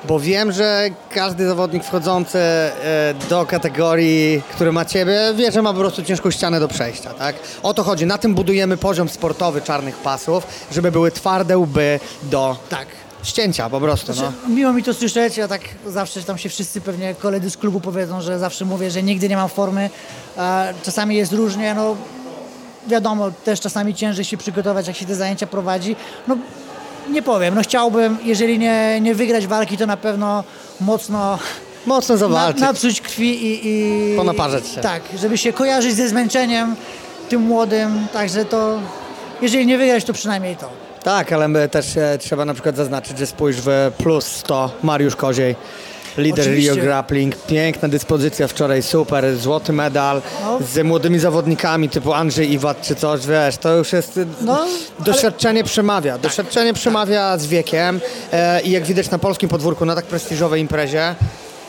[0.08, 2.72] bo wiem, że każdy zawodnik wchodzący e,
[3.30, 7.36] do kategorii, który ma Ciebie, wie, że ma po prostu ciężką ścianę do przejścia, tak?
[7.62, 8.06] O to chodzi.
[8.06, 12.86] Na tym budujemy poziom sportowy czarnych pasów, żeby były twarde łby do Tak.
[13.22, 14.14] ścięcia po prostu, no.
[14.14, 17.80] Znaczy, Miło mi to słyszeć, ja tak zawsze tam się wszyscy pewnie koledzy z klubu
[17.80, 19.90] powiedzą, że zawsze mówię, że nigdy nie mam formy.
[20.38, 21.96] E, Czasami jest różnie, no
[22.89, 25.97] wiadomo, też czasami ciężej się przygotować, jak się te zajęcia prowadzi.
[26.28, 26.36] No
[27.11, 30.45] nie powiem, no chciałbym, jeżeli nie, nie wygrać walki, to na pewno
[30.80, 31.39] mocno
[31.86, 32.61] Mocno na, zawalczyć.
[32.62, 33.61] napsuć krwi i,
[34.12, 34.16] i...
[34.16, 34.80] Ponaparzać się.
[34.80, 36.76] Tak, żeby się kojarzyć ze zmęczeniem
[37.28, 38.78] tym młodym, także to,
[39.43, 40.68] jeżeli nie wygrać, to przynajmniej to.
[41.03, 45.16] Tak, ale my też e, trzeba na przykład zaznaczyć, że spójrz w plus 100 Mariusz
[45.16, 45.57] Koziej.
[46.18, 46.72] Lider Oczywiście.
[46.74, 50.58] Rio Grappling, piękna dyspozycja wczoraj, super, złoty medal No.
[50.72, 54.66] z młodymi zawodnikami typu Andrzej Iwat czy coś, wiesz, to już jest, y, No,
[54.98, 58.00] doświadczenie przemawia, doświadczenie przemawia z wiekiem
[58.32, 61.14] e, i jak widać na polskim podwórku, na tak prestiżowej imprezie,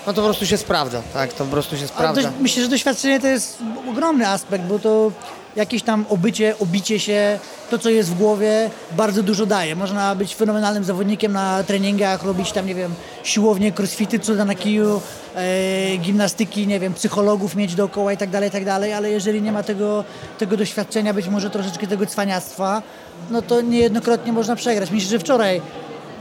[0.08, 2.22] no to po prostu się sprawdza, tak, to po prostu się Ale sprawdza.
[2.22, 3.58] dość, myślę, że doświadczenie to jest
[3.89, 5.12] ogromny aspekt, bo to
[5.60, 7.39] jakieś tam obycie, obicie się,
[7.70, 9.76] to co jest w głowie bardzo dużo daje.
[9.76, 12.93] Można być fenomenalnym zawodnikiem na treningach, robić tam, nie wiem,
[13.24, 15.01] siłownie, crossfity, cuda na kiju,
[15.36, 19.51] e, gimnastyki, nie wiem, psychologów mieć dookoła i tak dalej, tak dalej, ale jeżeli nie
[19.51, 20.03] ma tego,
[20.38, 22.82] tego doświadczenia, być może troszeczkę tego cwaniactwa,
[23.30, 24.91] no to niejednokrotnie można przegrać.
[24.91, 25.62] Myślę, że wczoraj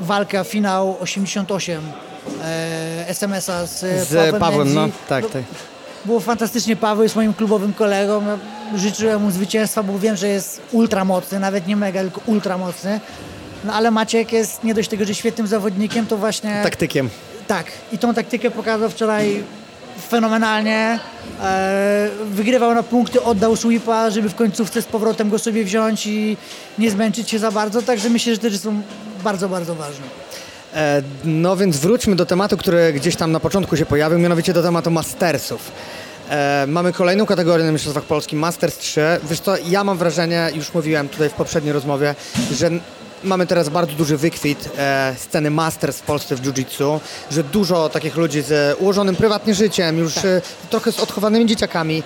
[0.01, 1.83] walka, finał 88
[2.45, 5.43] e, SMS-a z, Z Pawłem, Pawłem, no, tak, tak.
[6.05, 6.77] Było fantastycznie.
[6.77, 8.23] Paweł jest moim klubowym kolegą.
[8.77, 13.01] Życzyłem mu zwycięstwa, bo wiem, że jest ultra mocny, nawet nie mega, tylko ultra mocny.
[13.65, 16.61] No ale Maciek jest nie dość tego, że świetnym zawodnikiem, to właśnie...
[16.63, 17.11] Taktykiem.
[17.47, 17.67] Tak.
[17.93, 19.43] I tą taktykę pokazał wczoraj
[20.09, 20.99] fenomenalnie.
[21.43, 26.37] E, wygrywał na punkty, oddał sweepa, żeby w końcówce z powrotem go sobie wziąć i
[26.79, 27.83] nie zmęczyć się za bardzo.
[27.83, 28.83] Także myślę, że te rzeczy są
[29.25, 30.07] bardzo, bardzo ważne.
[30.75, 34.63] E, No więc wróćmy do tematu, który gdzieś tam na początku się pojawił, mianowicie do
[34.63, 35.73] tematu Mastersów.
[36.31, 39.01] E, mamy kolejną kategorię na Mistrzostwach Polskim, Masters 3.
[39.31, 42.15] Wiesz co, ja mam wrażenie, już mówiłem tutaj w poprzedniej rozmowie,
[42.53, 42.71] że
[43.25, 47.01] mamy teraz bardzo duży wykwit e, sceny Masters w Polsce w Jiu-Jitsu,
[47.31, 52.03] że dużo takich ludzi z ułożonym prywatnie życiem, już e, trochę z odchowanymi dzieciakami,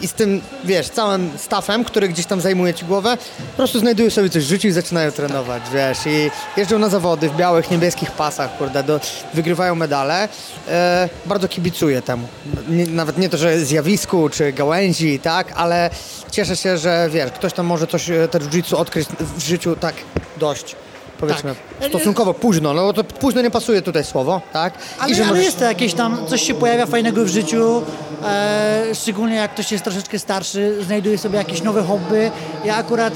[0.00, 3.16] i z tym, wiesz, całym staffem, który gdzieś tam zajmuje ci głowę,
[3.50, 7.28] po prostu znajdują sobie coś w życiu i zaczynają trenować, wiesz, i jeżdżą na zawody
[7.28, 9.00] w białych, niebieskich pasach, kurde, do,
[9.34, 10.28] wygrywają medale.
[10.68, 12.28] E, bardzo kibicuję temu.
[12.68, 15.90] Nie, nawet nie to, że zjawisku czy gałęzi, tak, ale
[16.30, 19.94] cieszę się, że wiesz, ktoś tam może coś, e, te jiu-jitsu odkryć w życiu tak
[20.36, 20.76] dość.
[21.20, 21.88] Powiedzmy, Tak.
[21.88, 24.74] stosunkowo późno, no bo to późno nie pasuje tutaj słowo, tak?
[24.98, 27.82] Ale, że ale możesz- jest to jakieś tam, coś się pojawia fajnego w życiu,
[28.24, 32.30] e, szczególnie jak ktoś jest troszeczkę starszy, znajduje sobie jakieś nowe hobby.
[32.64, 33.14] Ja akurat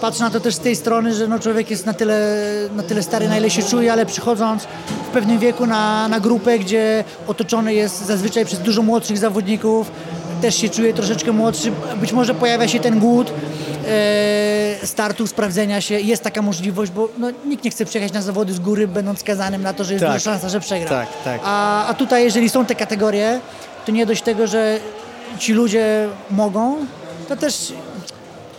[0.00, 2.36] patrzę na to też z tej strony, że no człowiek jest na tyle,
[2.76, 4.62] na tyle stary, na ile się czuje, ale przychodząc
[5.08, 9.90] w pewnym wieku na, na grupę, gdzie otoczony jest zazwyczaj przez dużo młodszych zawodników,
[10.40, 13.32] też się czuje troszeczkę młodszy, być może pojawia się ten głód
[13.88, 18.52] e, startu, sprawdzenia się, jest taka możliwość, bo no, nikt nie chce przyjechać na zawody
[18.52, 20.12] z góry, będąc skazanym na to, że jest Tak.
[20.12, 20.88] duża szansa, że przegra.
[20.88, 21.40] Tak, tak.
[21.44, 23.40] A, a tutaj, jeżeli są te kategorie,
[23.86, 24.78] to nie dość tego, że
[25.38, 26.76] ci ludzie mogą,
[27.28, 27.72] to też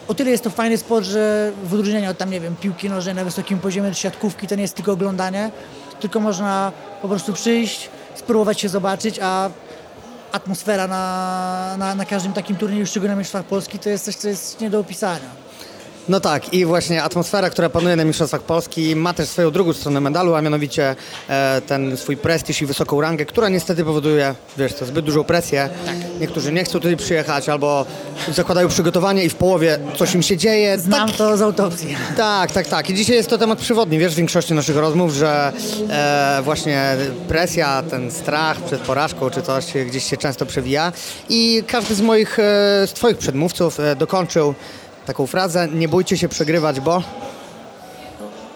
[0.07, 3.15] o tyle jest to fajny sport, że w odróżnieniu od tam, nie wiem, piłki nożnej
[3.15, 5.51] na wysokim poziomie czy siatkówki, to nie jest tylko oglądanie,
[5.99, 6.71] tylko można
[7.01, 9.49] po prostu przyjść, spróbować się zobaczyć, a
[10.31, 14.27] atmosfera na, na, na każdym takim turnieju, szczególnie na Mistrzostwach Polski, to jest coś, co
[14.27, 15.40] jest nie do opisania.
[16.09, 20.01] No tak, i właśnie atmosfera, która panuje na Mistrzostwach Polski ma też swoją drugą stronę
[20.01, 20.95] medalu, a mianowicie
[21.29, 25.69] e, ten swój prestiż i wysoką rangę, która niestety powoduje, wiesz co, zbyt dużą presję.
[26.19, 27.85] Niektórzy nie chcą tutaj przyjechać albo
[28.33, 30.79] zakładają przygotowanie i w połowie coś im się dzieje.
[30.79, 31.95] Znam Tak, to z autopsji.
[32.17, 32.89] tak, tak, tak.
[32.89, 35.53] I dzisiaj jest to temat przewodni, wiesz, w większości naszych rozmów, że
[35.89, 36.95] e, właśnie
[37.27, 40.91] presja, ten strach przed porażką czy coś gdzieś się często przewija.
[41.29, 42.43] I każdy z moich, e,
[42.87, 44.53] z twoich przedmówców e, dokończył
[45.11, 47.03] taką frazę, nie bójcie się przegrywać, bo...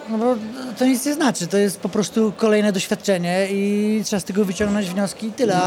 [0.08, 0.36] No bo
[0.78, 4.86] to nic nie znaczy, to jest po prostu kolejne doświadczenie i trzeba z tego wyciągnąć
[4.90, 5.60] wnioski i tyle.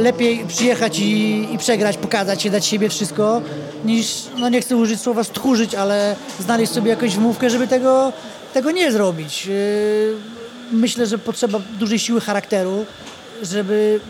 [0.00, 3.42] Lepiej przyjechać i, i przegrać, pokazać się, dać siebie wszystko,
[3.84, 8.12] niż, no nie chcę użyć słowa stchórzyć, ale znaleźć sobie jakąś wymówkę, żeby tego,
[8.54, 9.46] tego nie zrobić.
[9.46, 10.16] Yy,
[10.72, 12.86] Myślę, że potrzeba dużej siły charakteru,
[13.42, 14.00] żeby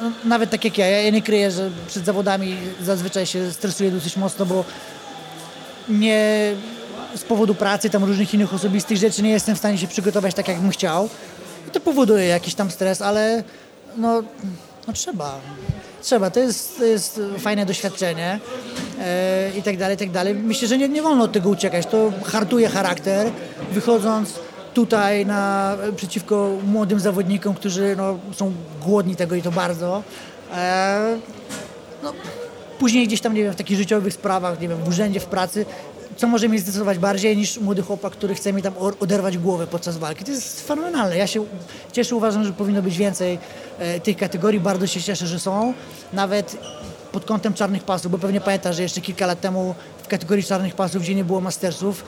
[0.00, 4.16] no, nawet tak jak ja, ja nie kryję, że przed zawodami zazwyczaj się stresuję dosyć
[4.16, 4.64] mocno, bo
[5.88, 6.54] nie
[7.16, 10.48] z powodu pracy, tam różnych innych osobistych rzeczy nie jestem w stanie się przygotować tak,
[10.48, 11.08] jak bym chciał.
[11.68, 13.44] I to powoduje jakiś tam stres, ale
[13.96, 14.22] no,
[14.86, 15.40] no trzeba.
[16.02, 18.40] Trzeba, to jest, to jest fajne doświadczenie
[19.00, 20.34] e, i tak dalej, i tak dalej.
[20.34, 21.86] Myślę, że nie, nie wolno od tego uciekać.
[21.86, 23.30] To hartuje charakter,
[23.72, 24.34] wychodząc
[24.74, 28.52] tutaj na, przeciwko młodym zawodnikom, którzy no, są
[28.84, 30.02] głodni tego i to bardzo.
[30.54, 31.16] E,
[32.02, 32.12] no,
[32.82, 35.66] później gdzieś tam, nie wiem, w takich życiowych sprawach, nie wiem, w urzędzie, w pracy,
[36.16, 39.98] co może mnie zdecydować bardziej niż młody chłopak, który chce mi tam oderwać głowę podczas
[39.98, 40.24] walki.
[40.24, 41.16] To jest fenomenalne.
[41.16, 41.44] Ja się
[41.92, 43.38] cieszę, uważam, że powinno być więcej
[43.78, 44.60] e, tych kategorii.
[44.60, 45.74] Bardzo się cieszę, że są.
[46.12, 46.56] Nawet
[47.12, 50.74] pod kątem czarnych pasów, bo pewnie pamiętasz, że jeszcze kilka lat temu w kategorii czarnych
[50.74, 52.04] pasów, gdzie nie było mastersów,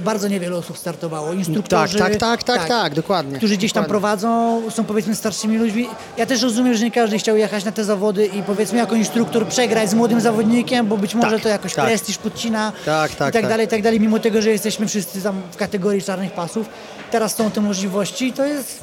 [0.00, 1.32] bardzo niewiele osób startowało.
[1.32, 3.36] Instruktorzy, Tak, tak, tak, tak, tak, dokładnie.
[3.36, 4.00] Którzy gdzieś tam Dokładnie.
[4.00, 5.88] prowadzą, są powiedzmy starszymi ludźmi.
[6.16, 9.46] Ja też rozumiem, że nie każdy chciał jechać na te zawody i powiedzmy jako instruktor
[9.46, 11.84] przegrać z młodym zawodnikiem, bo być może Tak, to jakoś tak.
[11.86, 13.48] prestiż podcina Tak, tak, i tak, tak.
[13.48, 16.66] dalej, i tak dalej, mimo tego, że jesteśmy wszyscy tam w kategorii czarnych pasów.
[17.10, 18.82] Teraz są te możliwości i to jest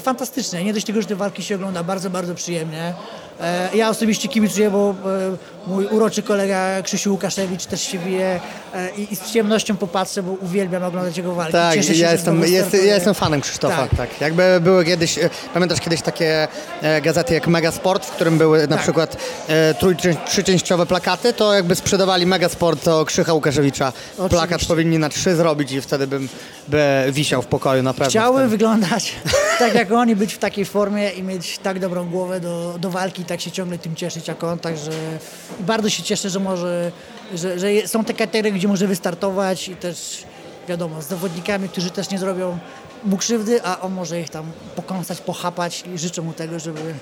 [0.00, 0.64] fantastyczne.
[0.64, 2.94] Nie dość tego, że te walki się ogląda bardzo, bardzo przyjemnie.
[3.40, 5.36] E, Ja osobiście kibicuję, bo e,
[5.70, 8.40] mój uroczy kolega Krzysiu Łukaszewicz też się bije
[8.74, 11.52] e, i z przyjemnością popatrzę, bo uwielbiam oglądać jego walki.
[11.52, 13.96] Tak, Cieszę się, ja jestem, jest, ja jestem fanem Krzysztofa, Tak.
[13.96, 14.20] tak.
[14.20, 15.18] Jakby były kiedyś,
[15.54, 16.48] pamiętasz kiedyś takie
[17.02, 18.82] gazety jak Megasport, w którym były na Tak.
[18.82, 19.16] przykład
[19.48, 23.92] e, trójczę- trzyczęściowe plakaty, to jakby sprzedawali Megasport to Krzycha Łukaszewicza.
[24.12, 24.28] Oczywiście.
[24.36, 26.28] Plakat powinni na trzy zrobić i wtedy bym
[26.68, 28.10] by wisiał w pokoju na pewno.
[28.10, 28.48] Chciały wtedy.
[28.48, 29.12] wyglądać
[29.58, 33.24] tak jak oni, być w takiej formie i mieć tak dobrą głowę do, do walki
[33.26, 34.92] tak się ciągle tym cieszyć jak on, także
[35.60, 36.92] bardzo się cieszę, że może,
[37.34, 40.24] że, że są te kategorie, gdzie może wystartować i też
[40.68, 42.58] wiadomo, z zawodnikami, którzy też nie zrobią
[43.04, 46.94] mu krzywdy, a on może ich tam pokąsać, pochapać i życzę mu tego, żeby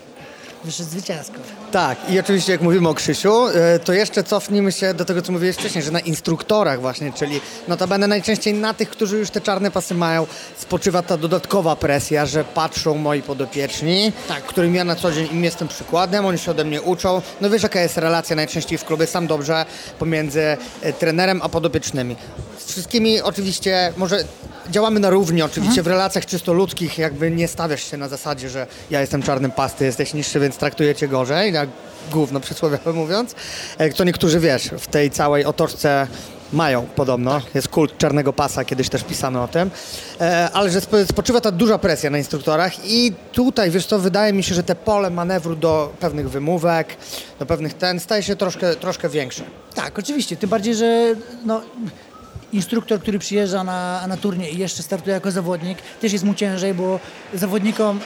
[0.64, 1.34] wyszedł zwycięsko.
[1.72, 5.32] Tak, i oczywiście jak mówimy o Krzysiu, e, to jeszcze cofnijmy się do tego, co
[5.32, 9.70] mówiłeś wcześniej, że na instruktorach właśnie, czyli notabene najczęściej na tych, którzy już te czarne
[9.70, 10.26] pasy mają,
[10.58, 14.42] spoczywa ta dodatkowa presja, że patrzą moi podopieczni, Tak.
[14.44, 17.22] którym ja na co dzień im jestem przykładem, oni się ode mnie uczą.
[17.40, 19.66] No wiesz, jaka jest relacja najczęściej w klubie, sam dobrze,
[19.98, 22.16] pomiędzy e, trenerem a podopiecznymi.
[22.58, 24.24] Z wszystkimi oczywiście, może
[24.70, 28.66] działamy na równi oczywiście, w relacjach czysto ludzkich, jakby nie stawiasz się na zasadzie, że
[28.90, 31.68] ja jestem czarnym pasty, jesteś niższy, więc traktujecie gorzej, jak
[32.12, 33.34] gówno przysłowiowo mówiąc.
[33.78, 36.06] E, To niektórzy, wiesz, w tej całej otoczce
[36.52, 37.40] Mają podobno.
[37.54, 39.70] Jest kult czarnego pasa, kiedyś też pisano o tym.
[40.20, 44.32] E, ale że spo- spoczywa ta duża presja na instruktorach i tutaj, wiesz co, wydaje
[44.32, 46.96] mi się, że te pole manewru do pewnych wymówek,
[47.38, 49.42] do pewnych ten, staje się troszkę, troszkę większe.
[49.74, 50.36] Tak, oczywiście.
[50.36, 51.14] Tym bardziej, że
[51.44, 51.60] no,
[52.54, 56.74] instruktor, który przyjeżdża na, na turniej i jeszcze startuje jako zawodnik, też jest mu ciężej,
[56.74, 57.00] bo
[57.34, 58.00] zawodnikom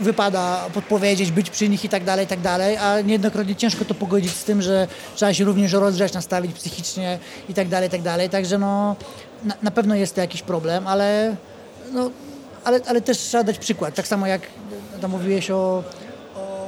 [0.00, 3.94] wypada podpowiedzieć, być przy nich i tak dalej, i tak dalej, a niejednokrotnie ciężko to
[3.94, 7.18] pogodzić z tym, że trzeba się również rozgrzać, nastawić psychicznie
[7.48, 8.30] i tak dalej, i tak dalej.
[8.30, 8.96] Także no,
[9.44, 11.36] na, na pewno jest to jakiś problem, ale,
[11.92, 12.10] no,
[12.64, 13.94] ale, ale też trzeba dać przykład.
[13.94, 14.42] Tak samo jak
[15.00, 15.84] tam mówiłeś o,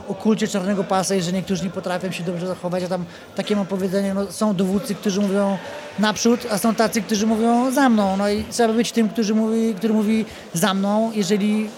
[0.09, 2.83] o, kulcie czarnego pasa i że niektórzy nie potrafią się dobrze zachować.
[2.83, 3.05] Ja tam
[3.37, 5.59] takie mam powiedzenie, no, są dowódcy, którzy mówią
[5.99, 8.17] naprzód, a są tacy, którzy mówią za mną.
[8.17, 10.25] No i trzeba być tym, który mówi, który mówi
[10.55, 11.69] za mną, jeżeli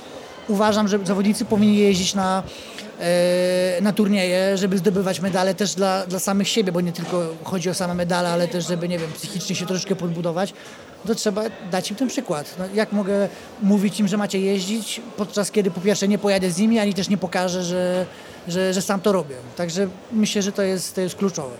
[0.48, 2.42] uważam, że zawodnicy powinni jeździć na,
[3.80, 7.74] na turnieje, żeby zdobywać medale też dla, dla samych siebie, bo nie tylko chodzi o
[7.74, 10.54] same medale, ale też, żeby, nie wiem, psychicznie się troszeczkę podbudować,
[11.06, 12.54] to trzeba dać im ten przykład.
[12.58, 13.28] No, jak mogę
[13.62, 17.08] mówić im, że macie jeździć, podczas kiedy po pierwsze nie pojadę z nimi, ani też
[17.08, 18.06] nie pokażę, że,
[18.48, 19.36] że, że sam to robię.
[19.56, 21.56] Także myślę, że to jest, to jest kluczowe.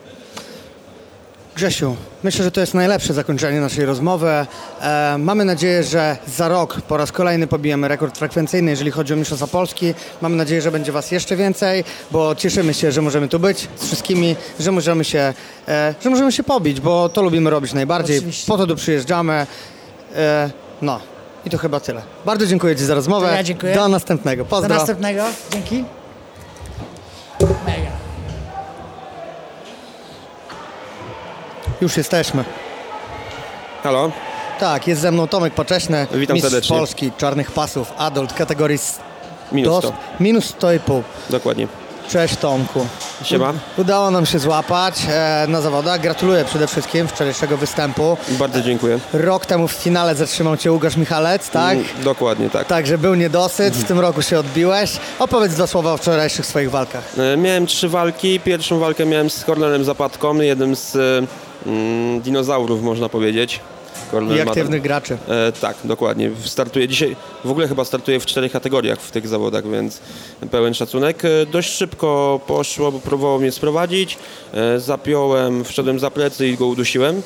[1.57, 4.47] Grzesiu, myślę, że to jest najlepsze zakończenie naszej rozmowy.
[4.81, 9.17] E, mamy nadzieję, że za rok po raz kolejny pobijemy rekord frekwencyjny, jeżeli chodzi o
[9.17, 9.95] Mistrzostwa Polski.
[10.23, 13.87] Mamy nadzieję, że będzie Was jeszcze więcej, bo cieszymy się, że możemy tu być z
[13.87, 15.35] wszystkimi, że możemy się,
[15.69, 18.19] e, że możemy się pobić, bo to lubimy robić najbardziej.
[18.19, 18.47] Oczywiście.
[18.47, 19.47] Po to tu przyjeżdżamy.
[20.17, 20.51] E,
[20.83, 21.01] no.
[21.47, 22.03] I to chyba tyle.
[22.27, 23.27] Bardzo dziękuję Ci za rozmowę.
[23.29, 23.75] To ja dziękuję.
[23.75, 24.45] Do następnego.
[24.45, 24.75] Do Pozdro.
[24.75, 25.25] następnego.
[25.53, 25.85] Dzięki.
[27.41, 27.94] Mega.
[31.85, 32.45] Już jesteśmy.
[33.83, 34.11] Halo,
[34.61, 36.77] Tak, jest ze mną Tomek Pocześny, Witam mistrz serdecznie.
[36.77, 38.79] Polski czarnych pasów, adult kategorii
[39.53, 39.93] minus do- 100.
[40.21, 41.03] minus 100,5.
[41.31, 41.69] Dokładnie.
[42.09, 42.87] Cześć Tomku.
[43.23, 43.53] Siema.
[43.79, 46.01] Udało nam się złapać e, na zawodach.
[46.01, 48.17] Gratuluję przede wszystkim wczorajszego występu.
[48.29, 48.99] Bardzo dziękuję.
[49.13, 51.73] Rok temu w finale zatrzymał Cię Łukasz Michalec, tak?
[51.73, 52.67] Mm, Dokładnie tak.
[52.67, 54.97] Także był niedosyt, w tym roku się odbiłeś.
[55.19, 57.05] Opowiedz dwa słowa o wczorajszych swoich walkach.
[57.19, 58.41] E, Miałem trzy walki.
[58.41, 61.01] Pierwszą walkę miałem z Kornelem Zapadką, jednym z e,
[61.67, 63.61] mm, dinozaurów, można powiedzieć.
[64.37, 65.19] I aktywnych graczy.
[65.29, 66.31] E, tak, dokładnie.
[66.45, 70.01] Startuję dzisiaj, w ogóle chyba startuję w czterech kategoriach w tych zawodach, więc
[70.51, 71.25] pełen szacunek.
[71.25, 74.19] E, dość szybko poszło, bo próbował mnie sprowadzić.
[74.55, 77.23] E, zapiąłem, wszedłem za plecy i go udusiłem.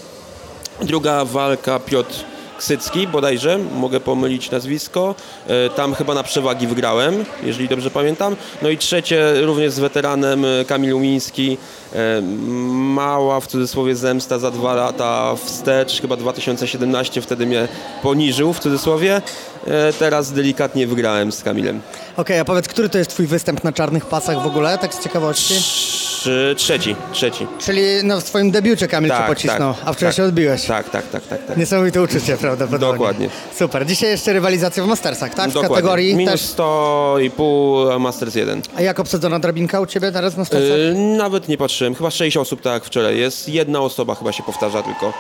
[0.82, 2.24] Druga walka Piotr
[2.58, 5.14] Ksycki bodajże, mogę pomylić nazwisko.
[5.46, 8.36] E, Tam chyba na przewagi wygrałem, jeżeli dobrze pamiętam.
[8.62, 11.58] No i trzecie również z weteranem e, Kamil Umiński.
[11.94, 12.22] E,
[12.72, 17.68] Mała w cudzysłowie zemsta za dwa lata wstecz, chyba 2017 wtedy mnie
[18.02, 19.22] poniżył w cudzysłowie.
[19.66, 21.80] E, Teraz delikatnie wygrałem z Kamilem.
[22.16, 25.02] Okej, a powiedz, który to jest Twój występ na czarnych pasach w ogóle, tak z
[25.04, 25.54] ciekawości?
[26.28, 27.46] Trzy, trzeci, trzeci.
[27.58, 30.64] Czyli no, w swoim debiucie Kamil Cię pocisnął, a wczoraj tak, się odbiłeś.
[30.64, 31.46] Tak, tak, tak, tak.
[31.46, 31.56] tak.
[31.56, 32.98] Niesamowite uczucie prawdopodobnie.
[32.98, 33.28] Dokładnie.
[33.54, 33.86] Super.
[33.86, 35.50] Dzisiaj jeszcze rywalizacja w Mastersach, tak?
[35.50, 35.76] W Dokładnie.
[35.76, 36.40] kategorii Minus też.
[36.40, 38.62] 100 i pół, Masters 1.
[38.76, 40.78] A jak obsadzona drabinka u Ciebie teraz w Mastersach?
[40.78, 41.94] Yy, nawet nie patrzyłem.
[41.94, 43.48] Chyba 6 osób tak jak wczoraj jest.
[43.48, 45.12] Jedna osoba chyba się powtarza tylko.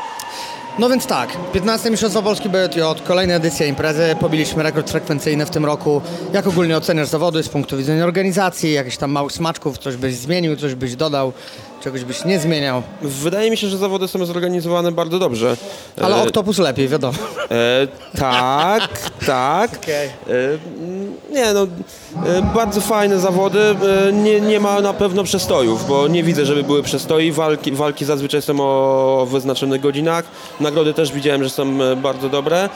[0.78, 5.64] No więc tak, 15 Mistrzostwo Polski BJJ, kolejna edycja imprezy, pobiliśmy rekord frekwencyjny w tym
[5.64, 6.00] roku.
[6.32, 10.56] Jak ogólnie oceniasz zawody z punktu widzenia organizacji, jakichś tam małych smaczków, coś byś zmienił,
[10.56, 11.32] coś byś dodał,
[11.80, 15.56] czegoś byś nie zmieniał, Wydaje mi się, że zawody są zorganizowane bardzo dobrze.
[16.00, 17.18] ale E, Oktopus lepiej, wiadomo.
[17.50, 17.86] E,
[18.18, 19.70] tak, tak.
[19.82, 20.08] Okej.
[20.08, 20.12] E,
[21.34, 21.62] nie no,
[22.26, 23.60] e, bardzo fajne zawody.
[24.08, 27.32] E, nie, nie ma na pewno przestojów, bo nie widzę, żeby były przestoje.
[27.32, 30.24] Walki, walki zazwyczaj są o wyznaczonych godzinach.
[30.60, 32.68] Nagrody też widziałem, że są e, bardzo dobre.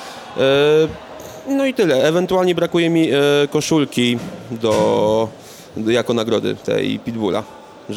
[1.48, 2.04] No i tyle.
[2.04, 3.08] Ewentualnie brakuje mi
[3.50, 4.18] koszulki
[4.50, 5.28] do,
[5.76, 7.42] do, jako nagrody tej Pitbulla.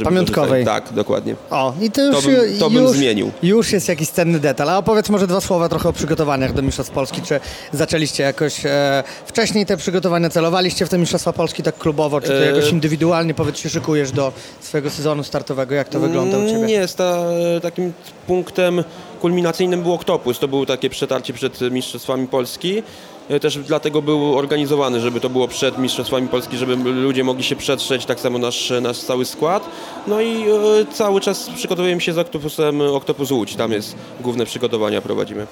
[0.04, 0.66] Pamiątkowej.
[0.66, 1.36] Tak, dokładnie.
[1.50, 3.32] O, i to już, To bym- to bym już, zmienił.
[3.44, 4.70] już jest jakiś cenny detal.
[4.70, 7.22] A opowiedz może dwa słowa trochę o przygotowaniach do Mistrzostw Polski.
[7.22, 7.40] Czy
[7.74, 12.34] zaczęliście jakoś e, wcześniej te przygotowania, celowaliście w te Mistrzostwa Polski tak klubowo, czy to
[12.44, 14.32] E, jakoś indywidualnie, powiedz, się szykujesz do
[14.62, 16.66] swojego sezonu startowego, jak to wygląda u Ciebie?
[16.66, 17.18] Nie, sta,
[17.62, 17.94] takim
[18.28, 18.84] punktem
[19.22, 20.40] kulminacyjnym był Oktopus.
[20.40, 22.84] To było takie przetarcie przed Mistrzostwami Polski.
[23.30, 27.56] E, Też dlatego był organizowany, żeby to było przed Mistrzostwami Polski, żeby ludzie mogli się
[27.56, 29.64] przetrzeć, tak samo nasz, nasz cały skład.
[30.08, 33.56] No i e, cały czas przygotowujemy się z Oktopusem Oktopus Łódź.
[33.56, 35.48] Tam jest główne przygotowania prowadzimy.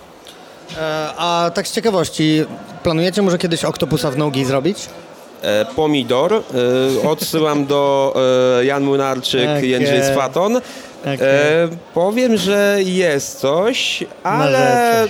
[0.78, 2.45] E, a tak z ciekawości,
[2.84, 4.78] planujecie może kiedyś Oktopusa w nogi zrobić?
[5.76, 6.44] Pomidor.
[7.10, 8.14] Odsyłam do
[8.64, 9.66] Jan Młynarczyk Okej.
[9.66, 10.58] i Jędrzej Swaton.
[11.02, 11.18] Okej.
[11.22, 15.08] E, powiem, że jest coś, ale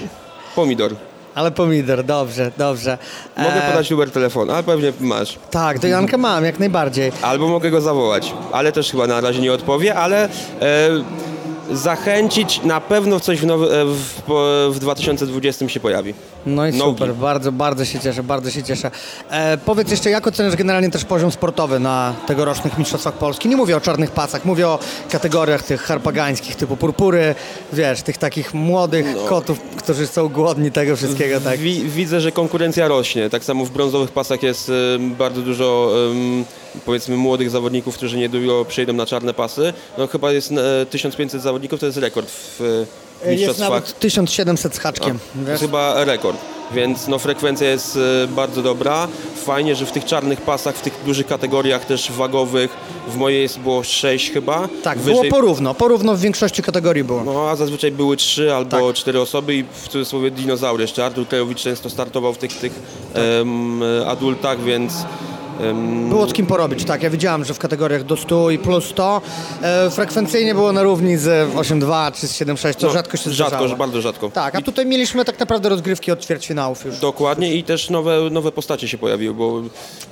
[0.56, 0.96] pomidor.
[1.36, 2.98] Ale pomidor, dobrze, dobrze.
[3.38, 5.38] Mogę E, podać numer telefonu, ale pewnie masz.
[5.52, 7.12] Tak, do Janka mam, jak najbardziej.
[7.22, 10.30] Albo mogę go zawołać, ale też chyba na razie nie odpowie, ale e,
[11.72, 16.14] zachęcić, na pewno coś w, nowy, e, w, w 2020 się pojawi.
[16.46, 16.92] No i Nogi.
[17.00, 18.92] super, bardzo, bardzo się cieszę, bardzo się cieszę.
[19.30, 23.50] E, powiedz jeszcze, jak oceniasz generalnie też poziom sportowy na tegorocznych Mistrzostwach Polski?
[23.50, 24.80] Nie mówię o czarnych pasach, mówię o
[25.10, 27.36] kategoriach tych harpagańskich, typu purpury,
[27.74, 31.60] wiesz, tych takich młodych kotów, którzy są głodni tego wszystkiego, tak?
[31.60, 33.30] Wi, widzę, że konkurencja rośnie.
[33.30, 36.46] Tak samo w brązowych pasach jest em, bardzo dużo em,
[36.86, 39.74] powiedzmy młodych zawodników, którzy niedługo przejdą na czarne pasy.
[39.98, 43.70] No chyba jest e, 1500 zawodników, to jest rekord w e, Jest mistrzostwach.
[43.70, 46.38] nawet 1700 z haczkiem, To jest chyba rekord,
[46.72, 49.08] więc no, frekwencja jest e, bardzo dobra.
[49.46, 52.72] Fajnie, że w tych czarnych pasach, w tych dużych kategoriach też wagowych,
[53.08, 54.68] w mojej jest było 6 chyba.
[54.84, 57.24] Tak, Wyżej- było porówno, porówno w większości kategorii było.
[57.24, 58.96] No, a zazwyczaj były trzy albo Tak.
[58.96, 60.82] cztery osoby i w cudzysłowie dinozaury.
[60.82, 62.74] Jeszcze Artur Krajowicz często startował w tych, tych
[63.14, 63.24] Tak.
[63.42, 64.94] em, adultach, więc
[66.10, 67.04] Było z kim porobić, tak.
[67.04, 69.22] Ja widziałem, że w kategoriach do 100 i plus 100
[69.62, 73.50] e, frekwencyjnie było na równi z 8.2 czy z 7.6, co no, rzadko się rzadko,
[73.50, 73.68] zdarzało.
[73.68, 74.30] że bardzo rzadko.
[74.30, 76.98] Tak, a tutaj mieliśmy tak naprawdę rozgrywki od ćwierćfinałów już.
[77.00, 79.60] Dokładnie i też nowe, nowe postacie się pojawiły, bo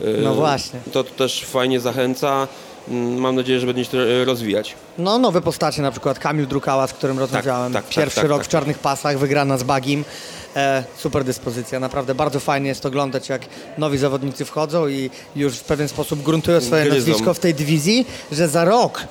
[0.02, 0.80] e, No właśnie.
[0.92, 2.48] to też fajnie zachęca.
[2.90, 4.76] Mm, Mam nadzieję, że będzie się to rozwijać.
[4.98, 7.74] No, nowe postacie, na przykład Kamil Drukała, z którym rozmawiałem.
[7.74, 8.48] tak, tak, Pierwszy tak, rok tak.
[8.48, 10.06] w czarnych pasach, wygrana z Bagim.
[10.56, 13.42] E, super dyspozycja, naprawdę bardzo fajnie jest oglądać, jak
[13.78, 16.98] nowi zawodnicy wchodzą i już w pewien sposób gruntują swoje Gryzą.
[16.98, 19.04] nazwisko w tej dywizji, że za rok,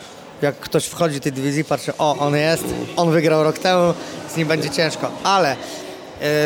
[0.43, 2.65] jak ktoś wchodzi do tej dywizji, patrzy, o, on jest,
[2.97, 3.95] on wygrał rok temu,
[4.35, 5.11] z nim będzie ciężko.
[5.25, 5.57] Ale e,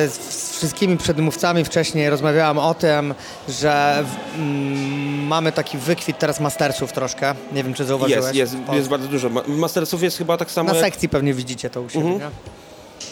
[0.08, 3.14] z wszystkimi przedmówcami wcześniej rozmawiałam o tym,
[3.48, 4.04] że
[4.36, 7.34] mm, mamy taki wykwit teraz mastersów troszkę.
[7.52, 8.36] Nie wiem, czy zauważyłeś.
[8.36, 9.28] Jest, jest, jest bardzo dużo.
[9.28, 12.30] Ma- Mastersów jest chyba tak samo Na jak sekcji pewnie widzicie to u siebie, Mhm.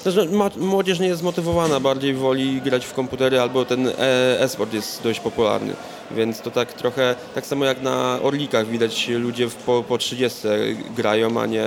[0.06, 3.94] Że ma- młodzież nie jest zmotywowana, bardziej woli grać w komputery albo ten e-
[4.40, 5.74] e-sport jest dość popularny.
[6.10, 10.38] Więc to tak trochę, tak samo jak na Orlikach widać ludzie po, po 30
[10.96, 11.64] grają, a nie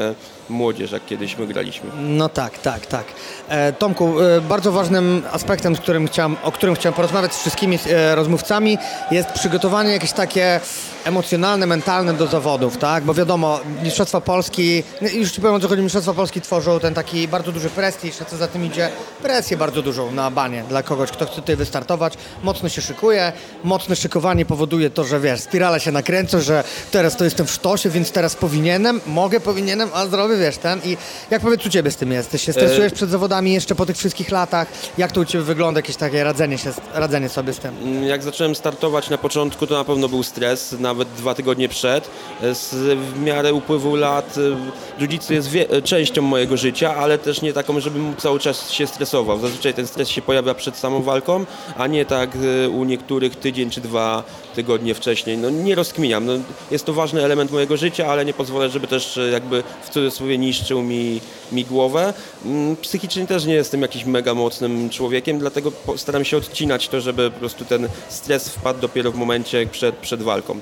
[0.49, 1.89] młodzież jak kiedyś my graliśmy.
[1.99, 3.05] No tak, tak, tak.
[3.49, 7.79] E, Tomku, e, bardzo ważnym aspektem, z którym chciałem, o którym chciałem porozmawiać z wszystkimi
[7.89, 8.77] e, rozmówcami,
[9.11, 10.59] jest przygotowanie jakieś takie
[11.05, 13.03] emocjonalne, mentalne do zawodów, tak?
[13.03, 16.93] Bo wiadomo, Mistrzostwa Polski, no już ci powiem o co chodzi, Mistrzostwa Polski tworzą ten
[16.93, 18.89] taki bardzo duży prestiż, a co za tym idzie,
[19.21, 22.13] presję bardzo dużą na banie dla kogoś, kto chce tutaj wystartować,
[22.43, 23.33] mocno się szykuje,
[23.63, 27.89] mocne szykowanie powoduje to, że wiesz, spirale się nakręcą, że teraz to jestem w sztosie,
[27.89, 30.97] więc teraz powinienem, mogę, powinienem, a zrobię, wiesz, ten i
[31.29, 32.31] jak powiedz u Ciebie z tym jest?
[32.31, 34.67] Ty się stresujesz przed zawodami jeszcze po tych wszystkich latach?
[34.97, 38.03] Jak to u Ciebie wygląda, jakieś takie radzenie, się, radzenie sobie z tym?
[38.03, 42.09] Jak zacząłem startować na początku, to na pewno był stres, nawet dwa tygodnie przed.
[42.53, 47.53] Z, w miarę upływu lat e, jiu-jitsu jest e, częścią mojego życia, ale też nie
[47.53, 49.39] taką, żebym cały czas się stresował.
[49.39, 51.45] Zazwyczaj ten stres się pojawia przed samą walką,
[51.77, 52.29] a nie tak
[52.65, 54.14] e, u niektórych tydzień czy dwa
[54.55, 55.37] tygodnie wcześniej.
[55.37, 56.25] No, nie rozkminiam.
[56.25, 56.33] No,
[56.71, 60.37] jest to ważny element mojego życia, ale nie pozwolę, żeby też e, jakby w cudzysłowie
[60.37, 61.21] niszczył mi,
[61.51, 62.13] mi głowę.
[62.45, 67.31] Mm, Psychicznie też nie jestem jakimś mega mocnym człowiekiem, dlatego staram się odcinać to, żeby
[67.31, 70.59] po prostu ten stres wpadł dopiero w momencie przed, przed walką.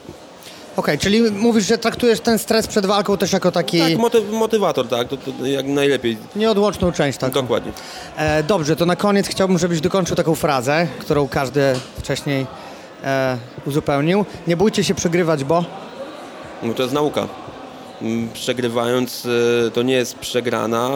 [0.77, 4.87] Okej, czyli mówisz, że traktujesz ten stres przed walką też jako taki Tak, moty- motywator,
[4.87, 6.17] tak, to, to jak najlepiej.
[6.35, 7.41] nieodłączną część taką.
[7.41, 7.71] Dokładnie.
[8.17, 11.61] E, dobrze, to na koniec chciałbym, żebyś dokończył taką frazę, którą każdy
[11.97, 12.45] wcześniej
[13.03, 14.25] e, uzupełnił.
[14.47, 15.65] Nie bójcie się przegrywać, bo...
[16.63, 17.27] No to jest nauka.
[18.01, 20.89] Mm, Przegrywając y, to nie jest przegrana,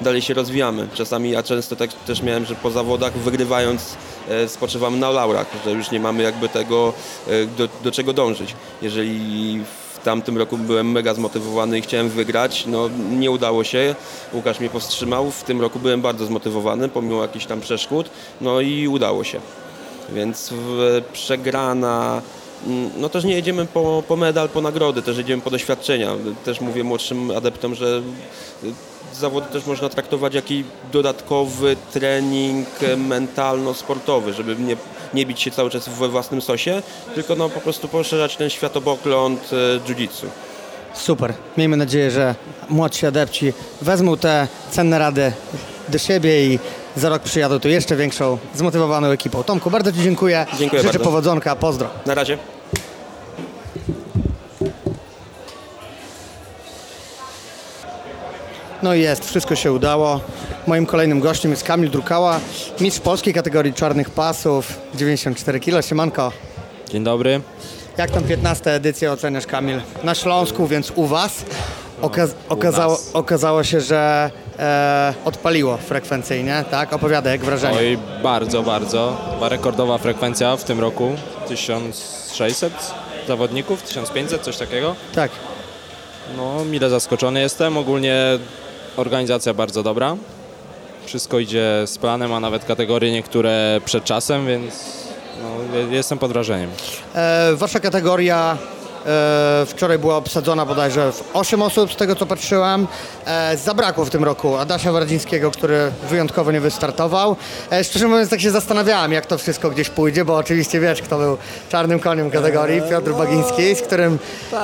[0.00, 0.88] dalej się rozwijamy.
[0.94, 3.96] Czasami ja często tak też miałem, że po zawodach wygrywając
[4.44, 6.92] y, spoczywamy na laurach, że już nie mamy jakby tego,
[7.28, 8.54] y, do, do czego dążyć.
[8.82, 9.60] Jeżeli
[9.94, 13.94] w tamtym roku byłem mega zmotywowany i chciałem wygrać, no nie udało się,
[14.32, 18.10] Łukasz mnie powstrzymał, w tym roku byłem bardzo zmotywowany pomimo jakichś tam przeszkód,
[18.40, 19.40] no i udało się.
[20.12, 20.50] Więc
[21.12, 22.22] przegrana.
[22.66, 26.10] mm, No też nie jedziemy po, po medal, po nagrody, też jedziemy po doświadczenia.
[26.44, 28.02] Też mówię młodszym adeptom, że
[28.64, 28.72] y,
[29.14, 34.76] zawody też można traktować jak i dodatkowy trening e, mentalno-sportowy, żeby nie,
[35.14, 36.82] nie bić się cały czas we własnym sosie,
[37.14, 40.26] tylko no po prostu poszerzać ten światopogląd e, jiu-jitsu.
[40.94, 41.34] Super.
[41.56, 42.34] Miejmy nadzieję, że
[42.68, 43.52] młodsi adepci
[43.82, 45.32] wezmą te cenne rady
[45.88, 46.58] do siebie i
[46.96, 49.42] za rok przyjadą tu jeszcze większą, zmotywowaną ekipą.
[49.42, 50.46] Tomku, bardzo Ci dziękuję.
[50.58, 51.04] Dziękuję Życzę bardzo.
[51.04, 51.56] powodzonka.
[51.56, 51.88] Pozdro.
[52.06, 52.38] Na razie.
[58.82, 60.20] No i jest, wszystko się udało.
[60.66, 62.40] Moim kolejnym gościem jest Kamil Drukała,
[62.80, 65.82] mistrz polskiej kategorii czarnych pasów, 94 kg.
[65.88, 66.32] Siemanko.
[66.90, 67.40] Dzień dobry.
[67.98, 69.80] Jak tam 15 edycję oceniasz, Kamil?
[70.04, 71.44] Na Śląsku, więc u Was.
[72.02, 76.92] Okaz- okazało, okazało się, że e, odpaliło frekwencyjnie, tak?
[76.92, 77.78] Opowiadaj, jak wrażenie.
[77.78, 79.16] Oj, bardzo, bardzo.
[79.34, 81.12] Była rekordowa frekwencja w tym roku.
[81.48, 82.72] 1600
[83.28, 84.94] zawodników, 1500, coś takiego.
[85.14, 85.30] Tak.
[86.36, 87.76] No, mile zaskoczony jestem.
[87.76, 88.16] Ogólnie
[88.96, 90.16] organizacja bardzo dobra.
[91.06, 94.74] Wszystko idzie z planem, a nawet kategorie niektóre przed czasem, więc
[95.42, 96.70] no, je- jestem pod wrażeniem.
[97.14, 98.58] E, wasza kategoria
[99.66, 102.86] wczoraj była obsadzona bodajże w 8 osób, z tego co patrzyłem.
[103.26, 107.36] E, zabrakło w tym roku Adasia Wardzińskiego, który wyjątkowo nie wystartował.
[107.72, 111.18] E, szczerze mówiąc, tak się zastanawiałem, jak to wszystko gdzieś pójdzie, bo oczywiście wiesz, kto
[111.18, 111.36] był
[111.68, 114.18] czarnym koniem kategorii, Piotr Bagiński, z którym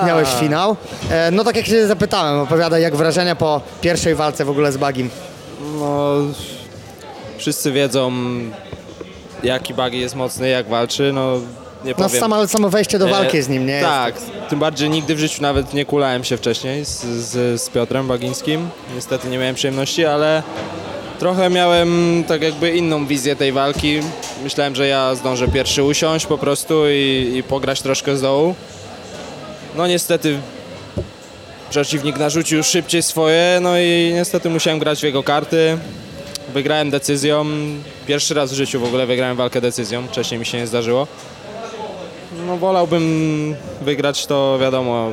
[0.07, 0.77] miałeś finał.
[1.11, 4.77] E, no tak jak się zapytałem, opowiadaj, jak wrażenia po pierwszej walce w ogóle z
[4.77, 5.11] Bagim.
[5.79, 6.15] No,
[7.39, 8.13] wszyscy wiedzą,
[9.43, 11.13] jaki Bagi jest mocny, jak walczy.
[11.13, 11.41] No,
[11.85, 12.21] nie No powiem.
[12.21, 13.81] samo, samo wejście do walki E, z nim, nie?
[13.81, 14.15] Tak,
[14.49, 18.69] tym bardziej nigdy w życiu nawet nie kulałem się wcześniej z, z, z Piotrem Bagińskim.
[18.95, 20.43] Niestety nie miałem przyjemności, ale
[21.19, 24.01] trochę miałem tak jakby inną wizję tej walki.
[24.45, 28.55] Myślałem, że ja zdążę pierwszy usiąść po prostu i, i pograć troszkę z dołu.
[29.77, 30.39] No niestety
[31.71, 35.79] przeciwnik narzucił szybciej swoje, no i niestety musiałem grać w jego karty.
[36.55, 37.47] Wygrałem decyzją.
[38.07, 40.07] Pierwszy raz w życiu w ogóle wygrałem walkę decyzją.
[40.09, 41.07] Wcześniej mi się nie zdarzyło.
[42.51, 45.13] No wolałbym wygrać to wiadomo,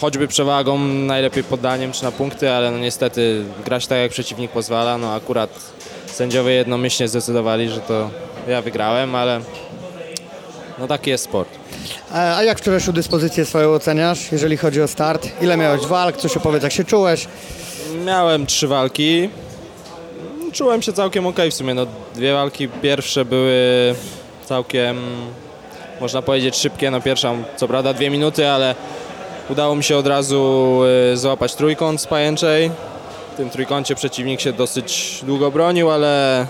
[0.00, 4.98] choćby przewagą, najlepiej poddaniem czy na punkty, ale no niestety grać tak jak przeciwnik pozwala,
[4.98, 5.50] no akurat
[6.06, 8.10] sędziowie jednomyślnie zdecydowali, że to
[8.48, 9.40] ja wygrałem, ale
[10.78, 11.48] no taki jest sport.
[12.14, 15.28] E, A jak wczorajszą dyspozycję swoją oceniasz, jeżeli chodzi o start?
[15.42, 16.16] Ile miałeś walk?
[16.16, 17.26] Coś opowiedz, jak się czułeś?
[18.04, 19.28] Miałem trzy walki.
[20.52, 21.74] Czułem się całkiem ok w sumie.
[21.74, 23.94] No, dwie walki pierwsze były
[24.48, 24.96] całkiem,
[26.00, 26.90] można powiedzieć, szybkie.
[26.90, 28.74] No, pierwsza, co prawda, dwie minuty, ale
[29.48, 30.80] udało mi się od razu
[31.12, 32.70] y, złapać trójkąt z pajęczej.
[33.34, 36.46] W tym trójkącie przeciwnik się dosyć długo bronił, ale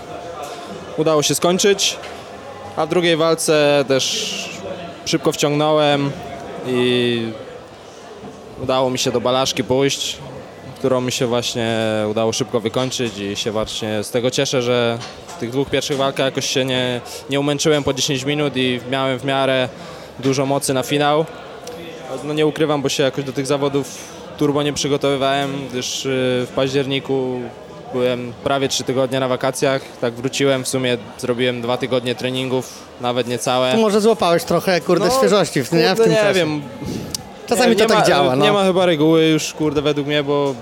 [0.97, 1.97] udało się skończyć.
[2.75, 4.35] A w drugiej walce też
[5.05, 6.11] szybko wciągnąłem
[6.67, 7.21] i
[8.63, 10.17] udało mi się do balaszki pójść,
[10.79, 11.79] którą mi się właśnie
[12.11, 14.97] udało szybko wykończyć i się właśnie z tego cieszę, że
[15.35, 19.19] w tych dwóch pierwszych walkach jakoś się nie, nie umęczyłem po 10 minut i miałem
[19.19, 19.69] w miarę
[20.19, 21.25] dużo mocy na finał.
[22.23, 23.87] No nie ukrywam, bo się jakoś do tych zawodów
[24.37, 26.09] turbo nie przygotowywałem, gdyż y,
[26.49, 27.39] w październiku
[27.93, 33.27] byłem prawie 3 tygodnie na wakacjach, tak wróciłem, w sumie zrobiłem dwa tygodnie treningów, nawet
[33.27, 33.71] niecałe.
[33.71, 35.95] Tu może złapałeś trochę, kurde, No, świeżości w, nie?
[35.95, 36.33] w tym nie czasie.
[36.33, 36.61] wiem,
[37.47, 38.45] Czasami nie, to nie tak ma, działa, no.
[38.45, 40.55] Nie ma chyba reguły już, kurde, według mnie, bo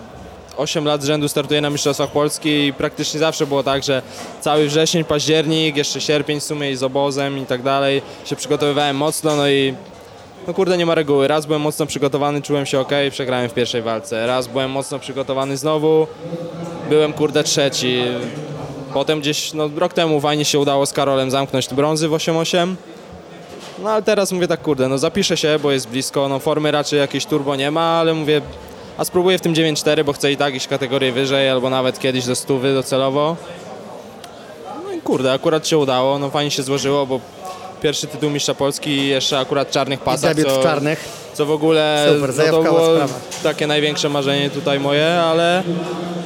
[0.57, 4.01] 8 lat z rzędu startuję na Mistrzostwach Polski i praktycznie zawsze było tak, że
[4.41, 8.97] cały wrzesień, październik, jeszcze sierpień w sumie i z obozem i tak dalej się przygotowywałem
[8.97, 9.75] mocno, no i
[10.47, 11.27] no kurde, nie ma reguły.
[11.27, 14.27] Raz byłem mocno przygotowany, czułem się ok, przegrałem w pierwszej walce.
[14.27, 16.07] Raz byłem mocno przygotowany znowu,
[16.89, 18.01] byłem kurde trzeci.
[18.93, 22.75] Potem gdzieś, no rok temu fajnie się udało z Karolem zamknąć brązy w 8-8.
[23.83, 26.99] No ale teraz mówię tak, kurde, no zapiszę się, bo jest blisko, no formy raczej
[26.99, 28.41] jakieś turbo nie ma, ale mówię,
[28.97, 32.25] a spróbuję w tym 9-4, bo chcę i tak iść kategorię wyżej, albo nawet kiedyś
[32.25, 33.35] do stówy docelowo.
[34.83, 37.19] No i kurde, akurat się udało, no fajnie się złożyło, bo
[37.81, 41.22] pierwszy tytuł mistrza Polski i jeszcze akurat czarnych I pasach, debiut co, czarnych.
[41.33, 43.13] Co w ogóle Super, no to było sprawa.
[43.43, 45.63] takie największe marzenie tutaj moje, ale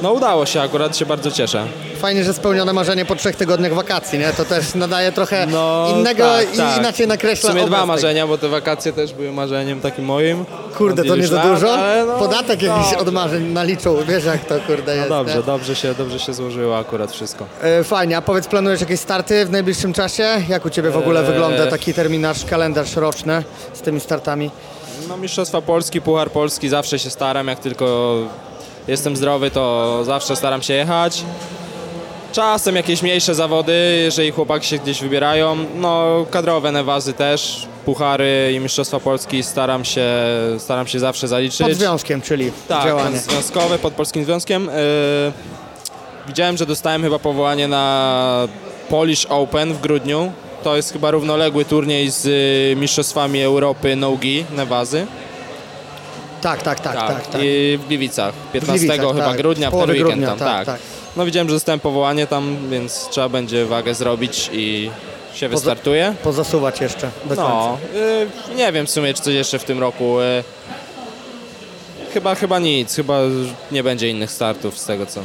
[0.02, 1.66] no udało się, akurat się bardzo cieszę.
[1.98, 4.32] Fajnie, że spełnione marzenie po trzech tygodniach wakacji, nie?
[4.32, 6.78] To też nadaje trochę No, innego tak, i tak.
[6.78, 10.44] inaczej W nakreśla sumie dwa marzenia, bo te wakacje też były marzeniem takim moim.
[10.76, 11.76] Kurde, to nie za dużo?
[12.06, 15.10] no, Podatek jakiś od marzeń naliczył, wiesz jak to kurde jest.
[15.10, 15.42] No dobrze, nie?
[15.42, 17.44] dobrze się, dobrze się złożyło akurat wszystko.
[17.62, 20.28] E, Fajnie, a powiedz, planujesz jakieś starty w najbliższym czasie?
[20.48, 21.26] Jak u Ciebie w ogóle Eee.
[21.26, 23.44] wygląda taki terminarz, kalendarz roczny
[23.74, 24.50] z tymi startami?
[25.08, 28.16] No Mistrzostwa Polski, Puchar Polski, zawsze się staram, jak tylko
[28.88, 31.24] jestem zdrowy, to zawsze staram się jechać.
[32.32, 35.56] Czasem jakieś mniejsze zawody, jeżeli chłopaki się gdzieś wybierają.
[35.74, 40.06] No kadrowe newazy też, puchary i Mistrzostwa Polski staram się,
[40.58, 41.58] staram się zawsze zaliczyć.
[41.66, 43.18] Pod związkiem, czyli Tak, działanie.
[43.18, 44.64] związkowe pod Polskim Związkiem.
[44.64, 44.72] Yy,
[46.26, 48.48] widziałem, że dostałem chyba powołanie na
[48.88, 50.32] Polish Open w grudniu.
[50.62, 55.06] To jest chyba równoległy turniej z y, Mistrzostwami Europy Nogi Nevazy.
[56.40, 57.26] Tak, tak, tak, tak.
[57.26, 57.40] tak.
[57.44, 58.34] I w Gliwicach.
[58.52, 59.36] 15 Gliwicach, chyba tak.
[59.36, 60.56] grudnia, w Połowy ten weekend grudnia, tam.
[60.56, 60.80] tak, Tak, tak.
[61.16, 64.90] No widziałem, że dostałem powołanie tam, więc trzeba będzie wagę zrobić i
[65.34, 66.14] się wystartuje.
[66.22, 67.42] Pozasuwać jeszcze do końca.
[67.42, 67.78] No,
[68.52, 70.20] y, nie wiem w sumie, czy coś jeszcze w tym roku.
[70.20, 70.44] Y,
[72.14, 73.18] chyba, chyba nic, chyba
[73.72, 75.20] nie będzie innych startów z tego co.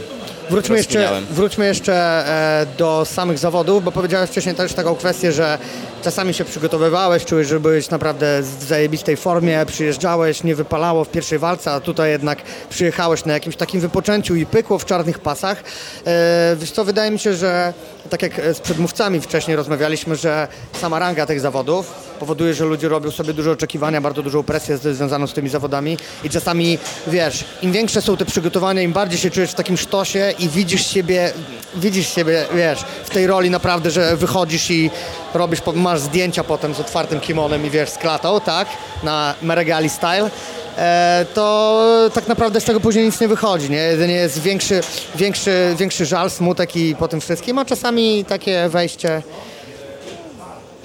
[0.50, 5.58] Wróćmy jeszcze, wróćmy jeszcze e, do samych zawodów, bo powiedziałeś wcześniej też taką kwestię, że
[6.04, 11.40] czasami się przygotowywałeś, czułeś, że byłeś naprawdę w zajebistej formie, przyjeżdżałeś, nie wypalało w pierwszej
[11.40, 12.40] walce, a tutaj jednak
[12.70, 15.64] przyjechałeś na jakimś takim wypoczęciu i pykło w czarnych pasach.
[16.06, 17.74] E, wiesz co, wydaje mi się, że
[18.10, 20.48] tak jak z przedmówcami wcześniej rozmawialiśmy, że
[20.82, 25.28] sama ranga tych zawodów powoduje, że ludzie robią sobie duże oczekiwania, bardzo dużą presję związaną
[25.28, 26.78] z tymi zawodami i czasami,
[27.08, 30.88] wiesz, im większe są te przygotowania, im bardziej się czujesz w takim sztosie i widzisz
[30.88, 31.32] siebie,
[31.76, 34.90] widzisz siebie, wiesz, w tej roli naprawdę, że wychodzisz i
[35.34, 38.68] robisz, masz zdjęcia potem z otwartym kimonem i wiesz, z klatą, tak,
[39.04, 40.30] na Meregali Style,
[40.78, 43.78] e, to tak naprawdę z tego później nic nie wychodzi, nie?
[43.78, 44.82] Jedynie jest większy,
[45.16, 49.22] większy, większy żal, smutek i po tym wszystkim, a czasami takie wejście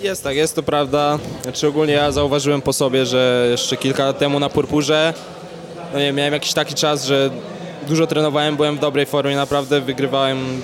[0.02, 1.18] Jest tak, jest to prawda.
[1.42, 5.14] Znaczy ogólnie ja zauważyłem po sobie, że jeszcze kilka lat temu na Purpurze
[5.92, 7.30] no nie, miałem jakiś taki czas, że
[7.88, 10.62] dużo trenowałem, byłem w dobrej formie, naprawdę wygrywałem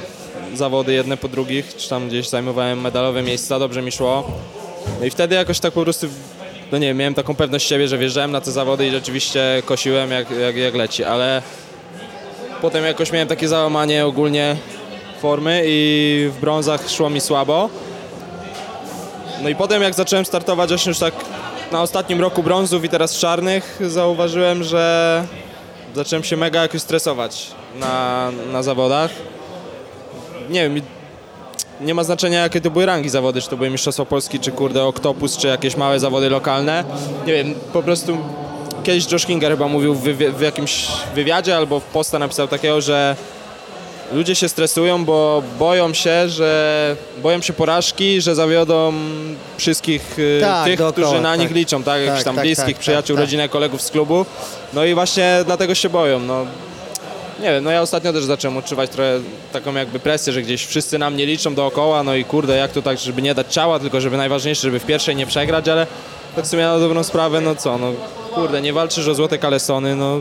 [0.55, 4.31] zawody jedne po drugich, czy tam gdzieś zajmowałem medalowe miejsca, dobrze mi szło.
[5.01, 6.06] No i wtedy jakoś tak po prostu,
[6.73, 10.31] no nie miałem taką pewność siebie, że wjeżdżałem na te zawody i rzeczywiście kosiłem jak,
[10.31, 11.43] jak, jak leci, ale
[12.61, 14.56] potem jakoś miałem takie załamanie ogólnie
[15.20, 17.70] formy i w brązach szło mi słabo.
[19.45, 21.15] No i potem jak zacząłem startować właśnie już tak
[21.73, 25.25] na ostatnim roku brązów i teraz czarnych, zauważyłem, że
[25.95, 29.11] zacząłem się mega jakoś stresować na, na zawodach.
[30.51, 30.83] Nie wiem,
[31.81, 34.85] nie ma znaczenia jakie to były rangi zawody, czy to były Mistrzostwa Polski, czy kurde
[34.85, 36.85] Oktopus, czy jakieś małe zawody lokalne.
[37.27, 38.19] Nie wiem, po prostu
[38.85, 40.03] kiedyś Josh Kinger chyba mówił w,
[40.39, 43.16] w jakimś wywiadzie albo w posta napisał takiego, że
[44.12, 48.93] ludzie się stresują, bo boją się, że boją się porażki, że zawiodą
[49.56, 51.40] wszystkich y, Tak, tych, dookoła, którzy na tak.
[51.40, 52.01] nich liczą, tak?
[52.01, 53.26] Jakichś Tak, tam tak, bliskich, tak, przyjaciół, tak, tak.
[53.26, 54.26] rodzinę, kolegów z klubu.
[54.72, 56.20] No i właśnie dlatego się boją.
[56.20, 56.47] No.
[57.40, 59.20] Nie wiem, no ja ostatnio też zacząłem odczuwać trochę
[59.52, 62.82] taką jakby presję, że gdzieś wszyscy na mnie liczą dookoła, no i kurde, jak to
[62.82, 65.86] tak, żeby nie dać ciała, tylko żeby najważniejsze, żeby w pierwszej nie przegrać, ale
[66.36, 67.93] tak w sumie na dobrą sprawę, no co, no
[68.35, 70.20] kurde, nie walczysz o złote kalesony, no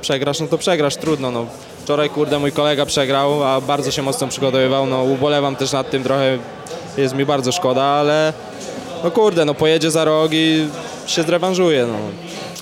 [0.00, 1.46] przegrasz, no to przegrasz, trudno, no.
[1.84, 6.02] Wczoraj, kurde, mój kolega przegrał, a bardzo się mocno przygotowywał, no ubolewam też nad tym
[6.02, 6.38] trochę,
[6.96, 8.32] jest mi bardzo szkoda, ale
[9.04, 10.66] no kurde, no pojedzie za rok i
[11.06, 11.98] się zrewanżuje, no.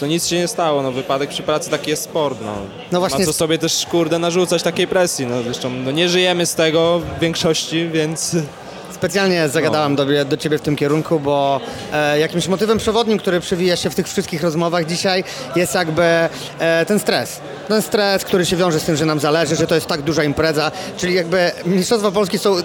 [0.00, 2.54] To nic się nie stało, no wypadek przy pracy taki jest sport, no.
[2.92, 6.46] No właśnie Ma co sobie też, kurde, narzucać takiej presji, no zresztą no nie żyjemy
[6.46, 8.36] z tego w większości, więc
[9.02, 11.60] Specjalnie zagadałem do, do Ciebie w tym kierunku, bo
[11.92, 15.24] e, jakimś motywem przewodnim, który przewija się w tych wszystkich rozmowach dzisiaj
[15.56, 16.28] jest jakby e,
[16.86, 17.40] ten stres.
[17.68, 20.24] Ten stres, który się wiąże z tym, że nam zależy, że to jest tak duża
[20.24, 22.56] impreza, czyli jakby Mistrzostwa Polski są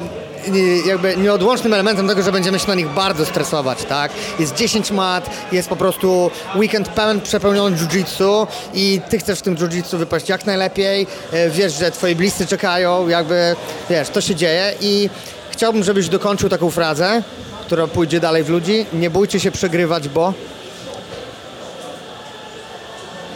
[0.85, 4.11] jakby nieodłącznym elementem tego, że będziemy się na nich bardzo stresować, tak?
[4.39, 9.55] Jest 10 mat, jest po prostu weekend pełen przepełniony jiu-jitsu i ty chcesz w tym
[9.55, 13.55] jiu-jitsu wypaść jak najlepiej, e, wiesz, że twoi bliscy czekają, jakby,
[13.89, 15.09] wiesz, to się dzieje i
[15.57, 17.23] Chciałbym, żebyś dokończył taką frazę,
[17.65, 18.85] która pójdzie dalej w ludzi.
[18.93, 20.33] Nie bójcie się przegrywać, bo...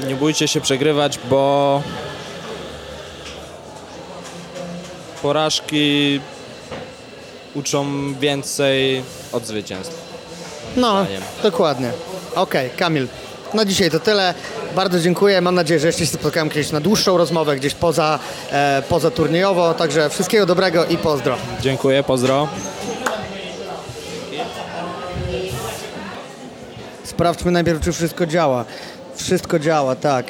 [0.07, 1.81] nie bójcie się przegrywać, bo
[5.21, 6.19] porażki
[7.55, 9.95] uczą więcej od zwycięstw.
[10.77, 11.21] No, Zdaniem.
[11.43, 11.91] dokładnie.
[12.35, 13.07] Okej, Kamil.
[13.53, 14.33] Na dzisiaj to tyle.
[14.75, 15.41] Bardzo dziękuję.
[15.41, 18.19] Mam nadzieję, że jeszcze się spotkamy kiedyś na dłuższą rozmowę, gdzieś poza,
[18.51, 19.73] e, poza turniejowo.
[19.73, 21.37] Także wszystkiego dobrego i pozdro.
[21.61, 22.47] Dziękuję, pozdro.
[27.03, 28.65] Sprawdźmy najpierw, czy wszystko działa.
[29.15, 30.25] Wszystko działa, tak.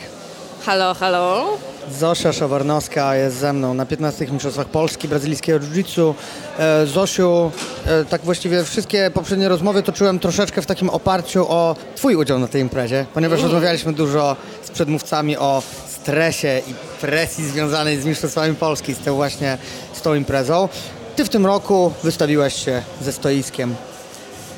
[0.65, 1.57] Halo, halo.
[1.89, 6.13] Zosia Szawarnowska jest ze mną na 15 Mistrzostwach Polski brazylijskiego Jiu-Jitsu.
[6.59, 7.51] E, Zosiu,
[7.85, 12.47] e, tak właściwie wszystkie poprzednie rozmowy toczyłem troszeczkę w takim oparciu o Twój udział na
[12.47, 18.93] tej imprezie, ponieważ rozmawialiśmy dużo z przedmówcami o stresie i presji związanej z Mistrzostwami Polski,
[18.93, 19.57] z tą właśnie,
[19.93, 20.69] z tą imprezą.
[21.15, 23.75] Ty w tym roku wystawiłeś się ze stoiskiem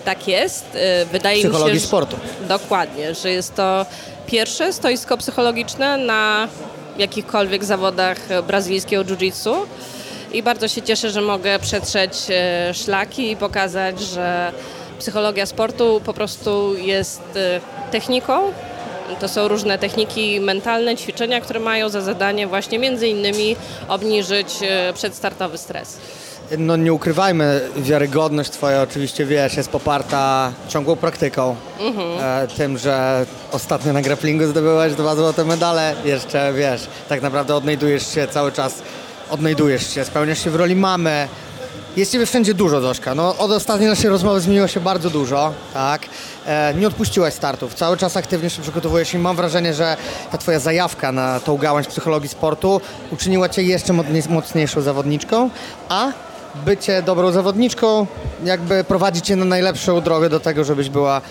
[0.06, 0.66] Tak jest.
[0.76, 1.88] Y, Wydaje mi się, psychologii że...
[1.88, 2.18] sportu.
[2.48, 3.86] Dokładnie, że jest to
[4.28, 6.48] pierwsze stoisko psychologiczne na
[6.98, 8.18] jakichkolwiek zawodach
[8.48, 9.56] brazylijskiego jiu-jitsu.
[10.34, 14.52] I bardzo się cieszę, że mogę przetrzeć e, szlaki i pokazać, że
[14.99, 17.61] psychologia sportu po prostu jest e,
[17.91, 18.53] techniką.
[19.20, 23.56] To są różne techniki mentalne, ćwiczenia, które mają za zadanie właśnie między innymi
[23.88, 25.98] obniżyć e, przedstartowy stres.
[26.58, 31.56] No nie ukrywajmy, wiarygodność twoja oczywiście, wiesz, jest poparta ciągłą praktyką.
[32.22, 35.96] E, tym, że ostatnio na grapplingu zdobyłaś dwa złote medale.
[36.06, 38.82] Jeszcze, wiesz, tak naprawdę odnajdujesz się cały czas,
[39.30, 41.28] odnajdujesz się, spełniasz się w roli mamy.
[41.98, 43.16] Jest ciebie wszędzie dużo, Zośka.
[43.16, 46.02] No, od ostatniej naszej rozmowy zmieniło się bardzo dużo, tak?
[46.46, 49.98] E, nie odpuściłaś startów, cały czas aktywnie się przygotowujesz i mam wrażenie, że
[50.32, 52.82] ta twoja zajawka na tą gałąź psychologii sportu
[53.12, 53.94] uczyniła cię jeszcze
[54.30, 55.50] mocniejszą zawodniczką,
[55.90, 56.12] a
[56.56, 58.08] bycie dobrą zawodniczką
[58.44, 61.22] jakby prowadzi cię na najlepszą drogę do tego, żebyś była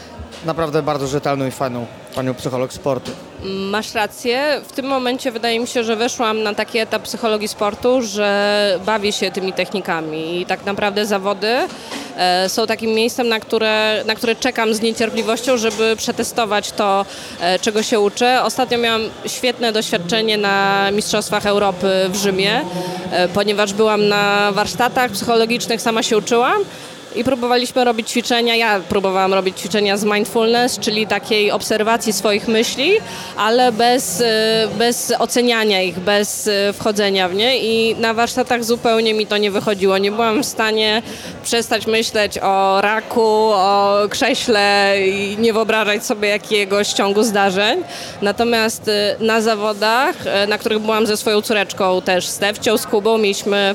[0.45, 3.11] naprawdę bardzo rzetelną i fajną panią psycholog sportu.
[3.45, 4.61] Masz rację.
[4.69, 9.13] W tym momencie wydaje mi się, że weszłam na taki etap psychologii sportu, że bawię
[9.13, 11.49] się tymi technikami i tak naprawdę zawody
[12.17, 17.07] e, są takim miejscem, na które, na które czekam z niecierpliwością, żeby przetestować to,
[17.41, 18.43] e, czego się uczę.
[18.43, 22.65] Ostatnio miałam świetne doświadczenie na Mistrzostwach Europy w Rzymie,
[23.13, 26.63] e, ponieważ byłam na warsztatach psychologicznych, sama się uczyłam.
[27.17, 32.93] I próbowaliśmy robić ćwiczenia, ja próbowałam robić ćwiczenia z mindfulness, czyli takiej obserwacji swoich myśli,
[33.37, 34.25] ale bez, y,
[34.79, 39.51] bez oceniania ich, bez y, wchodzenia w nie i na warsztatach zupełnie mi to nie
[39.51, 39.99] wychodziło.
[39.99, 41.03] Nie byłam w stanie
[41.43, 47.85] przestać myśleć o raku, o krześle i nie wyobrażać sobie jakiegoś ciągu zdarzeń.
[48.23, 50.17] Natomiast y, na zawodach,
[50.49, 53.75] na których byłam ze swoją córeczką też, z Tewcią, z Kubą, mieliśmy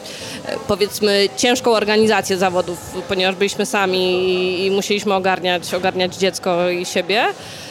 [0.67, 2.77] powiedzmy ciężką organizację zawodów,
[3.07, 7.25] ponieważ ponieważ byliśmy sami i, i musieliśmy ogarniać, ogarniać dziecko i siebie.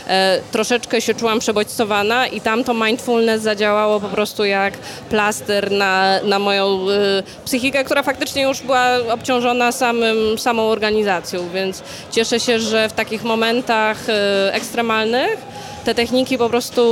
[0.09, 4.75] E, troszeczkę się czułam przebodźcowana i tam to mindfulness zadziałało po prostu jak
[5.11, 11.83] plaster na, na moją e, psychikę, która faktycznie już była obciążona samym, samą organizacją, więc
[12.11, 15.39] cieszę się, że w takich momentach e, ekstremalnych
[15.87, 16.83] te techniki po prostu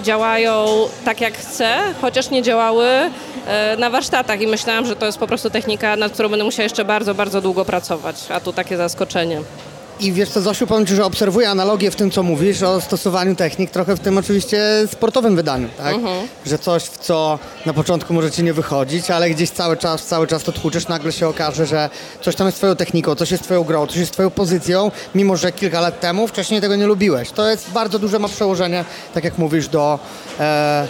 [0.00, 0.66] y, działają
[1.04, 5.26] tak jak chcę, chociaż nie działały y, na warsztatach i myślałam, że to jest po
[5.26, 9.40] prostu technika, nad którą będę musiała jeszcze bardzo, bardzo długo pracować, a tu takie zaskoczenie.
[10.00, 13.36] I wiesz co, Zosiu, powiem Ci, że obserwuję analogię w tym, co mówisz o stosowaniu
[13.36, 14.62] technik, trochę w tym oczywiście
[14.92, 15.94] sportowym wydaniu, tak?
[15.94, 16.28] Mhm.
[16.46, 20.26] Że coś, w co na początku może Ci nie wychodzić, ale gdzieś cały czas, cały
[20.26, 21.90] czas to tłuczesz, nagle się okaże, że
[22.20, 25.52] coś tam jest Twoją techniką, coś jest Twoją grą, coś jest Twoją pozycją, mimo że
[25.52, 27.30] kilka lat temu wcześniej tego nie lubiłeś.
[27.30, 28.84] To jest bardzo duże ma przełożenie,
[29.14, 29.98] tak jak mówisz, do...
[30.40, 30.88] E,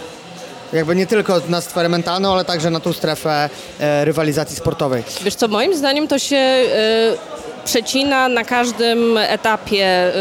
[0.73, 3.49] jakby nie tylko na sferę mentalną, ale także na tą strefę
[3.79, 5.03] e, rywalizacji sportowej.
[5.21, 6.35] Wiesz co, moim zdaniem to się...
[6.35, 10.11] E, przecina na każdym etapie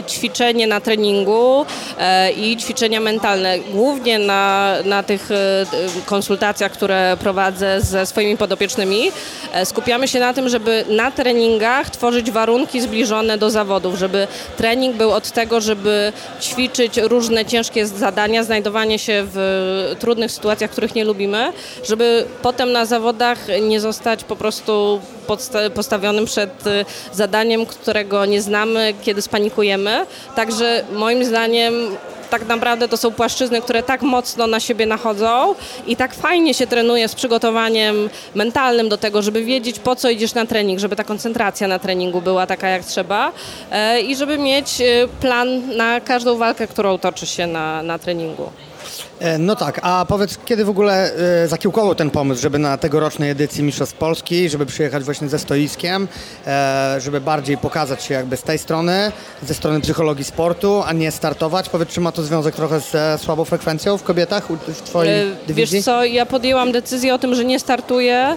[0.00, 3.58] y, ćwiczenie na treningu y, i ćwiczenia mentalne.
[3.58, 5.34] Głównie na, na tych y,
[6.06, 9.12] konsultacjach, które prowadzę ze swoimi podopiecznymi,
[9.64, 15.12] skupiamy się na tym, żeby na treningach tworzyć warunki zbliżone do zawodów, żeby trening był
[15.12, 21.52] od tego, żeby ćwiczyć różne ciężkie zadania, znajdowanie się w trudnych sytuacjach, których nie lubimy,
[21.84, 25.00] żeby potem na zawodach nie zostać po prostu
[25.74, 30.06] postawionym przed y, zadaniem, którego nie znamy, kiedy spanikujemy.
[30.34, 31.74] Także moim zdaniem
[32.30, 35.54] tak naprawdę to są płaszczyzny, które tak mocno na siebie nachodzą
[35.86, 40.34] i tak fajnie się trenuje z przygotowaniem mentalnym do tego, żeby wiedzieć po co idziesz
[40.34, 43.32] na trening, żeby ta koncentracja na treningu była taka jak trzeba
[43.70, 48.50] e, i żeby mieć y, plan na każdą walkę, którą toczy się na, na treningu.
[49.20, 51.12] E, no tak, a powiedz, kiedy w ogóle
[51.42, 56.08] e, zakiełkował ten pomysł, żeby na tegorocznej edycji Mistrzostw Polski, żeby przyjechać właśnie ze stoiskiem,
[56.46, 59.12] e, żeby bardziej pokazać się jakby z tej strony,
[59.42, 61.68] ze strony psychologii sportu, a nie startować?
[61.68, 65.76] Powiedz, czy ma to związek trochę z słabą frekwencją w kobietach w twojej dywizji?
[65.76, 68.36] Wiesz co, ja podjęłam decyzję o tym, że nie startuję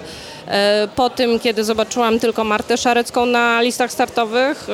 [0.95, 4.67] po tym, kiedy zobaczyłam tylko Martę Szarecką na listach startowych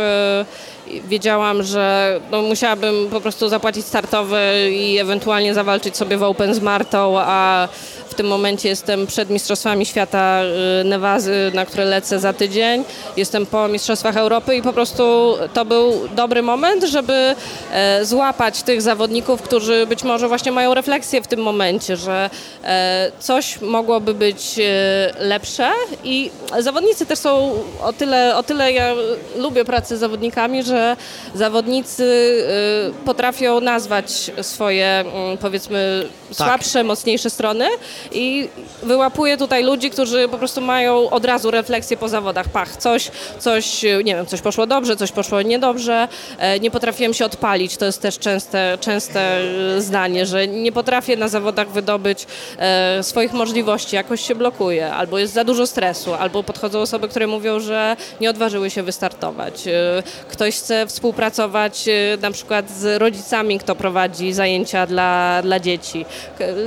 [1.08, 4.40] wiedziałam, że no, musiałabym po prostu zapłacić startowy
[4.72, 7.68] i ewentualnie zawalczyć sobie w Open z Martą, a
[8.10, 10.42] w tym momencie jestem przed Mistrzostwami Świata
[10.82, 12.84] y, Nevazy, na które lecę za tydzień.
[13.18, 17.36] Jestem po Mistrzostwach Europy i po prostu to był dobry moment, żeby
[17.72, 22.30] e, złapać tych zawodników, którzy być może właśnie mają refleksję w tym momencie, że
[22.64, 25.72] e, coś mogłoby być e, lepsze
[26.04, 27.54] i zawodnicy też są
[27.84, 28.94] o tyle, o tyle ja
[29.38, 30.98] lubię pracę z zawodnikami, że że
[31.34, 36.38] zawodnicy y, potrafią nazwać swoje, mm, powiedzmy, tak.
[36.38, 37.68] słabsze, mocniejsze strony
[38.12, 38.50] i
[38.84, 42.50] wyłapuję tutaj ludzi, którzy po prostu mają od razu refleksję po zawodach.
[42.50, 46.08] Pach, coś, coś, nie wiem, coś poszło dobrze, coś poszło niedobrze,
[46.40, 47.78] e, nie potrafiłem się odpalić.
[47.78, 49.42] To jest też częste, częste
[49.78, 52.28] y, zdanie, że nie potrafię na zawodach wydobyć
[52.58, 57.28] e, swoich możliwości, jakoś się blokuje, albo jest za dużo stresu, albo podchodzą osoby, które
[57.28, 59.68] mówią, że nie odważyły się wystartować.
[59.68, 66.06] E, ktoś chce współpracować y, na przykład z rodzicami, kto prowadzi zajęcia dla, dla dzieci.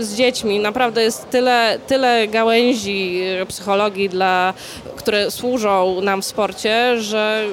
[0.01, 4.55] Z dziećmi naprawdę jest tyle, tyle gałęzi y, psychologii, dla,
[4.97, 7.45] które służą nam w sporcie, że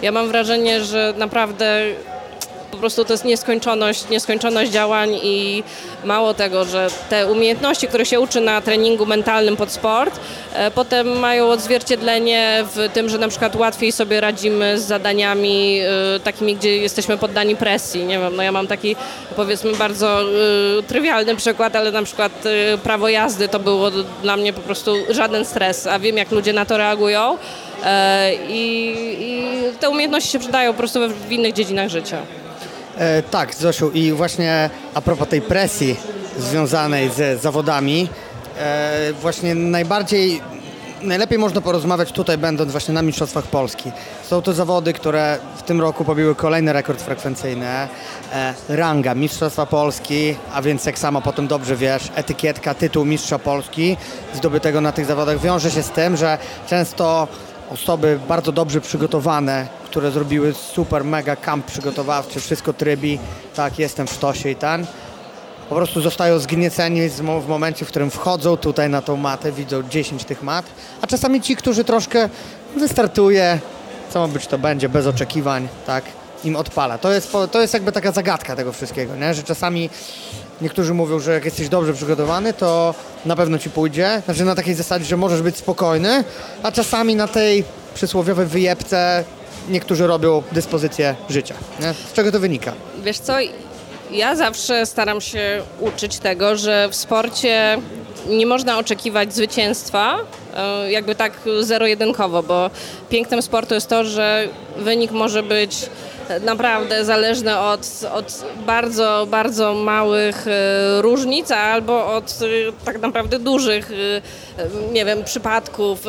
[0.00, 1.82] y, ja mam wrażenie, że naprawdę
[2.74, 5.62] po prostu to jest nieskończoność, nieskończoność działań i
[6.04, 10.20] mało tego, że te umiejętności, które się uczy na treningu mentalnym pod sport,
[10.54, 15.80] e, potem mają odzwierciedlenie w tym, że na przykład łatwiej sobie radzimy z zadaniami
[16.16, 18.04] e, takimi, gdzie jesteśmy poddani presji.
[18.04, 18.96] Nie wiem, no ja mam taki
[19.36, 20.24] powiedzmy bardzo e,
[20.82, 22.32] trywialny przykład, ale na przykład
[22.82, 23.90] prawo jazdy to było
[24.22, 27.38] dla mnie po prostu żaden stres, a wiem jak ludzie na to reagują.
[28.48, 32.18] I, i te umiejętności się przydają po prostu w innych dziedzinach życia.
[32.98, 35.96] E, tak, Zosiu, i właśnie a propos tej presji
[36.38, 38.08] związanej z zawodami,
[38.58, 40.40] e, właśnie najbardziej,
[41.02, 43.92] najlepiej można porozmawiać tutaj, będąc właśnie na Mistrzostwach Polski.
[44.22, 47.66] Są to zawody, które w tym roku pobiły kolejny rekord frekwencyjny.
[47.66, 47.88] E,
[48.68, 53.96] ranga Mistrzostwa Polski, a więc jak sama potem dobrze wiesz, etykietka, tytuł Mistrza Polski
[54.34, 57.28] zdobytego na tych zawodach wiąże się z tym, że często
[57.74, 63.18] osoby bardzo dobrze przygotowane, które zrobiły super, mega kamp przygotowawczy, wszystko trybi,
[63.54, 64.86] tak, jestem w sztosie i ten,
[65.68, 67.08] po prostu zostają zgnieceni
[67.40, 70.66] w momencie, w którym wchodzą tutaj na tą matę, widzą 10 tych mat,
[71.02, 72.28] a czasami ci, którzy troszkę
[72.76, 73.58] wystartuje,
[74.10, 76.04] co ma być to będzie, bez oczekiwań, tak,
[76.44, 76.98] im odpala.
[76.98, 79.34] To jest, to jest jakby taka zagadka tego wszystkiego, nie?
[79.34, 79.90] że czasami
[80.60, 82.94] niektórzy mówią, że jak jesteś dobrze przygotowany, to
[83.26, 86.24] na pewno ci pójdzie, znaczy na takiej zasadzie, że możesz być spokojny,
[86.62, 87.64] a czasami na tej
[87.94, 89.24] przysłowiowej wyjebce
[89.68, 91.54] niektórzy robią dyspozycję życia.
[91.80, 91.94] Nie?
[91.94, 92.72] Z czego to wynika?
[93.02, 93.32] Wiesz co,
[94.10, 97.78] ja zawsze staram się uczyć tego, że w sporcie
[98.28, 100.16] nie można oczekiwać zwycięstwa,
[100.56, 102.70] e, jakby tak zero-jedynkowo, bo
[103.08, 105.76] pięknem sportu jest to, że wynik może być
[106.40, 107.80] naprawdę zależny od,
[108.12, 113.90] od bardzo, bardzo małych e, różnic, albo od e, tak naprawdę dużych,
[114.58, 116.04] e, nie wiem, przypadków.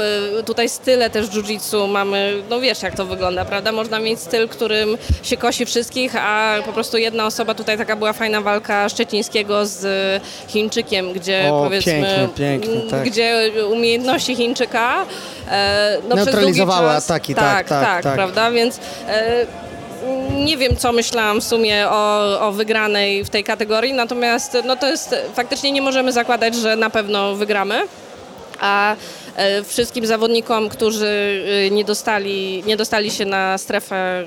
[0.45, 3.71] Tutaj style też jiu-jitsu mamy, no wiesz jak to wygląda, prawda?
[3.71, 8.13] Można mieć styl, którym się kosi wszystkich, a po prostu jedna osoba, tutaj taka była
[8.13, 9.85] fajna walka Szczecińskiego z
[10.47, 13.03] Chińczykiem, gdzie O, powiedzmy, pięknie, pięknie, m, tak.
[13.03, 15.05] gdzie umiejętności Chińczyka
[16.09, 18.15] no, Neutralizowały ataki, tak, tak, tak, tak.
[18.15, 18.51] prawda?
[18.51, 18.79] Więc
[20.45, 24.87] nie wiem, co myślałam w sumie o, o wygranej w tej kategorii, natomiast no to
[24.87, 27.81] jest, faktycznie nie możemy zakładać, że na pewno wygramy.
[28.59, 28.95] A
[29.63, 34.25] wszystkim zawodnikom, którzy e, nie dostali, nie dostali się na strefę e,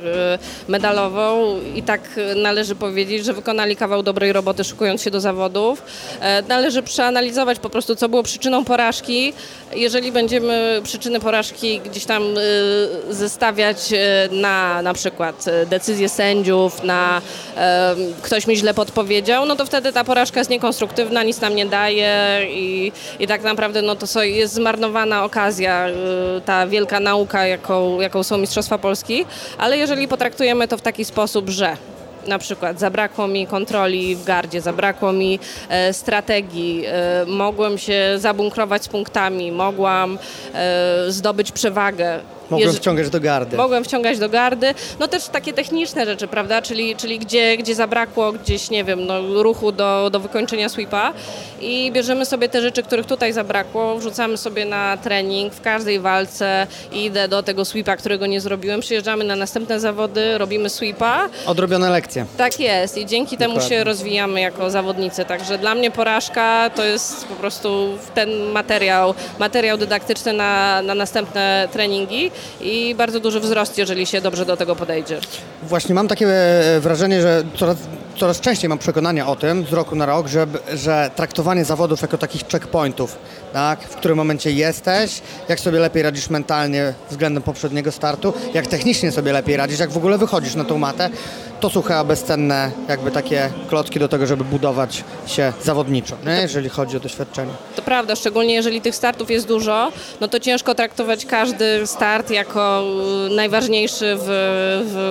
[0.69, 2.01] medalową i tak
[2.37, 5.83] należy powiedzieć, że wykonali kawał dobrej roboty szykując się do zawodów.
[6.21, 9.33] E, Należy przeanalizować po prostu, co było przyczyną porażki.
[9.75, 16.83] Jeżeli będziemy przyczyny porażki gdzieś tam e, zestawiać e, na na przykład e, decyzje sędziów,
[16.83, 17.23] na
[17.57, 21.67] e, ktoś mi źle podpowiedział, no to wtedy ta porażka jest niekonstruktywna, nic nam nie
[21.67, 24.55] daje i, i tak naprawdę no to jest
[24.99, 29.25] zmarnowana okazja, y, ta wielka nauka, jaką, jaką są Mistrzostwa Polski,
[29.59, 31.77] ale jeżeli potraktujemy to w taki sposób, że
[32.27, 35.39] na przykład zabrakło mi kontroli w gardzie, zabrakło mi
[35.69, 40.19] e, strategii, e, mogłem się zabunkrować z punktami, mogłam
[40.55, 42.21] e, zdobyć przewagę.
[42.51, 43.57] Mogłem Jeż- wciągać do gardy.
[43.57, 44.75] Mogłem wciągać do gardy.
[45.01, 46.63] No też takie techniczne rzeczy, prawda?
[46.63, 51.13] Czyli, czyli gdzie, gdzie zabrakło gdzieś, nie wiem, no, ruchu do, do wykończenia sweepa
[51.61, 56.67] i bierzemy sobie te rzeczy, których tutaj zabrakło, wrzucamy sobie na trening w każdej walce,
[56.93, 61.29] idę do tego sweepa, którego nie zrobiłem, przyjeżdżamy na następne zawody, robimy sweepa.
[61.47, 62.27] Odrobione lekcje.
[62.37, 63.77] Tak jest i dzięki temu Dokładnie.
[63.79, 65.25] się rozwijamy jako zawodnicy.
[65.25, 71.69] Także dla mnie porażka to jest po prostu ten materiał, materiał dydaktyczny na, na następne
[71.73, 72.31] treningi
[72.61, 75.21] i bardzo duży wzrost, jeżeli się dobrze do tego podejdzie.
[75.63, 77.77] Właśnie mam takie e, wrażenie, że coraz,
[78.17, 82.19] coraz częściej mam przekonania o tym z roku na rok, że, że traktowanie zawodów jako
[82.19, 83.17] takich checkpointów,
[83.53, 83.81] tak?
[83.81, 89.33] w którym momencie jesteś, jak sobie lepiej radzisz mentalnie względem poprzedniego startu, jak technicznie sobie
[89.33, 91.11] lepiej radzisz, jak w ogóle wychodzisz na tą matę,
[91.61, 96.33] to są chyba bezcenne jakby takie klocki do tego, żeby budować się zawodniczo, nie?
[96.33, 97.53] jeżeli chodzi o doświadczenie.
[97.77, 102.85] To prawda, szczególnie jeżeli tych startów jest dużo, no to ciężko traktować każdy start jako
[103.27, 104.27] y, najważniejszy w,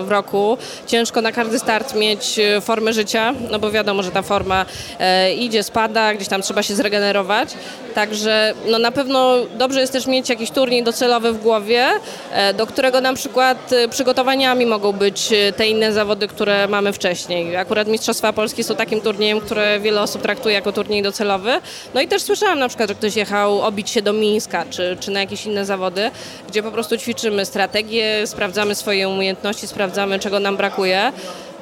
[0.05, 0.57] w, roku.
[0.87, 4.65] Ciężko na każdy start mieć y, formę życia, no bo wiadomo, że ta forma
[4.99, 7.49] e, idzie, spada, gdzieś tam trzeba się zregenerować.
[7.95, 11.87] Także no na pewno dobrze jest też mieć jakiś turniej docelowy w głowie,
[12.57, 17.55] do którego na przykład przygotowaniami mogą być te inne zawody, które mamy wcześniej.
[17.55, 21.51] Akurat Mistrzostwa Polski są takim turniejem, które wiele osób traktuje jako turniej docelowy.
[21.93, 25.11] No i też słyszałam na przykład, że ktoś jechał obić się do Mińska czy, czy
[25.11, 26.11] na jakieś inne zawody,
[26.47, 31.11] gdzie po prostu ćwiczymy strategię, sprawdzamy swoje umiejętności, sprawdzamy czego nam brakuje.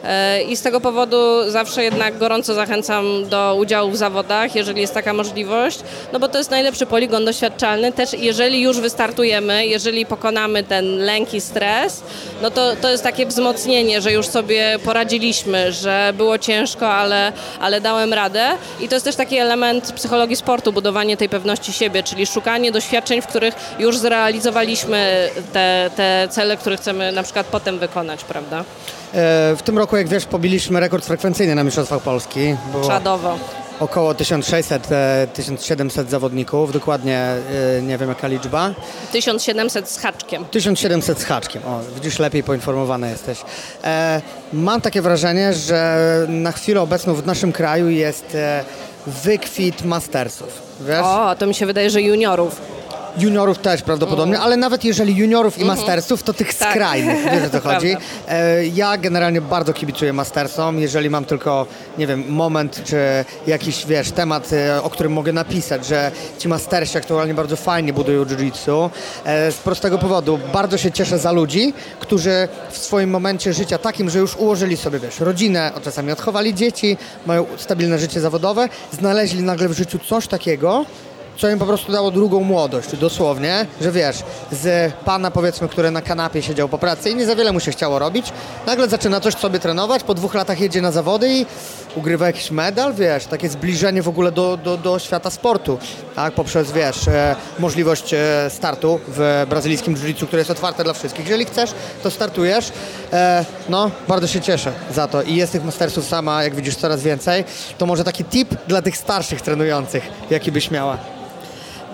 [0.06, 4.94] E, I z tego powodu zawsze jednak gorąco zachęcam do udziału w zawodach, jeżeli jest
[4.94, 5.80] taka możliwość,
[6.14, 7.92] no bo to jest najlepszy poligon doświadczalny.
[7.92, 12.04] Też jeżeli już wystartujemy, jeżeli pokonamy ten lęk i stres,
[12.42, 17.82] no to, to jest takie wzmocnienie, że już sobie poradziliśmy, że było ciężko, ale, ale
[17.82, 18.46] dałem radę.
[18.80, 23.22] I to jest też taki element psychologii sportu, budowanie tej pewności siebie, czyli szukanie doświadczeń,
[23.22, 28.64] w których już zrealizowaliśmy te, te cele, które chcemy na przykład potem wykonać, prawda?
[29.14, 32.56] E, W tym roku, jak wiesz, pobiliśmy rekord frekwencyjny na Mistrzostwach Polski.
[32.72, 33.38] Było Czadowo.
[33.80, 38.72] około 1600-1700 zawodników, dokładnie e, nie wiem jaka liczba.
[39.12, 40.46] 1700 z haczkiem.
[40.46, 41.62] 1700 z haczkiem.
[41.66, 43.40] O, widzisz, lepiej poinformowana jesteś.
[43.84, 44.22] E,
[44.54, 45.98] mam takie wrażenie, że
[46.30, 48.64] na chwilę obecną w naszym kraju jest e,
[49.08, 50.62] wykwit mastersów.
[50.82, 51.02] Wiesz?
[51.04, 52.62] O, to mi się wydaje, że juniorów.
[53.18, 56.72] Juniorów też prawdopodobnie, ale nawet jeżeli juniorów i mastersów, to tych Tak.
[56.72, 57.98] skrajnych, wiesz o co chodzi.
[58.28, 61.66] E, ja generalnie bardzo kibicuję mastersom, jeżeli mam tylko,
[61.98, 62.98] nie wiem, moment czy
[63.48, 68.26] jakiś, wiesz, temat, e, o którym mogę napisać, że ci mastersi aktualnie bardzo fajnie budują
[68.26, 68.90] jiu-jitsu.
[69.26, 74.10] E, z prostego powodu, bardzo się cieszę za ludzi, którzy w swoim momencie życia takim,
[74.10, 79.44] że już ułożyli sobie, wiesz, rodzinę, a czasami odchowali dzieci, mają stabilne życie zawodowe, znaleźli
[79.44, 80.86] nagle w życiu coś takiego,
[81.38, 84.18] co im po prostu dało drugą młodość, dosłownie, że wiesz,
[84.52, 87.72] z pana powiedzmy, który na kanapie siedział po pracy i nie za wiele mu się
[87.72, 88.34] chciało robić,
[88.66, 91.46] nagle zaczyna coś sobie trenować, po dwóch latach jedzie na zawody i
[91.96, 95.78] ugrywa jakiś medal, wiesz, takie zbliżenie w ogóle do, do, do świata sportu,
[96.16, 101.26] tak, poprzez, wiesz, e, możliwość e, startu w brazylijskim jiu-jitsu, które jest otwarte dla wszystkich.
[101.26, 102.72] Jeżeli chcesz, to startujesz.
[103.14, 107.04] E, no, bardzo się cieszę za to i jest tych mastersów sama, jak widzisz, coraz
[107.04, 107.44] więcej.
[107.78, 110.98] To może taki tip dla tych starszych trenujących, jaki byś miała?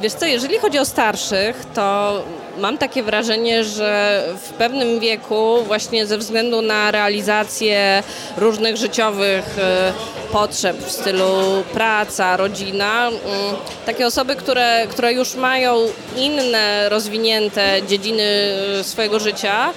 [0.01, 2.13] Wiesz co, jeżeli chodzi o starszych, to
[2.57, 8.03] mam takie wrażenie, że w pewnym wieku właśnie ze względu na realizację
[8.37, 9.93] różnych życiowych e,
[10.31, 13.21] potrzeb w stylu praca, rodzina, mm,
[13.85, 15.77] takie osoby, które, które już mają
[16.17, 19.73] inne rozwinięte dziedziny e, swojego życia,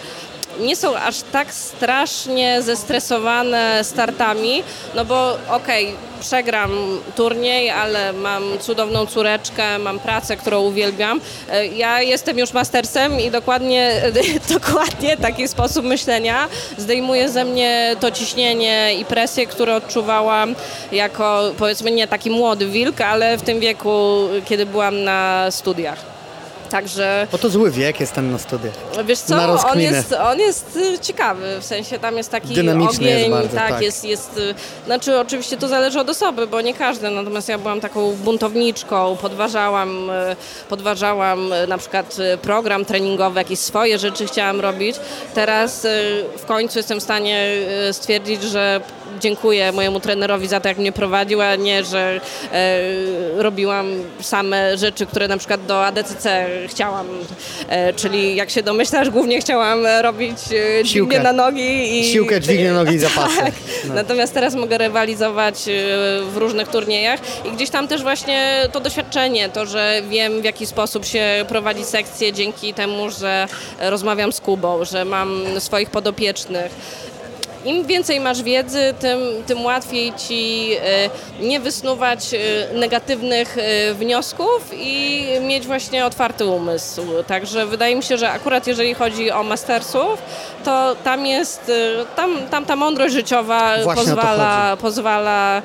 [0.60, 4.62] nie są aż tak strasznie zestresowane startami,
[4.94, 6.70] no bo okej, przegram
[7.16, 11.20] turniej, ale mam cudowną córeczkę, mam pracę, którą uwielbiam.
[11.51, 14.02] E, Ja jestem już mastersem i dokładnie,
[14.59, 16.48] dokładnie taki sposób myślenia
[16.78, 20.55] zdejmuje ze mnie to ciśnienie i presję, które odczuwałam
[20.93, 26.14] jako powiedzmy nie taki młody wilk, ale w tym wieku, kiedy byłam na studiach.
[26.74, 28.74] Także Bo to zły wiek jest ten na studiach.
[29.05, 33.06] Wiesz co, Na on jest, on jest y, ciekawy, w sensie tam jest taki Dynamiczny
[33.06, 33.82] ogień, jest bardzo, tak, tak.
[33.82, 34.55] Jest, jest, y,
[34.86, 40.10] znaczy oczywiście to zależy od osoby, bo nie każdy, natomiast ja byłam taką buntowniczką, podważałam,
[40.10, 40.36] y,
[40.68, 44.96] podważałam na przykład program treningowy, jakieś swoje rzeczy chciałam robić.
[45.34, 45.86] Teraz
[46.38, 47.48] w końcu jestem w stanie
[47.92, 48.80] stwierdzić, że
[49.20, 52.20] dziękuję mojemu trenerowi za to, jak mnie prowadził, a nie, że
[52.52, 53.86] e, robiłam
[54.20, 57.07] same rzeczy, które na przykład do ADCC chciałam.
[57.69, 61.23] E, czyli jak się domyślasz, głównie chciałam robić e, dźwignię Siłkę.
[61.23, 62.12] na nogi i...
[62.12, 63.36] Siłkę, dźwignię nogi i zapasy.
[63.39, 63.55] Tak.
[63.89, 63.95] No.
[63.95, 65.73] Natomiast teraz mogę rywalizować e,
[66.32, 70.66] w różnych turniejach i gdzieś tam też właśnie to doświadczenie, to, że wiem w jaki
[70.66, 73.47] sposób się prowadzi sekcję dzięki temu, że
[73.81, 76.73] rozmawiam z Kubą, że mam swoich podopiecznych.
[77.65, 81.11] Im więcej masz wiedzy, tym, tym łatwiej ci e,
[81.41, 82.39] nie wysnuwać e,
[82.78, 87.03] negatywnych e, wniosków i mieć właśnie otwarty umysł.
[87.27, 90.23] Także wydaje mi się, że akurat jeżeli chodzi o mastersów,
[90.65, 91.73] to tam jest,
[92.16, 95.62] tam, tam ta mądrość życiowa Właśnie pozwala, pozwala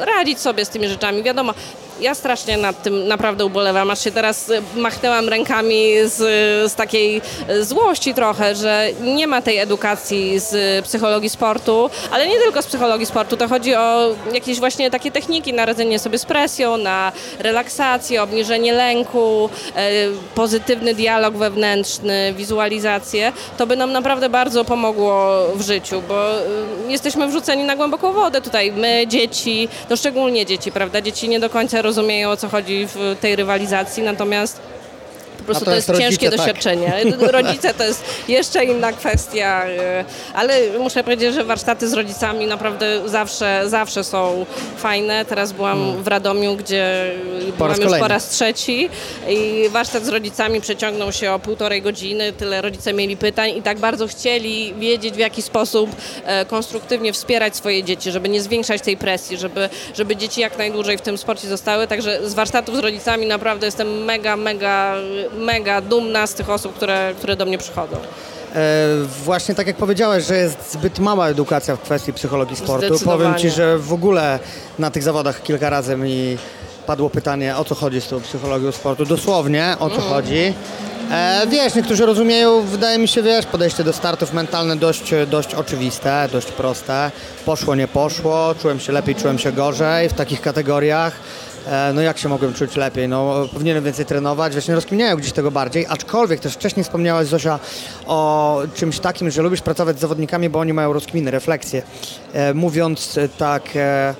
[0.00, 1.22] radzić sobie z tymi rzeczami.
[1.22, 1.54] Wiadomo,
[2.00, 6.16] ja strasznie nad tym naprawdę ubolewam, aż się teraz e, machnęłam rękami z,
[6.72, 12.38] z takiej e, złości trochę, że nie ma tej edukacji z psychologii sportu, ale nie
[12.38, 16.24] tylko z psychologii sportu, to chodzi o jakieś właśnie takie techniki na radzenie sobie z
[16.24, 19.90] presją, na relaksację, obniżenie lęku, e,
[20.34, 23.32] pozytywny dialog wewnętrzny, wizualizację.
[23.56, 26.28] To by nam naprawdę bardzo pomogło w życiu, bo
[26.88, 28.72] jesteśmy wrzuceni na głęboką wodę tutaj.
[28.72, 31.00] My, dzieci, no szczególnie dzieci, prawda?
[31.00, 34.60] Dzieci nie do końca rozumieją o co chodzi w tej rywalizacji, natomiast
[35.44, 36.38] po prostu to jest ciężkie tak.
[36.38, 36.92] doświadczenie.
[37.32, 40.04] Rodzice to jest jeszcze inna kwestia, e,
[40.34, 44.46] ale muszę powiedzieć, że warsztaty z rodzicami naprawdę zawsze, zawsze są
[44.76, 45.24] fajne.
[45.24, 47.12] Teraz byłam w Radomiu, gdzie
[47.58, 48.88] byłam już po raz trzeci
[49.28, 52.32] i warsztat z rodzicami przeciągnął się o półtorej godziny.
[52.32, 55.90] Tyle rodzice mieli pytań i tak bardzo chcieli wiedzieć, w jaki sposób
[56.24, 60.98] e, konstruktywnie wspierać swoje dzieci, żeby nie zwiększać tej presji, żeby, żeby dzieci jak najdłużej
[60.98, 61.86] w tym sporcie zostały.
[61.86, 64.94] Także z warsztatów z rodzicami naprawdę jestem mega, mega,
[65.34, 67.96] mega dumna z tych osób, które, które do mnie przychodzą.
[68.54, 68.86] E,
[69.24, 72.98] właśnie tak jak powiedziałeś, że jest zbyt mała edukacja w kwestii psychologii sportu.
[73.04, 74.38] Powiem Ci, że w ogóle
[74.78, 76.38] na tych zawodach kilka razy mi
[76.86, 79.04] padło pytanie, o co chodzi z tą psychologią sportu.
[79.04, 80.54] Dosłownie, o co chodzi.
[81.10, 86.28] E, wiesz, niektórzy rozumieją, wydaje mi się, wiesz, podejście do startów mentalne dość, dość oczywiste,
[86.32, 87.10] dość proste.
[87.44, 91.12] Poszło, nie poszło, czułem się lepiej, czułem się gorzej w takich kategoriach.
[91.66, 93.08] E, No jak się mogłem czuć lepiej?
[93.08, 97.58] No powinienem więcej trenować, właśnie rozkminiają gdzieś tego bardziej, aczkolwiek też wcześniej wspomniałaś Zosia
[98.06, 101.82] o czymś takim, że lubisz pracować z zawodnikami, bo oni mają rozkminy, refleksje.
[102.32, 104.14] E, Mówiąc tak e,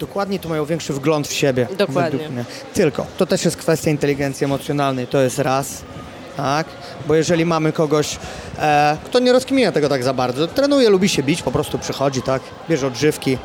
[0.00, 1.68] Dokładnie to mają większy wgląd w siebie.
[1.78, 2.28] Dokładnie.
[2.74, 5.82] Tylko, to też jest kwestia inteligencji emocjonalnej, to jest raz,
[6.36, 6.66] tak?
[7.08, 8.18] Bo jeżeli mamy kogoś,
[8.58, 12.22] e, kto nie rozkminia tego tak za bardzo, trenuje, lubi się bić, po prostu przychodzi,
[12.22, 12.42] tak?
[12.70, 13.38] Bierze odżywki,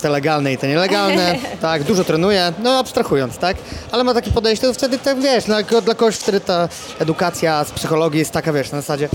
[0.00, 3.56] te legalne i te nielegalne, tak, dużo trenuje, no abstrahując, tak?
[3.90, 6.68] Ale ma takie podejście, to wtedy, tak wiesz, dla, dla kogoś wtedy ta
[6.98, 9.08] edukacja z psychologii jest taka, wiesz, na zasadzie,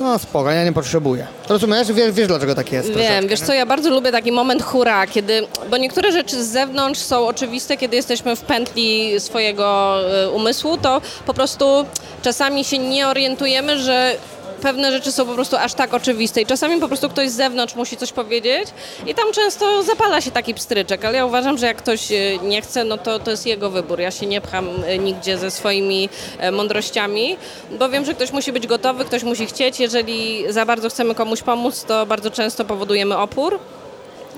[0.00, 1.26] no spoko, ja nie potrzebuję.
[1.48, 1.92] Rozumiesz?
[1.92, 2.88] Wiesz, wiesz dlaczego tak jest?
[2.88, 6.48] Wiem, troszeczkę, wiesz co, ja bardzo lubię taki moment hura, kiedy, bo niektóre rzeczy z
[6.48, 11.86] zewnątrz są oczywiste, kiedy jesteśmy w pętli swojego e, umysłu, to po prostu
[12.22, 14.16] czasami się nie orientujemy, że
[14.62, 17.74] pewne rzeczy są po prostu aż tak oczywiste i czasami po prostu ktoś z zewnątrz
[17.74, 18.68] musi coś powiedzieć
[19.06, 22.62] i tam często zapala się taki pstryczek, ale ja uważam, że jak ktoś e, nie
[22.62, 24.00] chce, no to to jest jego wybór.
[24.00, 26.08] Ja się nie pcham e, nigdzie ze swoimi
[26.38, 27.36] e, mądrościami,
[27.78, 29.80] bo wiem, że ktoś musi być gotowy, ktoś musi chcieć.
[29.80, 33.58] Jeżeli za bardzo chcemy komuś pomóc, to bardzo często powodujemy opór.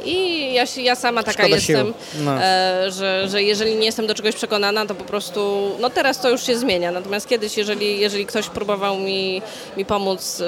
[0.05, 1.95] I ja, ja sama taka Szkoda jestem.
[2.21, 2.43] No.
[2.43, 6.31] e, że, że jeżeli nie jestem do czegoś przekonana, to po prostu, no teraz to
[6.31, 6.93] już się zmienia.
[6.93, 9.43] Natomiast kiedyś, jeżeli, jeżeli ktoś próbował mi,
[9.77, 10.45] mi pomóc, e,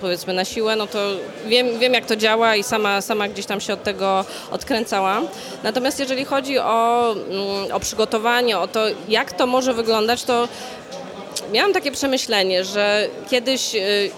[0.00, 0.98] powiedzmy na siłę, no to
[1.46, 5.28] wiem, wiem jak to działa i sama, sama gdzieś tam się od tego odkręcałam.
[5.62, 10.48] Natomiast jeżeli chodzi o, mm, o przygotowanie, o to jak to może wyglądać, to
[11.52, 14.10] miałam takie przemyślenie, że kiedyś y,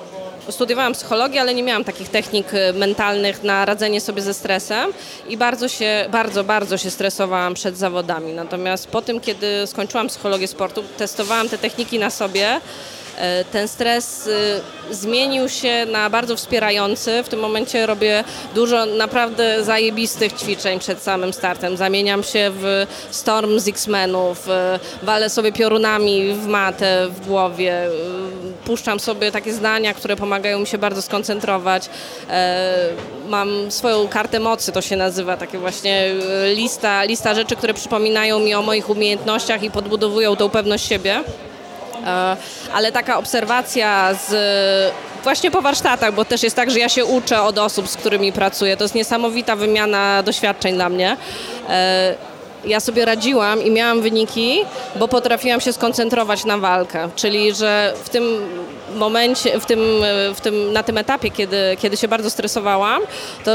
[0.50, 4.92] studiowałam psychologię, ale nie miałam takich technik y, mentalnych na radzenie sobie ze stresem
[5.28, 8.32] i bardzo się, bardzo, bardzo się stresowałam przed zawodami.
[8.32, 12.60] Natomiast po tym, kiedy skończyłam psychologię sportu, testowałam te techniki na sobie.
[13.40, 14.60] Y, Ten stres y,
[14.90, 17.22] zmienił się na bardzo wspierający.
[17.22, 18.24] W tym momencie robię
[18.54, 21.76] dużo naprawdę zajebistych ćwiczeń przed samym startem.
[21.76, 24.52] Zamieniam się w Storm z X-Menów, y,
[25.06, 27.90] walę sobie piorunami w matę w głowie, y,
[28.64, 31.88] puszczam sobie takie zdania, które pomagają mi się bardzo skoncentrować.
[32.30, 32.88] E,
[33.28, 36.14] Mam swoją kartę mocy, to się nazywa, takie właśnie
[36.54, 41.24] lista, lista rzeczy, które przypominają mi o moich umiejętnościach i podbudowują tą pewność siebie.
[42.06, 42.36] E,
[42.74, 44.32] ale taka obserwacja z
[45.22, 48.32] właśnie po warsztatach, bo też jest tak, że ja się uczę od osób, z którymi
[48.32, 48.76] pracuję.
[48.76, 51.16] To jest niesamowita wymiana doświadczeń dla mnie.
[51.68, 52.14] E,
[52.64, 54.60] Ja sobie radziłam i miałam wyniki,
[54.96, 58.24] bo potrafiłam się skoncentrować na walkę, czyli że w tym
[58.96, 59.80] momencie, w tym,
[60.34, 63.02] w tym, na tym etapie, kiedy, kiedy się bardzo stresowałam,
[63.44, 63.50] to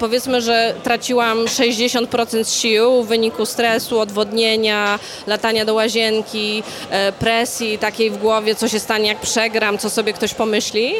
[0.00, 8.10] powiedzmy, że traciłam 60% sił w wyniku stresu, odwodnienia, latania do łazienki, e, presji takiej
[8.10, 10.94] w głowie, co się stanie jak przegram, co sobie ktoś pomyśli.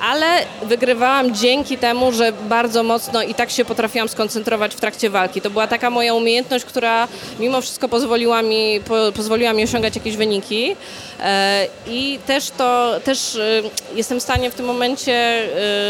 [0.00, 0.26] Ale
[0.62, 5.40] wygrywałam dzięki temu, że bardzo mocno i tak się potrafiłam skoncentrować w trakcie walki.
[5.40, 7.08] To była taka moja umiejętność, która
[7.38, 10.76] mimo wszystko pozwoliła mi, po, pozwoliła mi osiągać jakieś wyniki.
[11.20, 13.62] E, I też to, też e,
[13.94, 15.12] jestem w stanie w tym momencie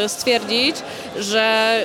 [0.05, 0.77] e, stwierdzić,
[1.19, 1.77] że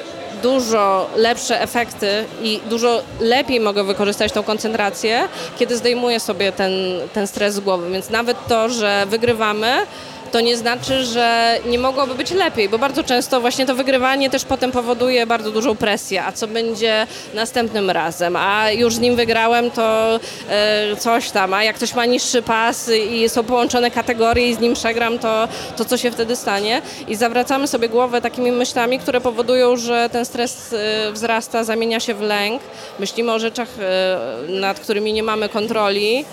[0.43, 5.27] dużo lepsze efekty i dużo lepiej mogę wykorzystać tą koncentrację,
[5.59, 6.71] kiedy zdejmuję sobie ten,
[7.13, 7.91] ten stres z głowy.
[7.91, 9.85] Więc nawet to, że wygrywamy,
[10.31, 14.45] to nie znaczy, że nie mogłoby być lepiej, bo bardzo często właśnie to wygrywanie też
[14.45, 19.71] potem powoduje bardzo dużą presję, a co będzie następnym razem, a już z nim wygrałem,
[19.71, 24.55] to e, coś tam, a jak ktoś ma niższy pas i są połączone kategorie i
[24.55, 25.47] z nim przegram, to,
[25.77, 26.81] to co się wtedy stanie?
[27.07, 32.13] I zawracamy sobie głowę takimi myślami, które powodują, że ten stres e, wzrasta, zamienia się
[32.13, 32.61] w lęk,
[32.99, 34.17] myślimy o rzeczach, e,
[34.49, 36.25] nad którymi nie mamy kontroli,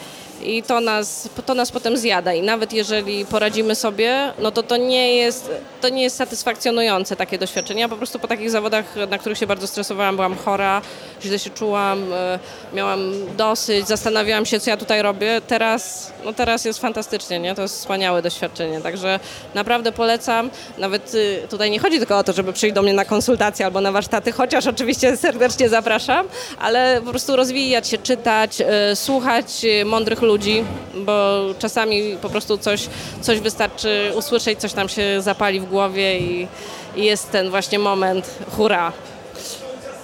[0.43, 2.35] i to nas, to nas potem zjada.
[2.35, 5.51] I nawet jeżeli poradzimy sobie, no to to nie jest,
[5.81, 7.81] to nie jest satysfakcjonujące takie doświadczenie.
[7.81, 10.83] Ja po prostu po takich zawodach, na których się bardzo stresowałam, byłam chora,
[11.23, 12.39] źle się czułam, e,
[12.75, 15.41] miałam dosyć, zastanawiałam się, co ja tutaj robię.
[15.47, 17.55] Teraz, no teraz jest fantastycznie, nie?
[17.55, 18.81] To jest wspaniałe doświadczenie.
[18.81, 19.21] Także
[19.55, 20.51] naprawdę polecam.
[20.79, 23.81] Nawet y, tutaj nie chodzi tylko o to, żeby przyjść do mnie na konsultacje albo
[23.81, 26.27] na warsztaty, chociaż oczywiście serdecznie zapraszam,
[26.59, 30.65] ale po prostu rozwijać się, czytać, y, słuchać y, mądrych ludzi,
[30.95, 32.89] bo czasami po prostu coś,
[33.21, 36.49] coś wystarczy usłyszeć, coś tam się zapali w głowie i,
[36.97, 38.93] i jest ten właśnie moment hura.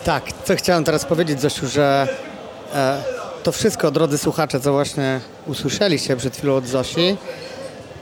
[0.04, 2.08] Tak, co chciałem teraz powiedzieć, Zosiu, że
[2.74, 3.02] e,
[3.42, 7.16] to wszystko, drodzy słuchacze, co właśnie usłyszeliście przed chwilą od Zosi,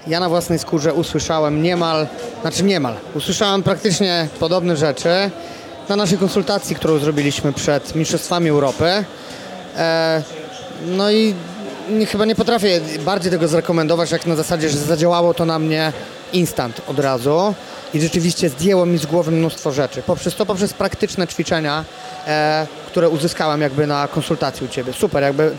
[0.06, 2.06] ja na własnej skórze usłyszałem niemal,
[2.40, 5.30] znaczy niemal, usłyszałem praktycznie podobne rzeczy
[5.88, 9.04] na naszej konsultacji, którą zrobiliśmy przed Mistrzostwami Europy.
[9.76, 10.22] E,
[10.86, 11.34] no i
[11.90, 15.92] nie, chyba nie potrafię bardziej tego zrekomendować, jak na zasadzie, że zadziałało to na mnie
[16.32, 17.54] instant od razu
[17.94, 20.02] i rzeczywiście zdjęło mi z głowy mnóstwo rzeczy.
[20.02, 21.84] Poprzez to, poprzez praktyczne ćwiczenia,
[22.26, 24.92] e, które uzyskałem jakby na konsultacji u Ciebie.
[24.92, 25.50] Super, jakby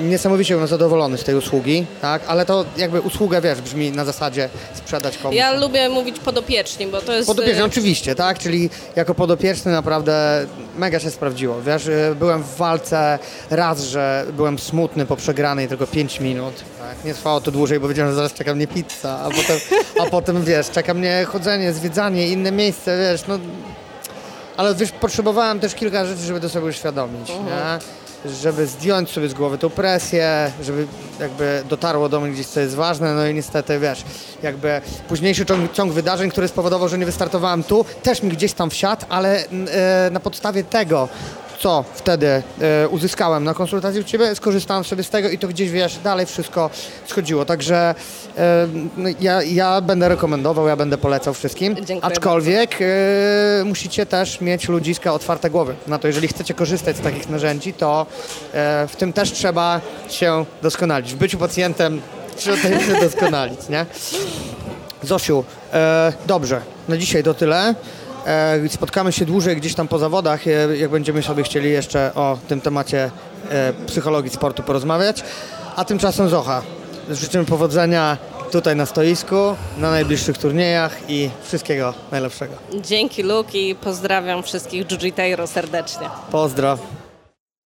[0.00, 2.22] niesamowicie byłem zadowolony z tej usługi, tak?
[2.26, 5.36] Ale to jakby usługa, wiesz, brzmi na zasadzie sprzedać komuś.
[5.36, 7.28] Ja lubię mówić podopieczni, bo to jest...
[7.28, 8.38] Podopieczny, e, oczywiście, tak?
[8.38, 10.46] Czyli jako podopieczny naprawdę
[10.78, 11.62] mega się sprawdziło.
[11.62, 13.18] Wiesz, y, byłem w walce
[13.50, 16.54] raz, że byłem smutny po przegranej tylko 5 minut.
[16.78, 17.04] Tak?
[17.04, 19.58] Nie trwało to dłużej, bo wiedziałem, że zaraz czeka mnie pizza, a potem,
[20.00, 23.38] a potem wiesz, czeka mnie chodzenie, zwiedzanie, inne miejsce, wiesz, no.
[24.56, 27.78] Ale wiesz, potrzebowałem też kilka rzeczy, żeby to sobie uświadomić, nie?
[28.24, 30.86] Żeby zdjąć sobie z głowy tą presję, żeby
[31.20, 34.04] jakby dotarło do mnie gdzieś, co jest ważne, no i niestety, wiesz,
[34.42, 38.70] jakby późniejszy ciąg, ciąg wydarzeń, który spowodował, że nie wystartowałem tu, też mi gdzieś tam
[38.70, 41.08] wsiadł, ale e, na podstawie tego,
[41.62, 42.26] co wtedy
[42.60, 46.26] e, uzyskałem na konsultacji u Ciebie, skorzystałem sobie z tego i to gdzieś, wiesz, dalej
[46.26, 46.70] wszystko
[47.06, 47.44] schodziło.
[47.44, 47.94] Także
[49.20, 51.76] ja, ja będę rekomendował, ja będę polecał wszystkim.
[51.76, 56.06] Dziękuję Aczkolwiek e, musicie też mieć ludziska otwarte głowy na to.
[56.06, 58.06] Jeżeli chcecie korzystać z takich narzędzi, to
[58.52, 61.12] e, w tym też trzeba się doskonalić.
[61.12, 62.00] W byciu pacjentem
[62.36, 63.86] trzeba się doskonalić, nie?
[65.02, 65.44] Zosiu,
[66.26, 67.74] dobrze, na dzisiaj to tyle.
[68.26, 72.38] E, spotkamy się dłużej gdzieś tam po zawodach, e, jak będziemy sobie chcieli jeszcze o
[72.48, 73.10] tym temacie
[73.50, 75.24] e, psychologii sportu porozmawiać.
[75.76, 76.62] A tymczasem Zocha,
[77.10, 78.16] życzymy powodzenia
[78.50, 82.54] tutaj na stoisku, na najbliższych turniejach i wszystkiego najlepszego.
[82.74, 86.08] Dzięki Luke i pozdrawiam wszystkich Jiu-Jiteiro serdecznie.
[86.30, 86.78] Pozdro.